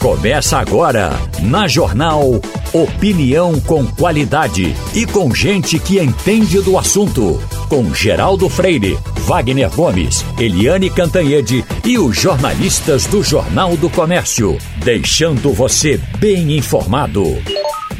Começa 0.00 0.56
agora, 0.56 1.10
na 1.42 1.68
Jornal 1.68 2.40
Opinião 2.72 3.60
com 3.60 3.86
qualidade 3.86 4.74
e 4.94 5.04
com 5.04 5.34
gente 5.34 5.78
que 5.78 6.00
entende 6.00 6.58
do 6.62 6.78
assunto. 6.78 7.38
Com 7.68 7.92
Geraldo 7.92 8.48
Freire, 8.48 8.98
Wagner 9.26 9.68
Gomes, 9.68 10.24
Eliane 10.38 10.88
Cantanhede 10.88 11.62
e 11.84 11.98
os 11.98 12.16
jornalistas 12.16 13.04
do 13.04 13.22
Jornal 13.22 13.76
do 13.76 13.90
Comércio. 13.90 14.56
Deixando 14.82 15.52
você 15.52 16.00
bem 16.18 16.56
informado. 16.56 17.24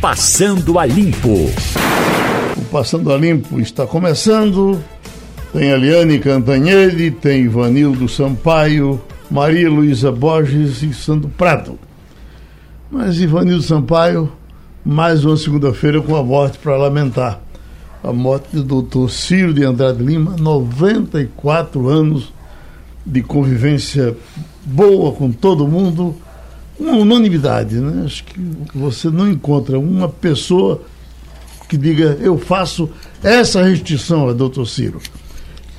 Passando 0.00 0.78
a 0.78 0.86
Limpo. 0.86 1.50
O 2.56 2.62
Passando 2.72 3.12
a 3.12 3.18
Limpo 3.18 3.60
está 3.60 3.86
começando. 3.86 4.82
Tem 5.52 5.68
Eliane 5.68 6.18
Cantanhede, 6.18 7.10
tem 7.10 7.42
Ivanildo 7.42 8.08
Sampaio, 8.08 8.98
Maria 9.30 9.68
Luísa 9.68 10.10
Borges 10.10 10.82
e 10.82 10.94
Sandro 10.94 11.28
Prado. 11.36 11.89
Mas 12.90 13.20
Ivanildo 13.20 13.62
Sampaio, 13.62 14.32
mais 14.84 15.24
uma 15.24 15.36
segunda-feira 15.36 16.02
com 16.02 16.16
a 16.16 16.24
morte 16.24 16.58
para 16.58 16.76
lamentar. 16.76 17.38
A 18.02 18.12
morte 18.12 18.48
do 18.52 18.64
doutor 18.64 19.08
Ciro 19.08 19.54
de 19.54 19.62
Andrade 19.62 20.02
Lima, 20.02 20.34
94 20.36 21.88
anos 21.88 22.32
de 23.06 23.22
convivência 23.22 24.16
boa 24.64 25.12
com 25.12 25.30
todo 25.30 25.68
mundo, 25.68 26.16
uma 26.80 26.96
unanimidade, 26.96 27.76
né? 27.76 28.02
Acho 28.04 28.24
que 28.24 28.40
você 28.74 29.08
não 29.08 29.30
encontra 29.30 29.78
uma 29.78 30.08
pessoa 30.08 30.82
que 31.68 31.76
diga 31.76 32.18
eu 32.20 32.36
faço 32.38 32.90
essa 33.22 33.62
restrição, 33.62 34.34
doutor 34.34 34.66
Ciro. 34.66 35.00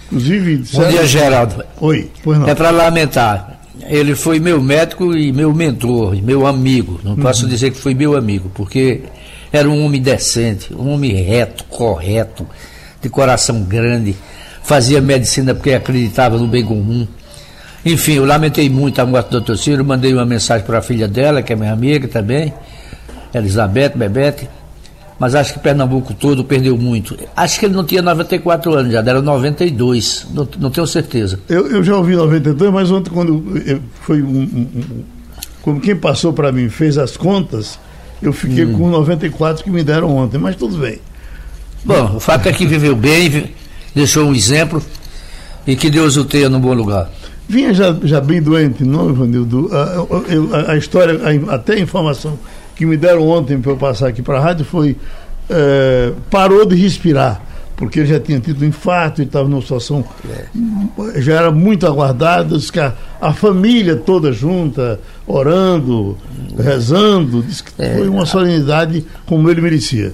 Inclusive. 0.05 0.64
Bom 0.74 0.88
dia, 0.88 1.05
Geraldo. 1.05 1.62
Oi, 1.82 2.10
pois 2.24 2.40
não. 2.40 2.48
É 2.48 2.55
para 2.55 2.70
lamentar 2.70 3.61
ele 3.88 4.16
foi 4.16 4.40
meu 4.40 4.62
médico 4.62 5.16
e 5.16 5.31
meu 5.31 5.53
mentor, 5.53 6.16
e 6.16 6.21
meu 6.21 6.45
amigo. 6.45 6.99
Não 7.03 7.16
posso 7.16 7.44
uhum. 7.44 7.49
dizer 7.49 7.71
que 7.71 7.77
foi 7.77 7.94
meu 7.94 8.16
amigo, 8.16 8.51
porque 8.54 9.01
era 9.51 9.70
um 9.70 9.85
homem 9.85 10.01
decente, 10.01 10.73
um 10.73 10.90
homem 10.90 11.12
reto, 11.13 11.63
correto, 11.65 12.48
de 13.01 13.10
coração 13.10 13.63
grande, 13.63 14.15
fazia 14.63 15.01
medicina 15.01 15.54
porque 15.54 15.73
acreditava 15.73 16.38
no 16.38 16.48
bem 16.48 16.63
comum. 16.63 17.07
Enfim, 17.84 18.13
eu 18.13 18.26
lamentei 18.26 18.70
muito 18.70 19.01
a 19.01 19.05
morte 19.05 19.27
do 19.27 19.32
doutor 19.32 19.57
Ciro, 19.57 19.84
mandei 19.84 20.13
uma 20.13 20.26
mensagem 20.26 20.66
para 20.66 20.77
a 20.77 20.82
filha 20.82 21.07
dela, 21.07 21.41
que 21.41 21.51
é 21.51 21.55
minha 21.55 21.73
amiga 21.73 22.07
também, 22.07 22.54
Elizabeth 23.34 23.93
Bebete 23.95 24.48
mas 25.22 25.36
acho 25.36 25.54
que 25.54 25.60
Pernambuco 25.60 26.16
todo 26.16 26.44
perdeu 26.44 26.76
muito. 26.76 27.16
Acho 27.36 27.60
que 27.60 27.68
ele 27.68 27.76
não 27.76 27.84
tinha 27.84 28.02
94 28.02 28.74
anos, 28.74 28.91
já 28.91 29.02
era 29.02 29.22
92, 29.22 30.26
não, 30.34 30.48
não 30.58 30.72
tenho 30.72 30.88
certeza. 30.88 31.40
Eu, 31.48 31.68
eu 31.68 31.84
já 31.84 31.96
ouvi 31.96 32.16
92, 32.16 32.74
mas 32.74 32.90
ontem, 32.90 33.12
quando 33.12 33.44
foi 34.02 34.24
um, 34.24 34.40
um, 34.40 34.68
um 34.76 35.04
como 35.62 35.80
quem 35.80 35.96
passou 35.96 36.34
para 36.34 36.52
mim 36.52 36.70
fez 36.70 36.98
as 36.98 37.16
contas, 37.16 37.78
eu 38.20 38.34
fiquei 38.34 38.66
hum. 38.66 38.74
com 38.74 38.90
94 38.90 39.63
que 39.63 39.70
me 39.70 39.84
deram 39.84 40.10
ontem, 40.10 40.40
mas 40.40 40.55
tudo 40.55 40.76
bem. 40.78 40.98
Bom, 41.85 42.16
o 42.16 42.20
fato 42.20 42.50
é 42.50 42.52
que 42.52 42.66
viveu 42.66 42.96
bem, 42.96 43.52
deixou 43.94 44.26
um 44.26 44.34
exemplo 44.34 44.82
e 45.68 45.76
que 45.76 45.91
Deus 45.91 46.18
o 46.18 46.26
tenha 46.26 46.50
no 46.50 46.60
bom 46.60 46.74
lugar. 46.74 47.12
Vinha 47.48 47.72
já, 47.76 47.96
já 48.02 48.20
bem 48.20 48.41
doente, 48.41 48.84
não, 48.84 49.12
Ivanildo? 49.12 49.70
A, 49.72 50.58
a, 50.58 50.72
a 50.72 50.78
história, 50.78 51.22
a, 51.24 51.54
até 51.54 51.74
a 51.74 51.80
informação 51.80 52.40
que 52.82 52.85
me 52.87 52.98
deram 52.98 53.29
ontem 53.29 53.62
para 53.62 53.74
eu 53.74 53.77
passar 53.77 54.07
aqui 54.07 54.24
para 54.24 54.40
a 54.40 54.41
rádio 54.41 54.65
foi 54.65 54.98
é, 55.48 56.13
parou 56.32 56.65
de 56.65 56.76
respirar 56.76 57.40
porque 57.76 57.99
ele 57.99 58.07
já 58.07 58.20
tinha 58.20 58.40
tido 58.40 58.63
um 58.63 58.68
infarto 58.68 59.21
e 59.21 59.26
estava 59.26 59.48
numa 59.48 59.62
situação 59.62 60.04
é. 60.27 61.21
já 61.21 61.34
era 61.34 61.51
muito 61.51 61.85
aguardada, 61.85 62.55
a, 62.55 63.27
a, 63.27 63.34
família 63.34 63.96
toda 63.96 64.31
junta, 64.31 65.00
orando, 65.28 66.18
rezando, 66.57 67.44
disse 67.44 67.63
que 67.63 67.72
é. 67.79 67.97
foi 67.97 68.07
uma 68.07 68.25
solenidade 68.25 69.06
como 69.25 69.50
ele 69.50 69.62
merecia. 69.62 70.13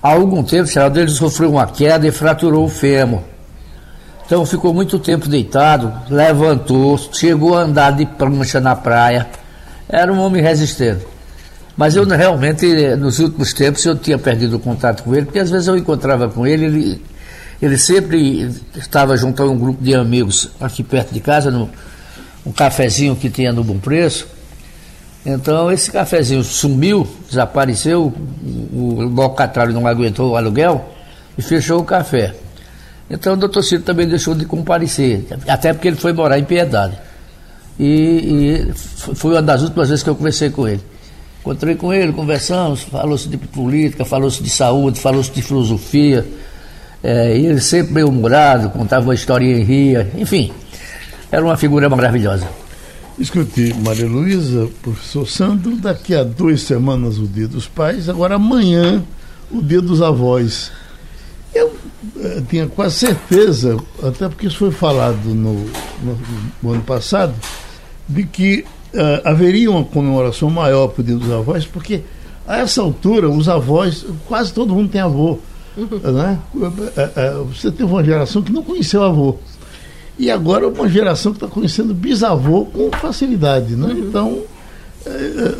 Há 0.00 0.12
algum 0.12 0.44
tempo, 0.44 0.66
Geraldo, 0.66 1.00
ele 1.00 1.10
sofreu 1.10 1.50
uma 1.50 1.66
queda 1.66 2.06
e 2.06 2.12
fraturou 2.12 2.64
o 2.64 2.68
fêmur. 2.68 3.20
Então 4.24 4.46
ficou 4.46 4.72
muito 4.72 4.98
tempo 5.00 5.28
deitado, 5.28 5.92
levantou, 6.08 6.98
chegou 7.12 7.56
a 7.56 7.62
andar 7.62 7.92
de 7.92 8.06
prancha 8.06 8.60
na 8.60 8.76
praia. 8.76 9.26
Era 9.88 10.12
um 10.12 10.20
homem 10.20 10.42
resistente. 10.42 11.15
Mas 11.76 11.94
eu 11.94 12.04
realmente, 12.04 12.66
nos 12.96 13.18
últimos 13.18 13.52
tempos, 13.52 13.84
eu 13.84 13.94
tinha 13.96 14.18
perdido 14.18 14.56
o 14.56 14.58
contato 14.58 15.02
com 15.02 15.14
ele, 15.14 15.26
porque 15.26 15.38
às 15.38 15.50
vezes 15.50 15.68
eu 15.68 15.76
encontrava 15.76 16.26
com 16.28 16.46
ele, 16.46 16.64
ele, 16.64 17.02
ele 17.60 17.76
sempre 17.76 18.50
estava 18.74 19.14
junto 19.16 19.42
a 19.42 19.46
um 19.46 19.58
grupo 19.58 19.82
de 19.82 19.94
amigos 19.94 20.48
aqui 20.58 20.82
perto 20.82 21.12
de 21.12 21.20
casa, 21.20 21.50
no 21.50 21.68
um 22.46 22.52
cafezinho 22.52 23.16
que 23.16 23.28
tinha 23.28 23.52
no 23.52 23.62
Bom 23.64 23.78
Preço. 23.78 24.26
Então 25.24 25.70
esse 25.70 25.90
cafezinho 25.90 26.44
sumiu, 26.44 27.06
desapareceu, 27.28 28.14
o, 28.72 29.02
locatário 29.02 29.74
não 29.74 29.86
aguentou 29.86 30.30
o 30.30 30.36
aluguel 30.36 30.94
e 31.36 31.42
fechou 31.42 31.80
o 31.80 31.84
café. 31.84 32.34
Então 33.10 33.34
o 33.34 33.36
doutor 33.36 33.62
Ciro 33.62 33.82
também 33.82 34.08
deixou 34.08 34.34
de 34.34 34.44
comparecer, 34.44 35.26
até 35.48 35.72
porque 35.72 35.88
ele 35.88 35.96
foi 35.96 36.12
morar 36.12 36.38
em 36.38 36.44
Piedade. 36.44 36.96
E, 37.78 38.64
e 38.68 38.72
foi 39.14 39.32
uma 39.32 39.42
das 39.42 39.62
últimas 39.62 39.88
vezes 39.88 40.02
que 40.02 40.08
eu 40.08 40.14
conversei 40.14 40.48
com 40.48 40.66
ele. 40.66 40.82
Encontrei 41.46 41.76
com 41.76 41.94
ele, 41.94 42.12
conversamos, 42.12 42.82
falou-se 42.82 43.28
de 43.28 43.36
política, 43.36 44.04
falou-se 44.04 44.42
de 44.42 44.50
saúde, 44.50 44.98
falou-se 44.98 45.30
de 45.30 45.40
filosofia. 45.40 46.26
É, 47.00 47.38
e 47.38 47.46
ele 47.46 47.60
sempre 47.60 47.94
bem 47.94 48.02
humorado, 48.02 48.68
contava 48.70 49.06
uma 49.06 49.14
historinha 49.14 49.56
em 49.56 49.62
ria, 49.62 50.10
enfim, 50.16 50.50
era 51.30 51.44
uma 51.44 51.56
figura 51.56 51.88
maravilhosa. 51.88 52.48
Escute, 53.16 53.72
Maria 53.74 54.08
Luísa, 54.08 54.68
professor 54.82 55.24
Sandro, 55.24 55.76
daqui 55.76 56.16
a 56.16 56.24
duas 56.24 56.62
semanas 56.62 57.16
o 57.16 57.28
Dia 57.28 57.46
dos 57.46 57.68
Pais, 57.68 58.08
agora 58.08 58.34
amanhã 58.34 59.04
o 59.48 59.62
Dia 59.62 59.80
dos 59.80 60.02
Avós. 60.02 60.72
Eu 61.54 61.72
eh, 62.24 62.42
tinha 62.48 62.66
quase 62.66 62.96
certeza, 62.96 63.76
até 64.02 64.28
porque 64.28 64.48
isso 64.48 64.58
foi 64.58 64.72
falado 64.72 65.28
no, 65.28 65.64
no, 66.02 66.18
no 66.60 66.72
ano 66.72 66.82
passado, 66.82 67.34
de 68.08 68.24
que 68.24 68.64
uh, 68.96 69.20
haveria 69.28 69.70
uma 69.70 69.84
comemoração 69.84 70.50
maior 70.50 70.88
para 70.88 71.02
o 71.02 71.04
Dia 71.04 71.16
dos 71.16 71.30
Avós, 71.30 71.66
porque 71.66 72.02
a 72.46 72.58
essa 72.58 72.80
altura 72.80 73.28
os 73.28 73.48
avós, 73.48 74.04
quase 74.26 74.52
todo 74.52 74.74
mundo 74.74 74.90
tem 74.90 75.00
avô. 75.00 75.38
Uhum. 75.76 76.12
Né? 76.12 76.38
Uh, 76.54 76.66
uh, 76.66 77.44
você 77.44 77.70
teve 77.70 77.84
uma 77.84 78.02
geração 78.02 78.42
que 78.42 78.52
não 78.52 78.62
conheceu 78.62 79.02
avô. 79.02 79.36
E 80.18 80.30
agora 80.30 80.66
uma 80.66 80.88
geração 80.88 81.32
que 81.32 81.36
está 81.36 81.46
conhecendo 81.46 81.92
bisavô 81.92 82.64
com 82.66 82.90
facilidade. 82.92 83.76
Né? 83.76 83.88
Uhum. 83.88 83.98
Então, 83.98 84.42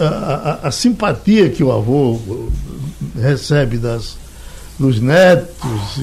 a, 0.01 0.05
a, 0.65 0.69
a, 0.69 0.71
simpatia 0.71 1.51
que 1.51 1.63
o 1.63 1.71
avô 1.71 2.19
recebe 3.15 3.77
das, 3.77 4.17
dos 4.79 4.99
netos 4.99 5.99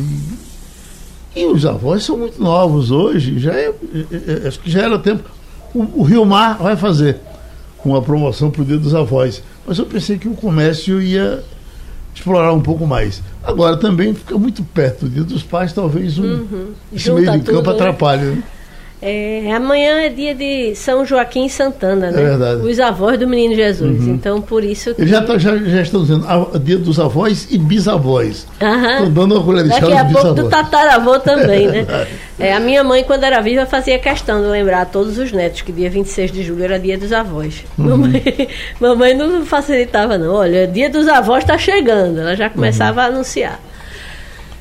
e, 1.35 1.41
e 1.41 1.45
os 1.45 1.65
avós 1.65 2.03
são 2.03 2.17
muito 2.17 2.41
novos 2.41 2.91
hoje, 2.91 3.39
já 3.39 3.53
é, 3.53 3.67
é, 3.69 4.43
é 4.45 4.47
acho 4.47 4.59
que 4.59 4.71
já 4.71 4.83
era 4.83 4.97
tempo 4.99 5.29
o, 5.73 6.01
o 6.01 6.03
Rio 6.03 6.25
Mar 6.25 6.57
vai 6.57 6.75
fazer 6.75 7.19
com 7.77 7.95
a 7.95 8.01
promoção 8.01 8.49
para 8.49 8.61
o 8.61 8.65
Dia 8.65 8.77
dos 8.77 8.95
Avós. 8.95 9.43
Mas 9.67 9.77
eu 9.77 9.85
pensei 9.85 10.17
que 10.17 10.27
o 10.27 10.33
comércio 10.33 11.01
ia 11.01 11.43
explorar 12.13 12.53
um 12.53 12.61
pouco 12.61 12.85
mais. 12.85 13.21
Agora 13.43 13.75
também 13.77 14.13
fica 14.13 14.37
muito 14.37 14.63
perto 14.63 15.05
do 15.05 15.09
Dia 15.09 15.23
dos 15.23 15.43
Pais, 15.43 15.73
talvez 15.73 16.17
um, 16.17 16.23
uhum. 16.23 16.67
esse 16.93 17.11
meio 17.11 17.31
de 17.31 17.39
campo 17.39 17.69
né? 17.69 17.75
atrapalhe. 17.75 18.23
Né? 18.23 18.43
É, 19.05 19.51
amanhã 19.53 19.99
é 19.99 20.07
dia 20.07 20.33
de 20.33 20.73
São 20.75 21.05
Joaquim 21.05 21.49
Santana, 21.49 22.09
né? 22.09 22.21
É 22.21 22.25
verdade. 22.25 22.61
Os 22.65 22.79
avós 22.79 23.19
do 23.19 23.27
menino 23.27 23.53
Jesus. 23.53 24.01
Uhum. 24.01 24.13
Então, 24.13 24.41
por 24.41 24.63
isso. 24.63 24.95
Que... 24.95 25.05
Já, 25.05 25.21
tá, 25.21 25.37
já, 25.37 25.57
já 25.57 25.81
estão 25.81 26.03
dizendo 26.03 26.25
a, 26.25 26.57
dia 26.57 26.77
dos 26.77 26.97
avós 27.01 27.45
e 27.51 27.57
bisavós. 27.57 28.47
Estão 28.53 29.11
dando 29.11 29.35
uma 29.35 29.43
colher 29.43 29.63
de 29.63 29.71
Daqui 29.71 29.91
a 29.91 30.05
pouco 30.05 30.31
do 30.31 30.47
tataravô 30.47 31.19
também, 31.19 31.67
né? 31.67 31.85
É, 32.39 32.51
a 32.51 32.59
minha 32.59 32.83
mãe, 32.83 33.03
quando 33.03 33.23
era 33.23 33.39
viva, 33.41 33.63
fazia 33.63 33.99
questão 33.99 34.41
de 34.41 34.47
lembrar 34.47 34.81
a 34.81 34.85
todos 34.85 35.19
os 35.19 35.31
netos 35.31 35.61
que 35.61 35.71
dia 35.71 35.87
26 35.87 36.31
de 36.31 36.41
julho 36.43 36.63
era 36.63 36.79
dia 36.79 36.97
dos 36.97 37.13
avós. 37.13 37.63
Uhum. 37.77 37.89
Mamãe, 37.89 38.49
mamãe 38.79 39.13
não 39.13 39.45
facilitava, 39.45 40.17
não. 40.17 40.33
Olha, 40.33 40.65
dia 40.65 40.89
dos 40.89 41.07
avós 41.07 41.43
está 41.43 41.59
chegando. 41.59 42.19
Ela 42.19 42.35
já 42.35 42.49
começava 42.49 43.01
uhum. 43.01 43.05
a 43.05 43.09
anunciar. 43.09 43.59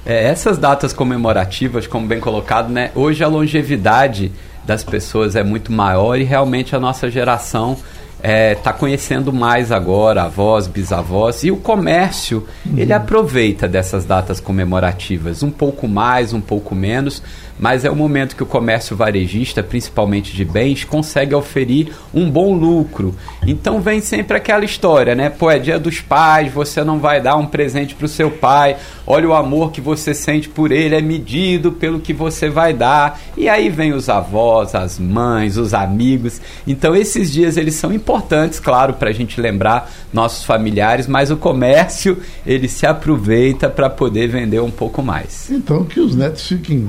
É, 0.04 0.24
essas 0.24 0.58
datas 0.58 0.92
comemorativas, 0.92 1.86
como 1.86 2.06
bem 2.06 2.18
colocado, 2.18 2.68
né? 2.68 2.90
Hoje 2.94 3.22
a 3.22 3.28
longevidade 3.28 4.32
das 4.64 4.82
pessoas 4.82 5.36
é 5.36 5.42
muito 5.42 5.72
maior 5.72 6.18
e 6.18 6.24
realmente 6.24 6.74
a 6.74 6.80
nossa 6.80 7.10
geração 7.10 7.72
está 7.72 8.28
é, 8.28 8.54
tá 8.54 8.72
conhecendo 8.72 9.32
mais 9.32 9.72
agora 9.72 10.22
avós, 10.22 10.68
bisavós 10.68 11.42
e 11.42 11.50
o 11.50 11.56
comércio 11.56 12.46
uhum. 12.64 12.78
ele 12.78 12.92
aproveita 12.92 13.66
dessas 13.66 14.04
datas 14.04 14.38
comemorativas 14.38 15.42
um 15.42 15.50
pouco 15.50 15.88
mais, 15.88 16.32
um 16.32 16.40
pouco 16.40 16.72
menos, 16.72 17.20
mas 17.62 17.84
é 17.84 17.90
o 17.90 17.94
momento 17.94 18.34
que 18.34 18.42
o 18.42 18.46
comércio 18.46 18.96
varejista, 18.96 19.62
principalmente 19.62 20.34
de 20.34 20.44
bens, 20.44 20.82
consegue 20.82 21.32
oferir 21.32 21.92
um 22.12 22.28
bom 22.28 22.52
lucro. 22.52 23.14
Então 23.46 23.80
vem 23.80 24.00
sempre 24.00 24.36
aquela 24.36 24.64
história, 24.64 25.14
né? 25.14 25.30
Pô, 25.30 25.48
é 25.48 25.60
dia 25.60 25.78
dos 25.78 26.00
pais, 26.00 26.52
você 26.52 26.82
não 26.82 26.98
vai 26.98 27.20
dar 27.20 27.36
um 27.36 27.46
presente 27.46 27.94
para 27.94 28.06
o 28.06 28.08
seu 28.08 28.32
pai, 28.32 28.76
olha 29.06 29.28
o 29.28 29.32
amor 29.32 29.70
que 29.70 29.80
você 29.80 30.12
sente 30.12 30.48
por 30.48 30.72
ele, 30.72 30.96
é 30.96 31.00
medido 31.00 31.70
pelo 31.70 32.00
que 32.00 32.12
você 32.12 32.50
vai 32.50 32.74
dar. 32.74 33.20
E 33.36 33.48
aí 33.48 33.68
vem 33.68 33.92
os 33.92 34.08
avós, 34.08 34.74
as 34.74 34.98
mães, 34.98 35.56
os 35.56 35.72
amigos. 35.72 36.40
Então 36.66 36.96
esses 36.96 37.30
dias 37.30 37.56
eles 37.56 37.76
são 37.76 37.92
importantes, 37.92 38.58
claro, 38.58 38.94
para 38.94 39.10
a 39.10 39.14
gente 39.14 39.40
lembrar 39.40 39.88
nossos 40.12 40.44
familiares, 40.44 41.06
mas 41.06 41.30
o 41.30 41.36
comércio 41.36 42.18
ele 42.44 42.66
se 42.66 42.86
aproveita 42.86 43.70
para 43.70 43.88
poder 43.88 44.26
vender 44.26 44.60
um 44.60 44.70
pouco 44.70 45.00
mais. 45.00 45.48
Então 45.48 45.84
que 45.84 46.00
os 46.00 46.16
netos 46.16 46.48
fiquem 46.48 46.88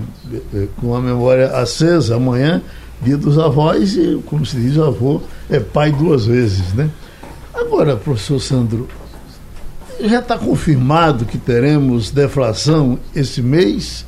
com 0.80 0.96
a 0.96 1.02
memória 1.02 1.48
acesa 1.58 2.16
amanhã, 2.16 2.62
dia 3.02 3.18
dos 3.18 3.38
avós, 3.38 3.96
e 3.96 4.22
como 4.26 4.46
se 4.46 4.58
diz, 4.58 4.78
avô 4.78 5.22
é 5.50 5.60
pai 5.60 5.92
duas 5.92 6.26
vezes, 6.26 6.74
né? 6.74 6.90
Agora, 7.54 7.96
professor 7.96 8.40
Sandro, 8.40 8.88
já 10.02 10.20
está 10.20 10.38
confirmado 10.38 11.26
que 11.26 11.38
teremos 11.38 12.12
deflação 12.12 12.98
esse 13.16 13.42
mês? 13.42 14.06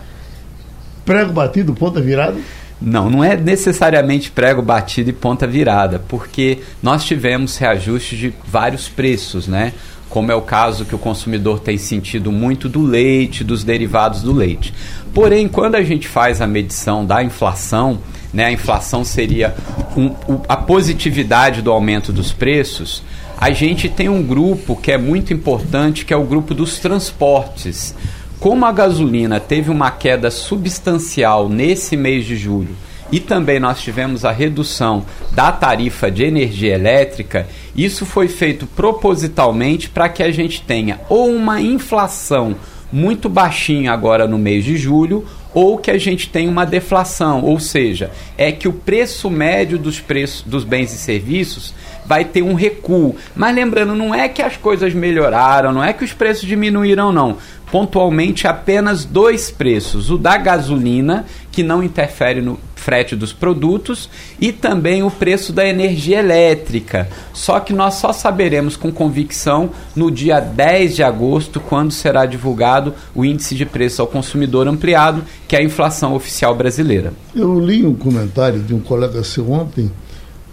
Prego 1.06 1.32
batido, 1.32 1.74
ponta 1.74 2.02
virada? 2.02 2.38
Não, 2.82 3.10
não 3.10 3.24
é 3.24 3.38
necessariamente 3.38 4.32
prego 4.32 4.62
batido 4.62 5.10
e 5.10 5.14
ponta 5.14 5.48
virada, 5.48 6.00
porque 6.08 6.60
nós 6.84 7.06
tivemos 7.06 7.58
reajustes 7.58 8.18
de 8.18 8.34
vários 8.46 8.90
preços, 8.90 9.48
né? 9.48 9.74
Como 10.10 10.32
é 10.32 10.36
o 10.36 10.42
caso 10.42 10.86
que 10.86 10.94
o 10.94 11.00
consumidor 11.00 11.60
tem 11.60 11.78
sentido 11.78 12.32
muito 12.32 12.68
do 12.68 12.82
leite, 12.82 13.44
dos 13.44 13.64
derivados 13.64 14.22
do 14.22 14.34
leite. 14.34 14.74
Porém, 15.16 15.48
quando 15.48 15.76
a 15.76 15.82
gente 15.82 16.10
faz 16.10 16.42
a 16.42 16.46
medição 16.46 17.06
da 17.06 17.24
inflação, 17.24 18.00
né, 18.34 18.48
a 18.48 18.52
inflação 18.52 19.06
seria 19.06 19.56
um, 19.96 20.14
a 20.46 20.58
positividade 20.58 21.62
do 21.62 21.72
aumento 21.72 22.12
dos 22.12 22.34
preços, 22.34 23.02
a 23.38 23.50
gente 23.52 23.88
tem 23.88 24.10
um 24.10 24.22
grupo 24.22 24.76
que 24.76 24.92
é 24.92 24.98
muito 24.98 25.34
importante, 25.34 26.04
que 26.04 26.14
é 26.14 26.18
o 26.18 26.26
grupo 26.26 26.54
dos 26.54 26.80
transportes. 26.80 27.96
Como 28.42 28.66
a 28.66 28.74
gasolina 28.74 29.40
teve 29.40 29.72
uma 29.72 29.90
queda 29.90 30.30
substancial 30.30 31.48
nesse 31.48 31.96
mês 31.96 32.26
de 32.26 32.36
julho 32.36 32.76
e 33.10 33.22
também 33.22 33.58
nós 33.58 33.80
tivemos 33.80 34.26
a 34.26 34.34
redução 34.34 35.06
da 35.32 35.50
tarifa 35.50 36.12
de 36.12 36.26
energia 36.26 36.76
elétrica, 36.76 37.48
isso 37.74 38.06
foi 38.06 38.28
feito 38.28 38.68
propositalmente 38.68 39.90
para 39.90 40.10
que 40.10 40.22
a 40.22 40.30
gente 40.30 40.62
tenha 40.62 41.00
ou 41.08 41.30
uma 41.30 41.62
inflação 41.62 42.58
muito 42.96 43.28
baixinho 43.28 43.92
agora 43.92 44.26
no 44.26 44.38
mês 44.38 44.64
de 44.64 44.78
julho, 44.78 45.26
ou 45.54 45.78
que 45.78 45.92
a 45.92 45.98
gente 45.98 46.30
tem 46.30 46.48
uma 46.48 46.66
deflação, 46.66 47.44
ou 47.44 47.60
seja, 47.60 48.10
é 48.38 48.54
que 48.54 48.70
o 48.70 48.74
preço 48.74 49.30
médio 49.30 49.78
dos 49.78 50.00
preços 50.00 50.42
dos 50.44 50.64
bens 50.64 50.94
e 50.94 50.98
serviços 50.98 51.74
vai 52.06 52.24
ter 52.24 52.42
um 52.42 52.54
recuo. 52.54 53.18
Mas 53.36 53.54
lembrando, 53.54 53.96
não 53.96 54.16
é 54.16 54.30
que 54.30 54.42
as 54.42 54.56
coisas 54.56 54.94
melhoraram, 54.94 55.74
não 55.74 55.84
é 55.84 55.92
que 55.92 56.06
os 56.06 56.14
preços 56.14 56.48
diminuíram, 56.48 57.12
não. 57.12 57.38
Pontualmente 57.72 58.48
apenas 58.48 59.06
dois 59.06 59.52
preços: 59.52 60.10
o 60.10 60.18
da 60.18 60.38
gasolina, 60.38 61.26
que 61.52 61.64
não 61.64 61.84
interfere 61.84 62.42
no 62.42 62.60
frete 62.76 63.16
dos 63.16 63.34
produtos, 63.34 64.10
e 64.40 64.52
também 64.52 65.02
o 65.02 65.10
preço 65.10 65.52
da 65.52 65.68
energia 65.68 66.20
elétrica. 66.20 67.10
Só 67.34 67.60
que 67.60 67.74
nós 67.74 67.96
só 67.96 68.14
saberemos 68.14 68.78
com 68.78 68.92
convicção 68.92 69.72
no 69.96 70.12
dia 70.12 70.40
10 70.40 70.96
de 70.96 71.04
agosto, 71.04 71.60
quando 71.60 71.92
será 71.92 72.26
divulgado 72.26 72.94
o 73.16 73.26
índice 73.26 73.56
de 73.56 73.66
preço 73.66 74.02
ao 74.02 74.08
consumidor 74.08 74.68
ampliado, 74.68 75.24
que 75.48 75.56
é 75.56 75.60
a 75.60 75.64
inflação 75.64 76.14
oficial 76.14 76.54
brasileira. 76.54 77.12
Eu 77.36 77.60
li 77.60 77.86
um 77.86 77.96
comentário 77.96 78.60
de 78.60 78.74
um 78.74 78.80
colega 78.80 79.24
seu 79.24 79.52
ontem 79.52 79.92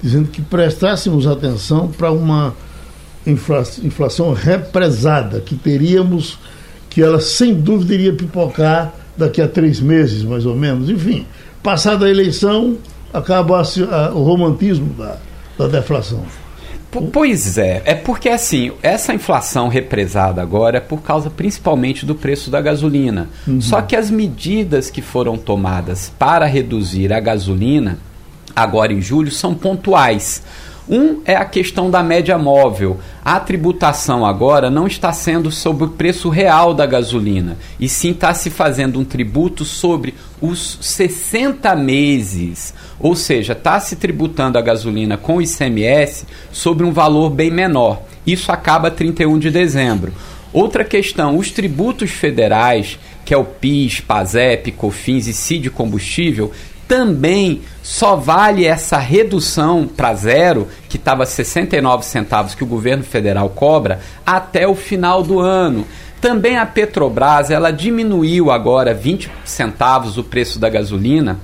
dizendo 0.03 0.29
que 0.29 0.43
prestássemos 0.43 1.27
atenção 1.27 1.89
para 1.89 2.11
uma 2.11 2.55
inflação 3.25 4.33
represada, 4.33 5.41
que 5.41 5.55
teríamos, 5.55 6.39
que 6.93 7.03
ela 7.03 7.21
sem 7.21 7.55
dúvida 7.55 7.95
iria 7.95 8.13
pipocar 8.13 8.93
daqui 9.17 9.41
a 9.41 9.49
três 9.49 9.81
meses, 9.81 10.23
mais 10.23 10.45
ou 10.45 10.55
menos. 10.55 10.91
Enfim, 10.91 11.27
passada 11.63 12.05
a 12.05 12.11
eleição, 12.11 12.77
acaba 13.13 13.63
o 14.15 14.23
romantismo 14.23 14.93
da, 14.93 15.17
da 15.57 15.69
deflação. 15.69 16.23
Pois 17.11 17.57
é, 17.57 17.81
é 17.87 17.95
porque 17.95 18.29
assim, 18.29 18.73
essa 18.83 19.15
inflação 19.15 19.69
represada 19.69 20.43
agora 20.43 20.77
é 20.77 20.81
por 20.81 21.01
causa 21.01 21.31
principalmente 21.31 22.05
do 22.05 22.15
preço 22.15 22.51
da 22.51 22.61
gasolina. 22.61 23.31
Uhum. 23.49 23.63
Só 23.63 23.81
que 23.81 23.97
as 23.97 24.11
medidas 24.11 24.91
que 24.91 25.01
foram 25.01 25.39
tomadas 25.39 26.13
para 26.19 26.45
reduzir 26.45 27.11
a 27.11 27.19
gasolina 27.19 27.99
agora 28.55 28.93
em 28.93 29.01
julho 29.01 29.31
são 29.31 29.55
pontuais. 29.55 30.43
Um 30.89 31.21
é 31.25 31.37
a 31.37 31.45
questão 31.45 31.91
da 31.91 32.03
média 32.03 32.37
móvel. 32.37 32.99
A 33.25 33.39
tributação 33.39 34.27
agora 34.27 34.69
não 34.69 34.87
está 34.87 35.13
sendo 35.13 35.51
sobre 35.51 35.85
o 35.85 35.91
preço 35.91 36.29
real 36.29 36.75
da 36.75 36.85
gasolina, 36.87 37.57
e 37.79 37.89
sim 37.89 38.11
está 38.11 38.35
se 38.35 38.51
fazendo 38.51 38.99
um 38.99 39.05
tributo 39.05 39.65
sobre 39.65 40.15
os 40.41 40.79
60 40.81 41.75
meses. 41.77 42.75
Ou 42.99 43.15
seja, 43.15 43.53
está 43.53 43.79
se 43.79 43.97
tributando 43.97 44.59
a 44.59 44.63
gasolina 44.63 45.17
com 45.17 45.41
ICMS 45.41 46.27
sobre 46.51 46.85
um 46.85 46.93
valor 46.93 47.31
bem 47.31 47.51
menor. 47.51 48.03
Isso 48.27 48.51
acaba 48.51 48.91
31 48.91 49.39
de 49.39 49.51
dezembro. 49.51 50.13
Outra 50.53 50.85
questão, 50.85 51.39
os 51.39 51.51
tributos 51.51 52.11
federais, 52.11 52.99
que 53.25 53.33
é 53.33 53.37
o 53.37 53.45
PIS, 53.45 54.01
PASEP, 54.01 54.73
COFINS 54.73 55.27
e 55.27 55.33
CID 55.33 55.71
combustível, 55.71 56.53
também 56.93 57.63
só 57.83 58.17
vale 58.17 58.67
essa 58.67 58.99
redução 58.99 59.89
para 59.89 60.13
zero, 60.13 60.69
que 60.91 60.99
estava 60.99 61.25
69 61.25 62.05
centavos 62.05 62.55
que 62.55 62.63
o 62.63 62.67
governo 62.67 63.03
federal 63.03 63.49
cobra, 63.49 64.01
até 64.27 64.69
o 64.69 64.75
final 64.75 65.23
do 65.23 65.41
ano. 65.41 65.87
Também 66.21 66.59
a 66.59 66.67
Petrobras, 66.67 67.51
ela 67.51 67.71
diminuiu 67.71 68.51
agora 68.51 68.93
20 68.93 69.31
centavos 69.43 70.19
o 70.19 70.23
preço 70.23 70.59
da 70.59 70.69
gasolina, 70.69 71.41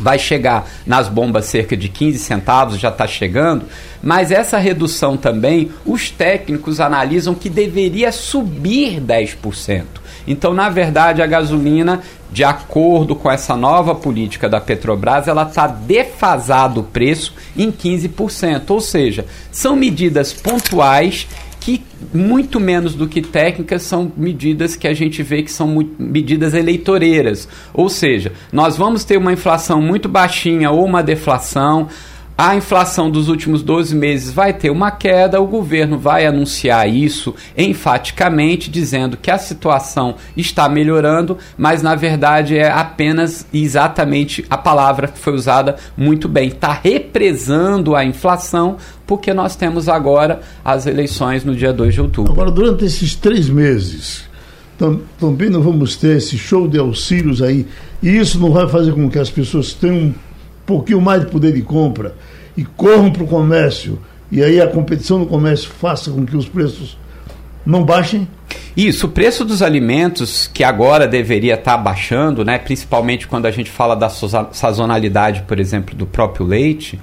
vai 0.00 0.18
chegar 0.18 0.68
nas 0.84 1.08
bombas 1.08 1.44
cerca 1.44 1.76
de 1.76 1.88
15 1.88 2.18
centavos, 2.18 2.76
já 2.76 2.88
está 2.88 3.06
chegando, 3.06 3.66
mas 4.02 4.32
essa 4.32 4.58
redução 4.58 5.16
também, 5.16 5.70
os 5.86 6.10
técnicos 6.10 6.80
analisam 6.80 7.36
que 7.36 7.48
deveria 7.48 8.10
subir 8.10 9.00
10%. 9.00 9.84
Então, 10.28 10.52
na 10.52 10.68
verdade, 10.68 11.22
a 11.22 11.26
gasolina, 11.26 12.02
de 12.30 12.44
acordo 12.44 13.16
com 13.16 13.30
essa 13.30 13.56
nova 13.56 13.94
política 13.94 14.46
da 14.46 14.60
Petrobras, 14.60 15.26
ela 15.26 15.44
está 15.44 15.66
defasado 15.66 16.80
o 16.80 16.84
preço 16.84 17.34
em 17.56 17.72
15%. 17.72 18.70
Ou 18.70 18.80
seja, 18.80 19.24
são 19.50 19.74
medidas 19.74 20.34
pontuais 20.34 21.26
que 21.58 21.82
muito 22.14 22.60
menos 22.60 22.94
do 22.94 23.08
que 23.08 23.20
técnicas 23.20 23.82
são 23.82 24.12
medidas 24.16 24.76
que 24.76 24.86
a 24.86 24.94
gente 24.94 25.22
vê 25.22 25.42
que 25.42 25.50
são 25.50 25.86
medidas 25.98 26.54
eleitoreiras. 26.54 27.48
Ou 27.72 27.88
seja, 27.88 28.32
nós 28.52 28.76
vamos 28.76 29.04
ter 29.04 29.16
uma 29.16 29.32
inflação 29.32 29.80
muito 29.80 30.08
baixinha 30.08 30.70
ou 30.70 30.84
uma 30.84 31.02
deflação, 31.02 31.88
a 32.40 32.54
inflação 32.54 33.10
dos 33.10 33.28
últimos 33.28 33.64
12 33.64 33.96
meses 33.96 34.32
vai 34.32 34.52
ter 34.52 34.70
uma 34.70 34.92
queda, 34.92 35.40
o 35.40 35.46
governo 35.48 35.98
vai 35.98 36.24
anunciar 36.24 36.88
isso 36.88 37.34
enfaticamente, 37.56 38.70
dizendo 38.70 39.16
que 39.16 39.28
a 39.28 39.36
situação 39.36 40.14
está 40.36 40.68
melhorando, 40.68 41.36
mas 41.56 41.82
na 41.82 41.96
verdade 41.96 42.56
é 42.56 42.70
apenas 42.70 43.44
exatamente 43.52 44.44
a 44.48 44.56
palavra 44.56 45.08
que 45.08 45.18
foi 45.18 45.32
usada 45.32 45.74
muito 45.96 46.28
bem. 46.28 46.46
Está 46.46 46.72
represando 46.72 47.96
a 47.96 48.04
inflação, 48.04 48.76
porque 49.04 49.34
nós 49.34 49.56
temos 49.56 49.88
agora 49.88 50.40
as 50.64 50.86
eleições 50.86 51.44
no 51.44 51.56
dia 51.56 51.72
2 51.72 51.92
de 51.92 52.00
outubro. 52.00 52.32
Agora, 52.32 52.52
durante 52.52 52.84
esses 52.84 53.16
três 53.16 53.48
meses, 53.48 54.28
tam, 54.78 55.00
também 55.18 55.50
não 55.50 55.60
vamos 55.60 55.96
ter 55.96 56.18
esse 56.18 56.38
show 56.38 56.68
de 56.68 56.78
auxílios 56.78 57.42
aí, 57.42 57.66
e 58.00 58.16
isso 58.16 58.38
não 58.38 58.52
vai 58.52 58.68
fazer 58.68 58.92
com 58.92 59.10
que 59.10 59.18
as 59.18 59.28
pessoas 59.28 59.72
tenham 59.72 59.96
um 59.96 60.14
pouquinho 60.64 61.00
mais 61.00 61.22
de 61.24 61.32
poder 61.32 61.52
de 61.52 61.62
compra 61.62 62.14
e 62.58 62.64
corram 62.64 63.08
para 63.08 63.22
o 63.22 63.26
comércio, 63.28 64.00
e 64.32 64.42
aí 64.42 64.60
a 64.60 64.66
competição 64.66 65.20
no 65.20 65.26
comércio 65.26 65.70
faça 65.70 66.10
com 66.10 66.26
que 66.26 66.36
os 66.36 66.48
preços 66.48 66.98
não 67.64 67.84
baixem? 67.84 68.26
Isso, 68.76 69.06
o 69.06 69.10
preço 69.10 69.44
dos 69.44 69.62
alimentos, 69.62 70.50
que 70.52 70.64
agora 70.64 71.06
deveria 71.06 71.54
estar 71.54 71.76
tá 71.76 71.78
baixando, 71.78 72.44
né, 72.44 72.58
principalmente 72.58 73.28
quando 73.28 73.46
a 73.46 73.52
gente 73.52 73.70
fala 73.70 73.94
da 73.94 74.08
sazonalidade, 74.08 75.42
por 75.42 75.60
exemplo, 75.60 75.94
do 75.94 76.04
próprio 76.04 76.44
leite. 76.44 76.98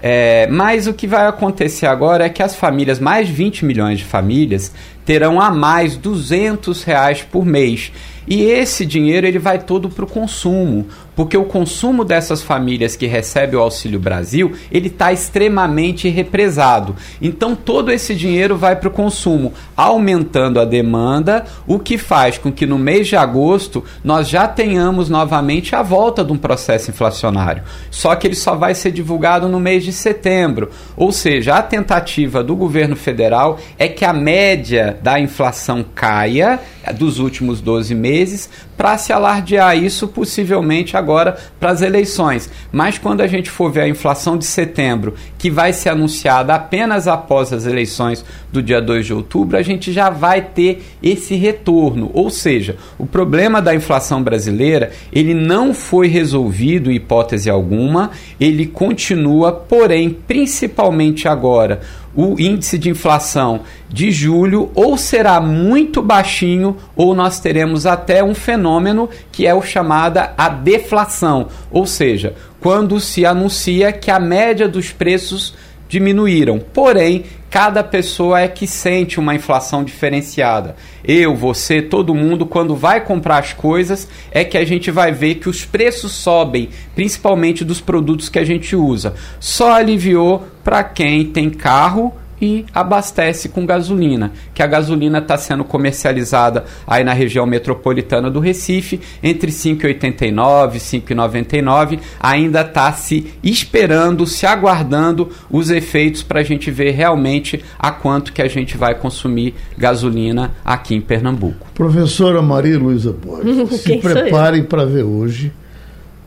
É, 0.00 0.46
mas 0.48 0.86
o 0.86 0.94
que 0.94 1.08
vai 1.08 1.26
acontecer 1.26 1.86
agora 1.86 2.26
é 2.26 2.28
que 2.28 2.42
as 2.42 2.54
famílias, 2.54 3.00
mais 3.00 3.26
de 3.26 3.32
20 3.32 3.64
milhões 3.64 3.98
de 3.98 4.04
famílias, 4.04 4.72
terão 5.04 5.40
a 5.40 5.50
mais 5.50 5.96
200 5.96 6.82
reais 6.84 7.22
por 7.22 7.44
mês. 7.44 7.92
E 8.26 8.44
esse 8.44 8.86
dinheiro 8.86 9.26
ele 9.26 9.38
vai 9.38 9.58
todo 9.58 9.88
para 9.88 10.04
o 10.04 10.08
consumo, 10.08 10.86
porque 11.16 11.36
o 11.36 11.44
consumo 11.44 12.04
dessas 12.04 12.40
famílias 12.40 12.94
que 12.94 13.06
recebem 13.06 13.58
o 13.58 13.62
Auxílio 13.62 13.98
Brasil 13.98 14.52
ele 14.70 14.86
está 14.86 15.12
extremamente 15.12 16.08
represado. 16.08 16.94
Então 17.20 17.56
todo 17.56 17.90
esse 17.90 18.14
dinheiro 18.14 18.56
vai 18.56 18.76
para 18.76 18.88
o 18.88 18.92
consumo, 18.92 19.52
aumentando 19.76 20.60
a 20.60 20.64
demanda, 20.64 21.44
o 21.66 21.80
que 21.80 21.98
faz 21.98 22.38
com 22.38 22.52
que 22.52 22.64
no 22.64 22.78
mês 22.78 23.08
de 23.08 23.16
agosto 23.16 23.84
nós 24.04 24.28
já 24.28 24.46
tenhamos 24.46 25.08
novamente 25.08 25.74
a 25.74 25.82
volta 25.82 26.24
de 26.24 26.32
um 26.32 26.38
processo 26.38 26.90
inflacionário. 26.90 27.64
Só 27.90 28.14
que 28.14 28.28
ele 28.28 28.36
só 28.36 28.54
vai 28.54 28.74
ser 28.74 28.92
divulgado 28.92 29.48
no 29.48 29.58
mês 29.58 29.82
de 29.82 29.92
setembro. 29.92 30.70
Ou 30.96 31.10
seja, 31.10 31.56
a 31.56 31.62
tentativa 31.62 32.42
do 32.44 32.54
governo 32.54 32.94
federal 32.94 33.58
é 33.76 33.88
que 33.88 34.04
a 34.04 34.12
média 34.12 34.91
da 34.92 35.18
inflação 35.18 35.84
caia 35.94 36.58
dos 36.90 37.18
últimos 37.18 37.60
12 37.60 37.94
meses 37.94 38.50
para 38.76 38.98
se 38.98 39.12
alardear 39.12 39.76
isso 39.76 40.08
possivelmente 40.08 40.96
agora 40.96 41.36
para 41.60 41.70
as 41.70 41.82
eleições. 41.82 42.50
Mas 42.72 42.98
quando 42.98 43.20
a 43.20 43.26
gente 43.26 43.50
for 43.50 43.70
ver 43.70 43.82
a 43.82 43.88
inflação 43.88 44.36
de 44.36 44.44
setembro, 44.44 45.14
que 45.38 45.50
vai 45.50 45.72
ser 45.72 45.90
anunciada 45.90 46.54
apenas 46.54 47.06
após 47.06 47.52
as 47.52 47.66
eleições 47.66 48.24
do 48.50 48.62
dia 48.62 48.80
2 48.80 49.06
de 49.06 49.14
outubro, 49.14 49.56
a 49.56 49.62
gente 49.62 49.92
já 49.92 50.10
vai 50.10 50.42
ter 50.42 50.82
esse 51.02 51.34
retorno. 51.34 52.10
Ou 52.12 52.30
seja, 52.30 52.76
o 52.98 53.06
problema 53.06 53.62
da 53.62 53.74
inflação 53.74 54.22
brasileira, 54.22 54.90
ele 55.12 55.34
não 55.34 55.72
foi 55.72 56.08
resolvido 56.08 56.90
em 56.90 56.96
hipótese 56.96 57.50
alguma, 57.50 58.10
ele 58.40 58.66
continua, 58.66 59.52
porém, 59.52 60.10
principalmente 60.10 61.28
agora, 61.28 61.80
o 62.14 62.38
índice 62.38 62.78
de 62.78 62.90
inflação 62.90 63.60
de 63.88 64.10
julho 64.10 64.70
ou 64.74 64.96
será 64.96 65.40
muito 65.40 66.02
baixinho 66.02 66.71
ou 66.96 67.14
nós 67.14 67.40
teremos 67.40 67.86
até 67.86 68.22
um 68.22 68.34
fenômeno 68.34 69.08
que 69.30 69.46
é 69.46 69.54
o 69.54 69.62
chamada 69.62 70.32
a 70.36 70.48
deflação, 70.48 71.48
ou 71.70 71.86
seja, 71.86 72.34
quando 72.60 73.00
se 73.00 73.26
anuncia 73.26 73.92
que 73.92 74.10
a 74.10 74.20
média 74.20 74.68
dos 74.68 74.92
preços 74.92 75.54
diminuíram. 75.88 76.58
Porém, 76.58 77.24
cada 77.50 77.84
pessoa 77.84 78.40
é 78.40 78.48
que 78.48 78.66
sente 78.66 79.20
uma 79.20 79.34
inflação 79.34 79.84
diferenciada. 79.84 80.74
Eu, 81.04 81.36
você, 81.36 81.82
todo 81.82 82.14
mundo, 82.14 82.46
quando 82.46 82.74
vai 82.74 83.04
comprar 83.04 83.40
as 83.40 83.52
coisas, 83.52 84.08
é 84.30 84.42
que 84.42 84.56
a 84.56 84.64
gente 84.64 84.90
vai 84.90 85.12
ver 85.12 85.34
que 85.34 85.50
os 85.50 85.62
preços 85.62 86.12
sobem, 86.12 86.70
principalmente 86.94 87.62
dos 87.62 87.78
produtos 87.78 88.30
que 88.30 88.38
a 88.38 88.44
gente 88.44 88.74
usa. 88.74 89.12
Só 89.38 89.74
aliviou 89.74 90.46
para 90.64 90.82
quem 90.82 91.26
tem 91.26 91.50
carro 91.50 92.14
e 92.42 92.66
abastece 92.74 93.48
com 93.48 93.64
gasolina, 93.64 94.32
que 94.52 94.64
a 94.64 94.66
gasolina 94.66 95.18
está 95.18 95.38
sendo 95.38 95.62
comercializada 95.62 96.64
aí 96.84 97.04
na 97.04 97.12
região 97.12 97.46
metropolitana 97.46 98.28
do 98.28 98.40
Recife 98.40 99.00
entre 99.22 99.52
5,89 99.52 100.74
e 100.74 100.78
5,99, 100.78 102.00
ainda 102.18 102.62
está 102.62 102.92
se 102.94 103.32
esperando, 103.44 104.26
se 104.26 104.44
aguardando 104.44 105.30
os 105.48 105.70
efeitos 105.70 106.24
para 106.24 106.40
a 106.40 106.42
gente 106.42 106.68
ver 106.68 106.90
realmente 106.90 107.64
a 107.78 107.92
quanto 107.92 108.32
que 108.32 108.42
a 108.42 108.48
gente 108.48 108.76
vai 108.76 108.96
consumir 108.96 109.54
gasolina 109.78 110.50
aqui 110.64 110.96
em 110.96 111.00
Pernambuco. 111.00 111.68
Professora 111.72 112.42
Maria 112.42 112.76
Luísa 112.76 113.12
Borges, 113.12 113.70
se 113.80 113.98
preparem 113.98 114.64
para 114.64 114.84
ver 114.84 115.04
hoje 115.04 115.52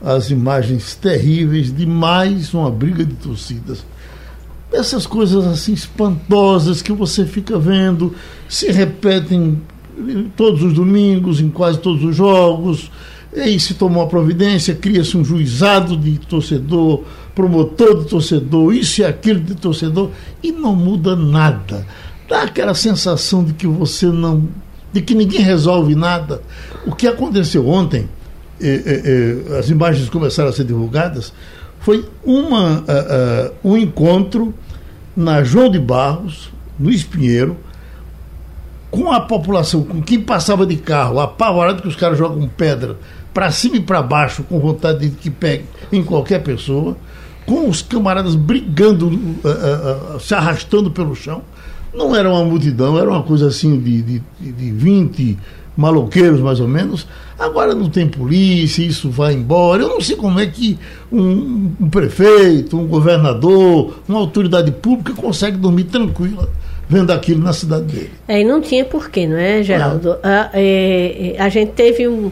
as 0.01 0.29
imagens 0.29 0.95
terríveis 0.95 1.75
de 1.75 1.85
mais 1.85 2.53
uma 2.53 2.71
briga 2.71 3.03
de 3.03 3.15
torcidas 3.15 3.83
essas 4.75 5.07
coisas 5.07 5.45
assim 5.45 5.73
espantosas 5.73 6.81
que 6.81 6.91
você 6.91 7.25
fica 7.25 7.57
vendo 7.57 8.13
se 8.47 8.71
repetem 8.71 9.61
todos 10.35 10.61
os 10.61 10.73
domingos, 10.73 11.39
em 11.39 11.49
quase 11.49 11.79
todos 11.79 12.03
os 12.03 12.15
jogos. 12.15 12.91
E 13.33 13.59
se 13.59 13.73
tomou 13.73 14.03
a 14.03 14.07
providência, 14.07 14.73
cria-se 14.73 15.17
um 15.17 15.23
juizado 15.23 15.97
de 15.97 16.17
torcedor, 16.19 17.03
promotor 17.33 18.03
de 18.03 18.09
torcedor, 18.09 18.73
isso 18.73 19.01
e 19.01 19.05
aquilo 19.05 19.41
de 19.41 19.55
torcedor, 19.55 20.11
e 20.41 20.51
não 20.51 20.75
muda 20.75 21.15
nada. 21.15 21.85
Dá 22.29 22.43
aquela 22.43 22.73
sensação 22.73 23.43
de 23.43 23.53
que 23.53 23.67
você 23.67 24.07
não. 24.07 24.47
de 24.93 25.01
que 25.01 25.13
ninguém 25.13 25.41
resolve 25.41 25.95
nada. 25.95 26.41
O 26.85 26.95
que 26.95 27.07
aconteceu 27.07 27.67
ontem, 27.67 28.07
eh, 28.61 28.81
eh, 28.85 29.01
eh, 29.51 29.57
as 29.59 29.69
imagens 29.69 30.09
começaram 30.09 30.49
a 30.49 30.53
ser 30.53 30.63
divulgadas, 30.63 31.33
foi 31.85 32.03
uma, 32.23 32.79
uh, 32.79 32.81
uh, 32.81 33.71
um 33.71 33.77
encontro 33.77 34.53
na 35.15 35.43
João 35.43 35.69
de 35.69 35.79
Barros, 35.79 36.51
no 36.77 36.89
Espinheiro, 36.89 37.57
com 38.91 39.11
a 39.11 39.19
população, 39.19 39.83
com 39.83 40.01
quem 40.01 40.21
passava 40.21 40.65
de 40.65 40.75
carro, 40.77 41.19
apavorado 41.19 41.81
que 41.81 41.87
os 41.87 41.95
caras 41.95 42.17
jogam 42.17 42.47
pedra 42.47 42.97
para 43.33 43.51
cima 43.51 43.75
e 43.75 43.81
para 43.81 44.01
baixo, 44.01 44.43
com 44.43 44.59
vontade 44.59 45.09
de 45.09 45.15
que 45.15 45.29
pegue 45.29 45.65
em 45.91 46.03
qualquer 46.03 46.41
pessoa, 46.41 46.95
com 47.45 47.69
os 47.69 47.81
camaradas 47.81 48.35
brigando, 48.35 49.07
uh, 49.07 50.15
uh, 50.15 50.19
se 50.19 50.33
arrastando 50.33 50.89
pelo 50.89 51.15
chão. 51.15 51.41
Não 51.93 52.15
era 52.15 52.29
uma 52.29 52.43
multidão, 52.43 52.97
era 52.97 53.09
uma 53.09 53.23
coisa 53.23 53.47
assim 53.47 53.79
de, 53.79 54.01
de, 54.01 54.21
de 54.39 54.71
20 54.71 55.37
maloqueiros, 55.75 56.39
mais 56.39 56.59
ou 56.59 56.67
menos. 56.67 57.07
Agora 57.37 57.75
não 57.75 57.89
tem 57.89 58.07
polícia, 58.07 58.83
isso 58.83 59.09
vai 59.09 59.33
embora. 59.33 59.83
Eu 59.83 59.89
não 59.89 60.01
sei 60.01 60.15
como 60.15 60.39
é 60.39 60.45
que 60.45 60.79
um, 61.11 61.71
um 61.81 61.89
prefeito, 61.89 62.77
um 62.77 62.87
governador, 62.87 63.95
uma 64.07 64.19
autoridade 64.19 64.71
pública 64.71 65.13
consegue 65.13 65.57
dormir 65.57 65.85
tranquila 65.85 66.49
vendo 66.87 67.11
aquilo 67.11 67.43
na 67.43 67.53
cidade 67.53 67.85
dele. 67.85 68.11
É, 68.27 68.41
e 68.41 68.43
não 68.43 68.61
tinha 68.61 68.85
porquê, 68.85 69.27
não 69.27 69.37
é, 69.37 69.63
Geraldo? 69.63 70.17
É. 70.23 70.27
A, 70.27 70.49
é, 70.53 71.35
a 71.39 71.49
gente 71.49 71.71
teve 71.71 72.07
um. 72.07 72.31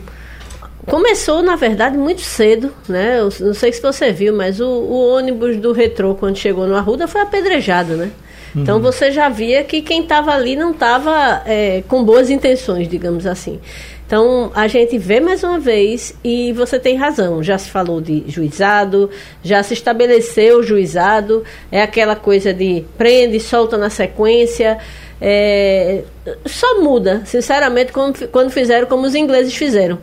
Começou, 0.86 1.42
na 1.42 1.56
verdade, 1.56 1.98
muito 1.98 2.22
cedo, 2.22 2.72
né? 2.90 3.20
Eu 3.20 3.30
não 3.40 3.54
sei 3.54 3.72
se 3.72 3.82
você 3.82 4.12
viu, 4.12 4.36
mas 4.36 4.60
o, 4.60 4.68
o 4.68 5.16
ônibus 5.16 5.58
do 5.58 5.72
retrô, 5.72 6.14
quando 6.14 6.38
chegou 6.38 6.68
no 6.68 6.76
Arruda, 6.76 7.08
foi 7.08 7.22
apedrejado, 7.22 7.96
né? 7.96 8.12
Então 8.56 8.76
uhum. 8.78 8.82
você 8.82 9.12
já 9.12 9.30
via 9.30 9.64
que 9.64 9.82
quem 9.82 10.02
estava 10.02 10.32
ali 10.32 10.56
não 10.56 10.72
estava 10.72 11.42
é, 11.46 11.84
com 11.88 12.04
boas 12.04 12.30
intenções, 12.30 12.88
digamos 12.88 13.26
assim. 13.26 13.60
Então 14.06 14.52
a 14.54 14.68
gente 14.68 14.98
vê 14.98 15.20
mais 15.20 15.44
uma 15.44 15.60
vez, 15.60 16.16
e 16.24 16.54
você 16.54 16.78
tem 16.78 16.96
razão, 16.96 17.42
já 17.42 17.58
se 17.58 17.70
falou 17.70 18.00
de 18.00 18.24
juizado, 18.28 19.10
já 19.44 19.64
se 19.64 19.74
estabeleceu 19.74 20.60
o 20.60 20.64
juizado, 20.64 21.44
é 21.72 21.82
aquela 21.82 22.16
coisa 22.16 22.54
de 22.54 22.86
prende, 22.98 23.40
solta 23.40 23.78
na 23.78 23.90
sequência. 23.90 24.78
É, 25.20 26.04
só 26.46 26.82
muda, 26.82 27.24
sinceramente, 27.26 27.92
quando, 27.92 28.28
quando 28.28 28.52
fizeram 28.52 28.86
como 28.88 29.08
os 29.08 29.16
ingleses 29.16 29.56
fizeram. 29.56 29.98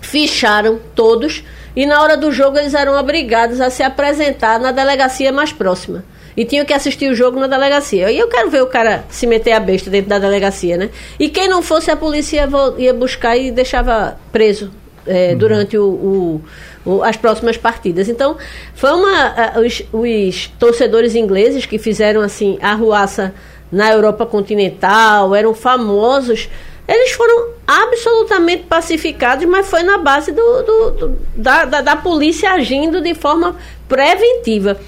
Ficharam 0.00 0.78
todos 0.94 1.44
e 1.74 1.84
na 1.84 2.00
hora 2.00 2.16
do 2.16 2.30
jogo 2.30 2.56
eles 2.56 2.72
eram 2.72 2.98
obrigados 2.98 3.60
a 3.60 3.68
se 3.68 3.82
apresentar 3.82 4.60
na 4.60 4.70
delegacia 4.70 5.32
mais 5.32 5.52
próxima 5.52 6.04
e 6.36 6.44
tinham 6.44 6.64
que 6.64 6.72
assistir 6.72 7.10
o 7.10 7.14
jogo 7.14 7.38
na 7.38 7.46
delegacia. 7.46 8.10
E 8.10 8.18
eu 8.18 8.28
quero 8.28 8.50
ver 8.50 8.62
o 8.62 8.66
cara 8.66 9.04
se 9.08 9.26
meter 9.26 9.52
a 9.52 9.60
besta 9.60 9.90
dentro 9.90 10.08
da 10.08 10.18
delegacia, 10.18 10.76
né? 10.76 10.90
E 11.18 11.28
quem 11.28 11.48
não 11.48 11.62
fosse, 11.62 11.90
a 11.90 11.96
polícia 11.96 12.48
ia 12.78 12.92
buscar 12.92 13.36
e 13.36 13.50
deixava 13.50 14.18
preso 14.32 14.70
é, 15.06 15.30
uhum. 15.30 15.38
durante 15.38 15.78
o, 15.78 15.84
o, 15.84 16.42
o, 16.84 17.02
as 17.02 17.16
próximas 17.16 17.56
partidas. 17.56 18.08
Então, 18.08 18.36
foi 18.74 18.90
uma. 18.92 19.58
Os, 19.60 19.82
os, 19.92 20.48
torcedores 20.58 21.14
ingleses 21.14 21.66
que 21.66 21.78
fizeram 21.78 22.20
assim 22.20 22.58
a 22.60 22.74
ruaça 22.74 23.34
na 23.70 23.92
Europa 23.92 24.26
continental, 24.26 25.34
eram 25.34 25.54
famosos. 25.54 26.48
Eles 26.86 27.12
foram 27.12 27.54
absolutamente 27.66 28.64
pacificados, 28.64 29.46
mas 29.46 29.68
foi 29.68 29.82
na 29.82 29.96
base 29.96 30.30
do, 30.32 30.62
do, 30.62 30.90
do 30.90 31.18
da, 31.34 31.64
da, 31.64 31.80
da 31.80 31.96
polícia 31.96 32.50
agindo 32.50 33.00
de 33.00 33.14
forma 33.14 33.56
preventiva 33.88 34.78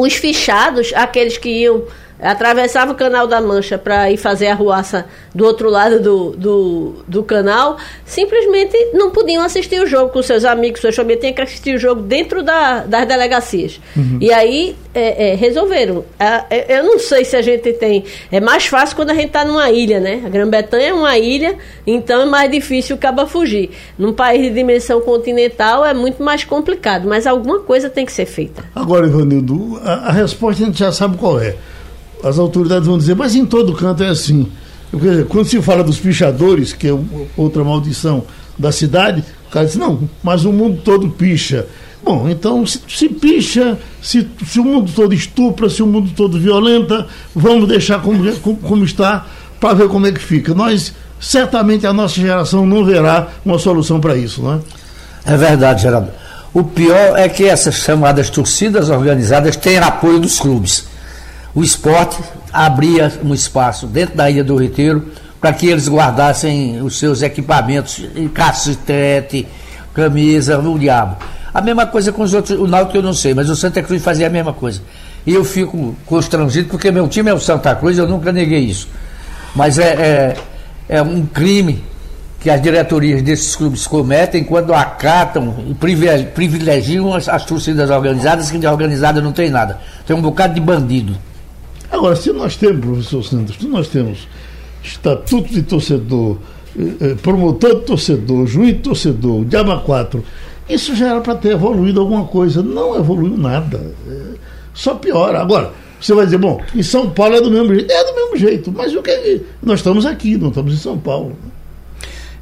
os 0.00 0.14
fichados, 0.14 0.92
aqueles 0.94 1.36
que 1.36 1.48
iam 1.48 1.84
atravessava 2.20 2.92
o 2.92 2.94
canal 2.94 3.26
da 3.26 3.40
Mancha 3.40 3.78
para 3.78 4.10
ir 4.10 4.16
fazer 4.16 4.48
a 4.48 4.54
ruaça 4.54 5.06
do 5.34 5.44
outro 5.44 5.70
lado 5.70 6.00
do, 6.00 6.30
do, 6.30 6.94
do, 7.06 7.22
canal, 7.22 7.76
simplesmente 8.04 8.76
não 8.92 9.10
podiam 9.10 9.42
assistir 9.42 9.80
o 9.80 9.86
jogo 9.86 10.10
com 10.10 10.22
seus 10.22 10.44
amigos, 10.44 10.80
seus 10.80 10.96
famílias, 10.96 11.20
tinham 11.20 11.34
que 11.34 11.42
assistir 11.42 11.76
o 11.76 11.78
jogo 11.78 12.02
dentro 12.02 12.42
da, 12.42 12.80
das 12.80 13.06
delegacias. 13.06 13.80
Uhum. 13.96 14.18
E 14.20 14.32
aí 14.32 14.74
é, 14.94 15.30
é, 15.30 15.34
resolveram. 15.34 16.04
É, 16.18 16.78
eu 16.78 16.84
não 16.84 16.98
sei 16.98 17.24
se 17.24 17.36
a 17.36 17.42
gente 17.42 17.72
tem. 17.74 18.04
É 18.32 18.40
mais 18.40 18.66
fácil 18.66 18.96
quando 18.96 19.10
a 19.10 19.14
gente 19.14 19.28
está 19.28 19.44
numa 19.44 19.70
ilha, 19.70 20.00
né? 20.00 20.22
A 20.26 20.28
Grã-Bretanha 20.28 20.88
é 20.88 20.94
uma 20.94 21.16
ilha, 21.16 21.56
então 21.86 22.22
é 22.22 22.26
mais 22.26 22.50
difícil 22.50 22.96
o 22.96 22.98
cabo 22.98 23.26
fugir. 23.26 23.70
Num 23.96 24.12
país 24.12 24.42
de 24.42 24.50
dimensão 24.50 25.00
continental 25.00 25.84
é 25.84 25.94
muito 25.94 26.22
mais 26.22 26.44
complicado, 26.44 27.06
mas 27.06 27.26
alguma 27.26 27.60
coisa 27.60 27.88
tem 27.88 28.04
que 28.04 28.12
ser 28.12 28.26
feita. 28.26 28.64
Agora, 28.74 29.06
Ivanildo, 29.06 29.78
a, 29.84 30.08
a 30.08 30.12
resposta 30.12 30.62
a 30.62 30.66
gente 30.66 30.78
já 30.78 30.90
sabe 30.90 31.16
qual 31.16 31.40
é 31.40 31.54
as 32.22 32.38
autoridades 32.38 32.86
vão 32.86 32.98
dizer, 32.98 33.14
mas 33.14 33.34
em 33.34 33.44
todo 33.44 33.72
canto 33.74 34.02
é 34.02 34.08
assim. 34.08 34.48
Quando 35.28 35.46
se 35.46 35.60
fala 35.60 35.84
dos 35.84 35.98
pichadores, 35.98 36.72
que 36.72 36.88
é 36.88 36.98
outra 37.36 37.62
maldição 37.62 38.24
da 38.58 38.72
cidade, 38.72 39.24
o 39.48 39.50
cara 39.50 39.66
diz, 39.66 39.76
não, 39.76 40.08
mas 40.22 40.44
o 40.44 40.52
mundo 40.52 40.80
todo 40.82 41.08
picha. 41.10 41.66
Bom, 42.02 42.28
então 42.28 42.64
se, 42.66 42.80
se 42.88 43.08
picha, 43.08 43.78
se, 44.00 44.26
se, 44.46 44.60
o 44.60 44.64
mundo 44.64 44.90
todo 44.94 45.12
estupra, 45.12 45.68
se 45.68 45.82
o 45.82 45.86
mundo 45.86 46.10
todo 46.16 46.38
violenta, 46.38 47.06
vamos 47.34 47.68
deixar 47.68 48.00
como, 48.00 48.32
como, 48.56 48.84
está, 48.84 49.26
para 49.60 49.74
ver 49.74 49.88
como 49.88 50.06
é 50.06 50.12
que 50.12 50.20
fica. 50.20 50.54
Nós, 50.54 50.94
certamente, 51.20 51.86
a 51.86 51.92
nossa 51.92 52.14
geração 52.14 52.64
não 52.64 52.84
verá 52.84 53.28
uma 53.44 53.58
solução 53.58 54.00
para 54.00 54.16
isso, 54.16 54.42
não 54.42 54.54
é? 54.54 54.58
É 55.26 55.36
verdade, 55.36 55.82
Geraldo. 55.82 56.10
O 56.54 56.64
pior 56.64 57.18
é 57.18 57.28
que 57.28 57.44
essas 57.44 57.74
chamadas 57.74 58.30
torcidas 58.30 58.88
organizadas 58.88 59.56
têm 59.56 59.78
apoio 59.78 60.18
dos 60.18 60.38
clubes. 60.38 60.86
O 61.58 61.62
esporte 61.64 62.22
abria 62.52 63.12
um 63.24 63.34
espaço 63.34 63.88
dentro 63.88 64.16
da 64.16 64.30
Ilha 64.30 64.44
do 64.44 64.54
Retiro 64.54 65.10
para 65.40 65.52
que 65.52 65.66
eles 65.66 65.88
guardassem 65.88 66.80
os 66.80 66.96
seus 66.96 67.20
equipamentos, 67.20 68.00
cacetete, 68.32 69.44
camisa, 69.92 70.56
o 70.56 70.78
diabo. 70.78 71.16
A 71.52 71.60
mesma 71.60 71.84
coisa 71.84 72.12
com 72.12 72.22
os 72.22 72.32
outros, 72.32 72.56
o 72.56 72.68
Náutico 72.68 72.98
eu 72.98 73.02
não 73.02 73.12
sei, 73.12 73.34
mas 73.34 73.50
o 73.50 73.56
Santa 73.56 73.82
Cruz 73.82 74.00
fazia 74.04 74.28
a 74.28 74.30
mesma 74.30 74.52
coisa. 74.52 74.80
E 75.26 75.34
eu 75.34 75.44
fico 75.44 75.96
constrangido 76.06 76.68
porque 76.68 76.92
meu 76.92 77.08
time 77.08 77.28
é 77.28 77.34
o 77.34 77.40
Santa 77.40 77.74
Cruz, 77.74 77.98
eu 77.98 78.06
nunca 78.06 78.30
neguei 78.30 78.60
isso. 78.60 78.86
Mas 79.52 79.80
é, 79.80 80.36
é, 80.88 80.96
é 80.98 81.02
um 81.02 81.26
crime 81.26 81.82
que 82.38 82.48
as 82.48 82.62
diretorias 82.62 83.20
desses 83.20 83.56
clubes 83.56 83.84
cometem 83.84 84.44
quando 84.44 84.72
acatam 84.72 85.56
e 85.68 85.74
privilegiam 85.74 87.12
as, 87.12 87.28
as 87.28 87.44
torcidas 87.44 87.90
organizadas, 87.90 88.48
que 88.48 88.58
de 88.58 88.66
organizada 88.68 89.20
não 89.20 89.32
tem 89.32 89.50
nada. 89.50 89.80
Tem 90.06 90.14
um 90.14 90.22
bocado 90.22 90.54
de 90.54 90.60
bandido. 90.60 91.26
Agora, 91.90 92.16
se 92.16 92.32
nós 92.32 92.56
temos, 92.56 92.80
professor 92.80 93.22
Santos, 93.24 93.56
se 93.56 93.66
nós 93.66 93.88
temos 93.88 94.28
estatuto 94.82 95.52
de 95.52 95.62
torcedor, 95.62 96.36
eh, 96.78 96.82
eh, 97.00 97.14
promotor 97.22 97.76
de 97.76 97.86
torcedor, 97.86 98.46
juiz 98.46 98.74
de 98.74 98.80
torcedor, 98.80 99.44
diaba 99.44 99.78
4, 99.80 100.22
isso 100.68 100.94
já 100.94 101.08
era 101.10 101.20
para 101.20 101.34
ter 101.34 101.52
evoluído 101.52 102.00
alguma 102.00 102.24
coisa. 102.24 102.62
Não 102.62 102.94
evoluiu 102.94 103.36
nada. 103.38 103.94
É, 104.06 104.34
só 104.74 104.94
piora. 104.94 105.40
Agora, 105.40 105.72
você 105.98 106.12
vai 106.12 106.26
dizer, 106.26 106.38
bom, 106.38 106.60
em 106.74 106.82
São 106.82 107.10
Paulo 107.10 107.36
é 107.36 107.40
do 107.40 107.50
mesmo 107.50 107.74
jeito. 107.74 107.90
É 107.90 108.04
do 108.04 108.14
mesmo 108.14 108.36
jeito, 108.36 108.72
mas 108.72 108.94
o 108.94 109.02
que 109.02 109.42
nós 109.62 109.80
estamos 109.80 110.04
aqui, 110.04 110.36
não 110.36 110.48
estamos 110.48 110.74
em 110.74 110.76
São 110.76 110.98
Paulo. 110.98 111.36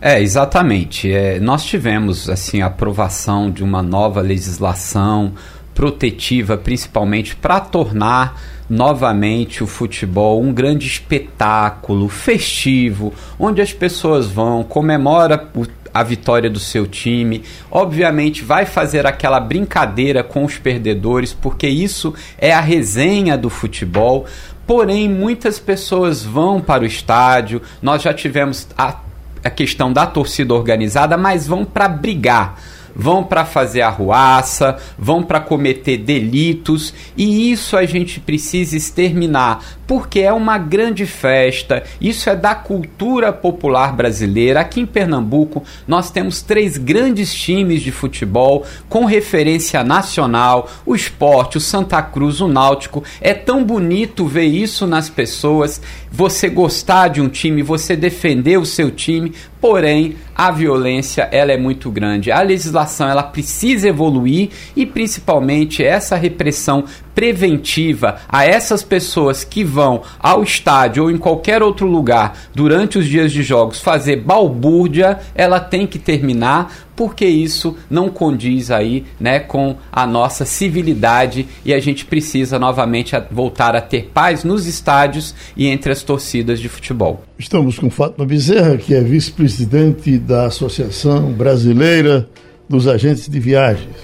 É, 0.01 0.21
exatamente. 0.21 1.11
É, 1.11 1.39
nós 1.41 1.65
tivemos 1.65 2.29
assim 2.29 2.61
a 2.61 2.67
aprovação 2.67 3.51
de 3.51 3.63
uma 3.63 3.83
nova 3.83 4.21
legislação 4.21 5.33
protetiva, 5.77 6.57
principalmente 6.57 7.37
para 7.37 7.61
tornar 7.61 8.41
novamente 8.69 9.63
o 9.63 9.67
futebol 9.67 10.43
um 10.43 10.53
grande 10.53 10.87
espetáculo 10.89 12.09
festivo, 12.09 13.13
onde 13.39 13.61
as 13.61 13.75
pessoas 13.75 14.27
vão, 14.27 14.65
comemora 14.65 15.49
a 15.93 16.03
vitória 16.03 16.49
do 16.49 16.59
seu 16.59 16.87
time, 16.87 17.43
obviamente 17.71 18.43
vai 18.43 18.65
fazer 18.65 19.07
aquela 19.07 19.39
brincadeira 19.39 20.25
com 20.25 20.45
os 20.45 20.57
perdedores, 20.57 21.35
porque 21.35 21.69
isso 21.69 22.15
é 22.39 22.53
a 22.53 22.61
resenha 22.61 23.37
do 23.37 23.51
futebol. 23.51 24.25
Porém, 24.67 25.09
muitas 25.09 25.59
pessoas 25.59 26.25
vão 26.25 26.61
para 26.61 26.83
o 26.83 26.87
estádio. 26.87 27.63
Nós 27.81 28.03
já 28.03 28.13
tivemos 28.13 28.67
a, 28.77 28.97
a 29.45 29.51
questão 29.51 29.93
da 29.93 30.07
torcida 30.07 30.53
organizada, 30.55 31.17
mas 31.17 31.47
vão 31.47 31.65
para 31.65 31.87
brigar 31.87 32.59
vão 32.97 33.23
para 33.23 33.45
fazer 33.45 33.83
arruaça, 33.83 34.79
vão 34.99 35.23
para 35.23 35.39
cometer 35.39 35.99
delitos, 35.99 36.95
e 37.17 37.53
isso 37.53 37.77
a 37.77 37.85
gente 37.85 38.19
precisa 38.19 38.77
exterminar, 38.77 39.63
porque 39.87 40.21
é 40.21 40.33
uma 40.33 40.59
grande 40.59 41.07
festa, 41.07 41.85
isso 42.01 42.31
é 42.31 42.35
da 42.35 42.55
cultura 42.55 43.33
popular 43.33 43.95
brasileira. 43.95 44.61
Aqui 44.61 44.81
em 44.81 44.87
Pernambuco, 44.87 45.63
nós 45.87 46.11
temos 46.11 46.43
três 46.43 46.79
grandes 46.79 47.33
times 47.33 47.83
de 47.83 47.93
futebol 47.93 48.65
com 48.89 49.05
referência 49.05 49.85
nacional: 49.85 50.69
o 50.85 50.95
esporte, 50.95 51.59
o 51.59 51.61
Santa 51.61 52.03
Cruz, 52.03 52.41
o 52.41 52.49
Náutico. 52.49 53.05
É 53.21 53.35
tão 53.35 53.63
bonito 53.63 54.27
ver 54.27 54.47
isso 54.47 54.87
nas 54.87 55.09
pessoas, 55.09 55.81
você 56.17 56.49
gostar 56.49 57.09
de 57.09 57.21
um 57.21 57.29
time, 57.29 57.63
você 57.63 57.95
defender 57.95 58.57
o 58.57 58.65
seu 58.65 58.91
time, 58.91 59.35
porém 59.61 60.17
a 60.35 60.51
violência 60.51 61.29
ela 61.31 61.53
é 61.53 61.59
muito 61.59 61.91
grande. 61.91 62.33
A 62.33 62.41
legislação 62.41 63.07
ela 63.07 63.23
precisa 63.23 63.87
evoluir 63.87 64.49
e 64.75 64.87
principalmente 64.87 65.85
essa 65.85 66.17
repressão 66.17 66.87
preventiva 67.17 68.19
a 68.29 68.45
essas 68.45 68.83
pessoas 68.83 69.43
que 69.43 69.65
vão 69.65 70.03
ao 70.21 70.43
estádio 70.43 71.05
ou 71.05 71.11
em 71.11 71.17
qualquer 71.17 71.63
outro 71.63 71.87
lugar 71.87 72.39
durante 72.55 72.99
os 72.99 73.07
dias 73.07 73.33
de 73.33 73.43
jogos 73.43 73.81
fazer 73.81 74.17
balbúrdia, 74.17 75.19
ela 75.35 75.59
tem 75.59 75.87
que 75.87 75.99
terminar 75.99 76.87
porque 76.95 77.25
isso 77.25 77.77
não 77.91 78.09
condiz 78.11 78.71
aí, 78.71 79.05
né, 79.19 79.41
com 79.41 79.77
a 79.91 80.07
nossa 80.07 80.45
civilidade 80.45 81.47
e 81.65 81.73
a 81.73 81.81
gente 81.81 82.05
precisa 82.05 82.59
novamente 82.59 83.15
voltar 83.31 83.75
a 83.75 83.81
ter 83.81 84.11
paz 84.13 84.45
nos 84.45 84.67
estádios 84.67 85.35
e 85.57 85.67
entre 85.69 85.93
as 85.93 86.03
torcidas 86.03 86.61
de 86.61 86.69
futebol. 86.69 87.23
Estamos 87.39 87.79
com 87.79 87.89
Fátima 87.89 88.27
Bezerra, 88.27 88.77
que 88.77 88.95
é 88.95 89.01
vice-presidente 89.01 90.19
da 90.19 90.47
Associação 90.47 91.33
Brasileira 91.33 92.29
dos 92.69 92.87
Agentes 92.87 93.29
de 93.29 93.41
Viagens. 93.41 93.97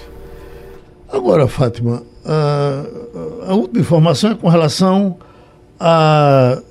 Agora, 1.11 1.47
Fátima, 1.47 2.03
a, 2.25 2.85
a 3.47 3.53
última 3.53 3.81
informação 3.81 4.31
é 4.31 4.35
com 4.35 4.47
relação 4.47 5.17
à 5.79 6.61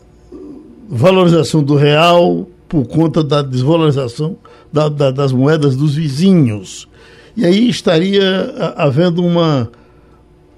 valorização 0.88 1.62
do 1.62 1.74
real 1.74 2.46
por 2.68 2.86
conta 2.86 3.22
da 3.22 3.42
desvalorização 3.42 4.36
da, 4.72 4.88
da, 4.88 5.10
das 5.10 5.32
moedas 5.32 5.76
dos 5.76 5.94
vizinhos. 5.94 6.88
E 7.36 7.44
aí 7.44 7.68
estaria 7.68 8.74
havendo 8.76 9.24
uma, 9.24 9.70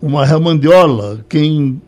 uma 0.00 0.24
remandiola. 0.24 1.24
Quem 1.28 1.80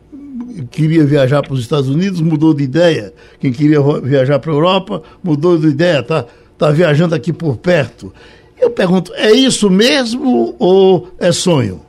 queria 0.71 1.05
viajar 1.05 1.41
para 1.41 1.53
os 1.53 1.59
Estados 1.59 1.89
Unidos 1.89 2.21
mudou 2.21 2.53
de 2.53 2.63
ideia. 2.63 3.13
Quem 3.39 3.51
queria 3.51 3.81
viajar 4.01 4.39
para 4.39 4.51
a 4.51 4.55
Europa 4.55 5.01
mudou 5.23 5.57
de 5.57 5.67
ideia. 5.67 5.99
Está 5.99 6.25
tá 6.57 6.71
viajando 6.71 7.15
aqui 7.15 7.31
por 7.31 7.57
perto. 7.57 8.13
Eu 8.59 8.71
pergunto, 8.71 9.13
é 9.13 9.31
isso 9.31 9.69
mesmo 9.69 10.55
ou 10.57 11.09
é 11.19 11.31
sonho? 11.31 11.86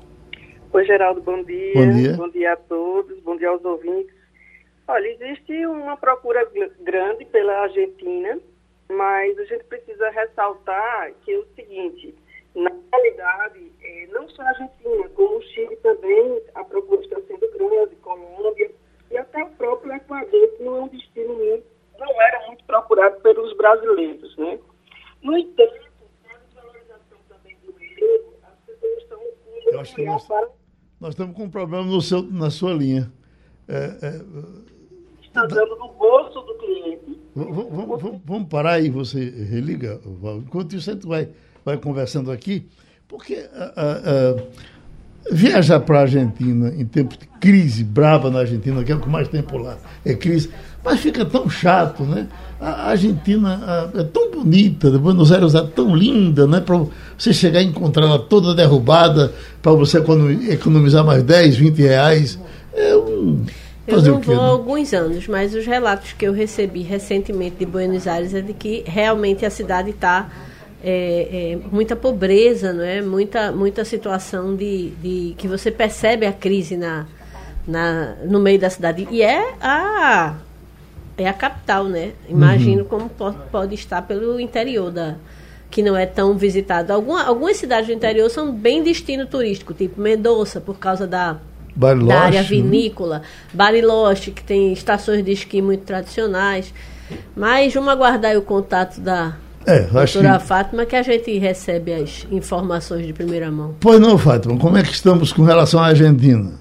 Oi, 0.79 0.85
Geraldo, 0.85 1.21
bom 1.21 1.43
dia. 1.43 1.75
Bom 1.75 1.91
dia. 1.91 2.13
Bom 2.13 2.29
dia 2.29 2.53
a 2.53 2.57
todos, 2.57 3.19
bom 3.23 3.37
dia 3.37 3.49
aos 3.49 3.65
ouvintes. 3.65 4.15
Olha, 4.87 5.09
existe 5.09 5.67
uma 5.67 5.97
procura 5.97 6.49
grande 6.79 7.25
pela 7.25 7.63
Argentina, 7.63 8.39
mas 8.89 9.37
a 9.41 9.45
gente 9.47 9.65
precisa 9.65 10.09
ressaltar 10.11 11.15
que 11.25 11.33
é 11.33 11.39
o 11.39 11.47
seguinte, 11.57 12.15
na 12.55 12.71
realidade, 12.93 13.73
é, 13.83 14.07
não 14.13 14.29
só 14.29 14.41
a 14.43 14.51
Argentina, 14.51 15.09
como 15.17 15.39
o 15.39 15.43
Chile 15.43 15.75
também, 15.79 16.43
a 16.55 16.63
procura 16.63 17.01
está 17.01 17.21
sendo 17.23 17.51
grande, 17.59 17.97
Colômbia, 17.97 18.71
e 19.11 19.19
até 19.19 19.43
o 19.43 19.51
próprio 19.51 19.93
Equador, 19.93 20.49
que 20.57 20.63
não 20.63 20.77
é 20.77 20.81
um 20.83 20.89
destino 20.89 21.35
muito, 21.35 21.67
não 21.99 22.23
era 22.23 22.47
muito 22.47 22.63
procurado 22.67 23.21
pelos 23.21 23.53
brasileiros, 23.57 24.37
né? 24.37 24.61
No 25.23 25.37
entanto, 25.37 25.89
a 26.31 26.39
desvalorização 26.39 27.19
também 27.29 27.57
do 27.65 27.75
euro, 28.01 28.35
as 28.45 28.55
pessoas 28.61 28.99
estão... 28.99 29.21
Eu 29.73 29.81
acho 29.81 29.97
que 29.97 30.05
nós, 30.05 30.25
para 30.25 30.58
nós 31.01 31.11
estamos 31.11 31.37
com 31.37 31.45
um 31.45 31.51
problema 31.51 31.85
no 31.85 32.01
seu, 32.01 32.23
na 32.23 32.51
sua 32.51 32.73
linha. 32.73 33.11
É, 33.69 33.99
é, 34.03 34.21
Está 35.23 35.47
dando 35.47 35.77
no 35.77 35.93
bolso 35.93 36.41
do 36.41 36.55
cliente. 36.55 37.19
Vamos, 37.35 38.01
vamos, 38.01 38.21
vamos 38.25 38.49
parar 38.49 38.73
aí, 38.73 38.91
você 38.91 39.31
religa, 39.31 40.01
Enquanto 40.39 40.75
isso, 40.75 40.91
a 40.91 40.95
gente 40.95 41.07
vai, 41.07 41.29
vai 41.65 41.77
conversando 41.77 42.33
aqui, 42.33 42.67
porque 43.07 43.49
viajar 45.31 45.81
para 45.81 45.99
a 45.99 46.03
Argentina 46.03 46.73
em 46.77 46.85
tempos 46.85 47.19
de 47.19 47.27
crise 47.41 47.85
brava 47.85 48.31
na 48.31 48.41
Argentina, 48.41 48.83
que 48.83 48.93
é 48.93 48.95
o 48.95 49.01
que 49.01 49.09
mais 49.09 49.29
tem 49.29 49.43
por 49.43 49.61
lá, 49.61 49.77
é 50.05 50.15
crise, 50.15 50.51
mas 50.85 51.01
fica 51.01 51.25
tão 51.25 51.49
chato, 51.49 52.03
né? 52.03 52.27
A 52.61 52.91
Argentina 52.91 53.91
é 53.95 54.03
tão 54.03 54.31
bonita, 54.33 54.91
Buenos 54.99 55.31
Aires 55.31 55.55
é 55.55 55.63
tão 55.63 55.95
linda, 55.95 56.47
né? 56.47 56.61
Para 56.61 56.85
você 57.17 57.33
chegar 57.33 57.63
e 57.63 57.67
encontrar 57.67 58.07
ela 58.07 58.19
toda 58.19 58.55
derrubada, 58.55 59.33
para 59.63 59.73
você 59.73 60.03
economizar 60.51 61.05
mais 61.05 61.23
10, 61.23 61.57
20 61.57 61.79
reais. 61.79 62.39
É 62.75 62.97
um. 62.97 63.45
Eu 63.87 64.03
não 64.03 64.21
vou 64.21 64.35
há 64.35 64.43
né? 64.43 64.51
alguns 64.51 64.93
anos, 64.93 65.27
mas 65.29 65.55
os 65.55 65.65
relatos 65.65 66.13
que 66.13 66.27
eu 66.27 66.33
recebi 66.33 66.83
recentemente 66.83 67.57
de 67.59 67.67
Buenos 67.67 68.07
Aires 68.07 68.35
é 68.35 68.43
de 68.43 68.53
que 68.53 68.85
realmente 68.87 69.47
a 69.47 69.51
cidade 69.51 69.91
está 69.91 70.29
é, 70.83 71.53
é, 71.53 71.59
muita 71.71 71.97
pobreza, 71.97 72.73
não 72.73 72.85
é? 72.85 73.03
Muita, 73.03 73.53
muita 73.53 73.85
situação 73.85 74.55
de, 74.55 74.91
de 75.03 75.35
que 75.37 75.49
você 75.49 75.71
percebe 75.71 76.27
a 76.27 76.33
crise 76.33 76.77
na, 76.77 77.07
na, 77.67 78.15
no 78.25 78.41
meio 78.41 78.59
da 78.59 78.71
cidade. 78.71 79.07
E 79.11 79.23
é 79.23 79.55
a 79.61 80.37
é 81.17 81.29
a 81.29 81.33
capital, 81.33 81.85
né? 81.85 82.13
Imagino 82.29 82.83
uhum. 82.83 82.89
como 82.89 83.09
pode, 83.09 83.37
pode, 83.51 83.75
estar 83.75 84.03
pelo 84.03 84.39
interior 84.39 84.91
da 84.91 85.17
que 85.71 85.83
não 85.83 85.97
é 85.97 86.07
tão 86.07 86.39
visitado. 86.39 86.93
Alguma, 86.93 87.25
algumas 87.25 87.57
cidades 87.57 87.89
do 87.89 87.93
interior 87.93 88.31
são 88.31 88.53
bem 88.53 88.83
destino 88.83 89.27
turístico, 89.27 89.75
tipo 89.75 90.01
Mendoza, 90.01 90.61
por 90.61 90.79
causa 90.79 91.07
da, 91.07 91.39
Bariloche, 91.75 92.09
da 92.09 92.21
área 92.21 92.43
né? 92.43 92.49
vinícola, 92.49 93.23
Bariloche, 93.53 94.31
que 94.31 94.43
tem 94.43 94.73
estações 94.73 95.23
de 95.25 95.33
esqui 95.33 95.61
muito 95.61 95.85
tradicionais. 95.85 96.73
Mas 97.37 97.75
vamos 97.75 97.91
aguardar 97.91 98.37
o 98.37 98.43
contato 98.43 99.01
da 99.01 99.37
é, 99.69 99.81
doutora 99.81 100.39
que... 100.39 100.47
Fátima, 100.47 100.87
que 100.87 100.97
a 100.97 101.03
gente 101.03 101.39
recebe 101.39 101.93
as 101.93 102.27
informações 102.31 103.07
de 103.07 103.13
primeira 103.13 103.51
mão. 103.51 103.75
Pois 103.81 104.01
não, 104.01 104.17
Fátima, 104.17 104.59
como 104.59 104.79
é 104.79 104.83
que 104.83 104.91
estamos 104.91 105.33
com 105.33 105.43
relação 105.43 105.81
à 105.81 105.89
Argentina? 105.89 106.53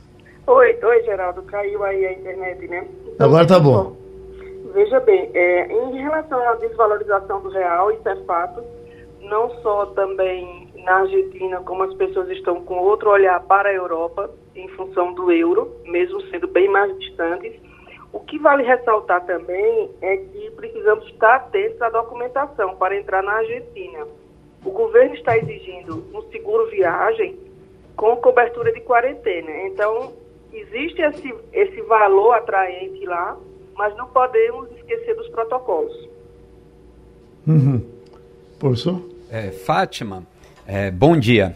Oi, 0.45 0.77
oi, 0.83 1.03
Geraldo, 1.03 1.41
caiu 1.43 1.83
aí 1.83 2.05
a 2.05 2.11
internet, 2.13 2.67
né? 2.67 2.85
Então, 3.13 3.27
Agora 3.27 3.45
tá 3.47 3.59
bom. 3.59 3.83
bom. 3.83 3.97
Veja 4.73 4.99
bem, 4.99 5.29
é, 5.33 5.71
em 5.71 6.01
relação 6.01 6.39
à 6.49 6.55
desvalorização 6.55 7.41
do 7.41 7.49
real, 7.49 7.91
isso 7.91 8.07
é 8.07 8.15
fato, 8.25 8.61
não 9.21 9.49
só 9.61 9.87
também 9.87 10.67
na 10.85 10.99
Argentina, 10.99 11.59
como 11.61 11.83
as 11.83 11.93
pessoas 11.95 12.29
estão 12.29 12.63
com 12.63 12.75
outro 12.75 13.09
olhar 13.09 13.39
para 13.41 13.69
a 13.69 13.73
Europa, 13.73 14.29
em 14.55 14.67
função 14.69 15.13
do 15.13 15.31
euro, 15.31 15.71
mesmo 15.85 16.21
sendo 16.29 16.47
bem 16.47 16.69
mais 16.69 16.97
distantes. 16.99 17.53
O 18.17 18.21
que 18.21 18.39
vale 18.39 18.63
ressaltar 18.63 19.23
também 19.27 19.91
é 20.01 20.17
que 20.17 20.49
precisamos 20.56 21.06
estar 21.06 21.36
atentos 21.36 21.80
à 21.80 21.88
documentação 21.88 22.75
para 22.75 22.97
entrar 22.97 23.21
na 23.21 23.34
Argentina. 23.34 24.08
O 24.65 24.71
governo 24.71 25.13
está 25.13 25.38
exigindo 25.38 26.03
um 26.12 26.23
seguro 26.32 26.67
viagem 26.71 27.38
com 27.95 28.15
cobertura 28.15 28.73
de 28.73 28.82
quarentena. 28.82 29.51
Então, 29.67 30.13
existe 30.51 30.99
esse, 30.99 31.32
esse 31.53 31.80
valor 31.84 32.32
atraente 32.34 33.06
lá, 33.06 33.38
mas 33.75 33.95
não 33.95 34.08
podemos 34.08 34.71
esquecer 34.71 35.15
dos 35.15 35.30
protocolos. 35.30 36.10
Uhum. 37.45 37.86
Professor? 38.58 38.99
É, 39.30 39.51
Fátima, 39.51 40.25
é, 40.65 40.89
bom 40.89 41.15
dia. 41.19 41.56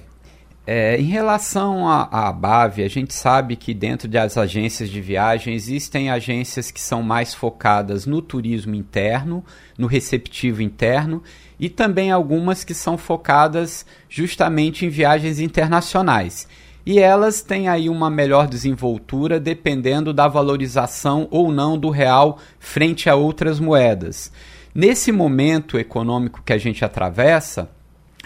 É, 0.74 0.96
em 0.98 1.04
relação 1.04 1.86
à 1.86 2.30
ABAV, 2.30 2.82
a 2.82 2.88
gente 2.88 3.14
sabe 3.14 3.58
que 3.58 3.74
dentro 3.74 4.08
das 4.08 4.38
agências 4.38 4.90
de 4.90 5.02
viagem 5.02 5.54
existem 5.54 6.10
agências 6.10 6.72
que 6.72 6.80
são 6.80 7.04
mais 7.04 7.34
focadas 7.34 8.06
no 8.06 8.22
turismo 8.22 8.74
interno, 8.74 9.44
no 9.78 9.86
receptivo 9.86 10.62
interno, 10.62 11.22
e 11.60 11.68
também 11.68 12.10
algumas 12.10 12.64
que 12.64 12.74
são 12.74 12.98
focadas 12.98 13.86
justamente 14.08 14.86
em 14.86 14.90
viagens 14.90 15.42
internacionais. 15.42 16.48
E 16.86 17.00
elas 17.00 17.42
têm 17.42 17.68
aí 17.68 17.90
uma 17.90 18.10
melhor 18.10 18.48
desenvoltura 18.48 19.42
dependendo 19.42 20.14
da 20.14 20.30
valorização 20.30 21.28
ou 21.32 21.52
não 21.52 21.78
do 21.78 21.90
real 21.90 22.38
frente 22.62 23.10
a 23.10 23.16
outras 23.16 23.60
moedas. 23.60 24.32
Nesse 24.74 25.12
momento 25.12 25.78
econômico 25.78 26.42
que 26.46 26.54
a 26.54 26.58
gente 26.58 26.86
atravessa, 26.86 27.70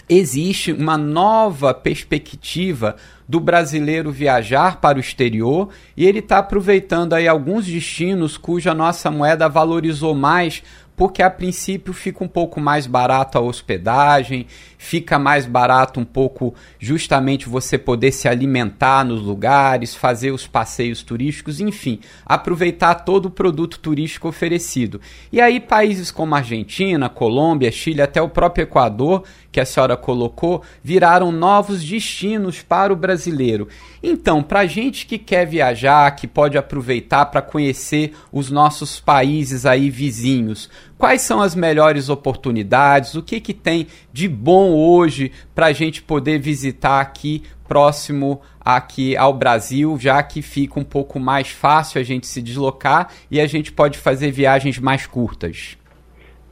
existe 0.08 0.72
uma 0.72 0.96
nova 0.96 1.74
perspectiva 1.74 2.96
do 3.28 3.40
brasileiro 3.40 4.12
viajar 4.12 4.80
para 4.80 4.98
o 4.98 5.00
exterior 5.00 5.68
e 5.96 6.06
ele 6.06 6.20
está 6.20 6.38
aproveitando 6.38 7.12
aí 7.12 7.26
alguns 7.26 7.66
destinos 7.66 8.36
cuja 8.36 8.72
nossa 8.72 9.10
moeda 9.10 9.48
valorizou 9.48 10.14
mais 10.14 10.62
porque 10.96 11.22
a 11.22 11.28
princípio 11.28 11.92
fica 11.92 12.24
um 12.24 12.28
pouco 12.28 12.58
mais 12.58 12.86
barato 12.86 13.36
a 13.36 13.40
hospedagem, 13.40 14.46
fica 14.86 15.18
mais 15.18 15.46
barato 15.46 15.98
um 15.98 16.04
pouco 16.04 16.54
justamente 16.78 17.48
você 17.48 17.76
poder 17.76 18.12
se 18.12 18.28
alimentar 18.28 19.04
nos 19.04 19.20
lugares, 19.20 19.96
fazer 19.96 20.30
os 20.30 20.46
passeios 20.46 21.02
turísticos, 21.02 21.60
enfim, 21.60 21.98
aproveitar 22.24 22.94
todo 22.94 23.26
o 23.26 23.30
produto 23.30 23.80
turístico 23.80 24.28
oferecido. 24.28 25.00
E 25.32 25.40
aí 25.40 25.58
países 25.58 26.12
como 26.12 26.36
Argentina, 26.36 27.08
Colômbia, 27.08 27.72
Chile, 27.72 28.00
até 28.00 28.22
o 28.22 28.28
próprio 28.28 28.62
Equador, 28.62 29.24
que 29.50 29.60
a 29.60 29.66
senhora 29.66 29.96
colocou, 29.96 30.62
viraram 30.84 31.32
novos 31.32 31.82
destinos 31.82 32.62
para 32.62 32.92
o 32.92 32.96
brasileiro. 32.96 33.66
Então, 34.02 34.42
para 34.42 34.66
gente 34.66 35.06
que 35.06 35.18
quer 35.18 35.46
viajar, 35.46 36.14
que 36.14 36.28
pode 36.28 36.56
aproveitar 36.56 37.26
para 37.26 37.42
conhecer 37.42 38.14
os 38.30 38.50
nossos 38.50 39.00
países 39.00 39.66
aí 39.66 39.90
vizinhos, 39.90 40.70
quais 40.98 41.22
são 41.22 41.40
as 41.40 41.54
melhores 41.54 42.08
oportunidades, 42.08 43.14
o 43.14 43.22
que, 43.22 43.40
que 43.40 43.54
tem 43.54 43.86
de 44.12 44.28
bom 44.28 44.74
hoje 44.74 45.32
para 45.54 45.66
a 45.66 45.72
gente 45.72 46.02
poder 46.02 46.38
visitar 46.38 47.00
aqui 47.00 47.42
próximo 47.66 48.40
aqui 48.64 49.16
ao 49.16 49.32
Brasil, 49.32 49.96
já 49.98 50.22
que 50.22 50.42
fica 50.42 50.78
um 50.78 50.84
pouco 50.84 51.18
mais 51.18 51.50
fácil 51.50 52.00
a 52.00 52.04
gente 52.04 52.26
se 52.26 52.40
deslocar 52.40 53.12
e 53.30 53.40
a 53.40 53.46
gente 53.46 53.72
pode 53.72 53.98
fazer 53.98 54.30
viagens 54.30 54.78
mais 54.78 55.06
curtas. 55.06 55.76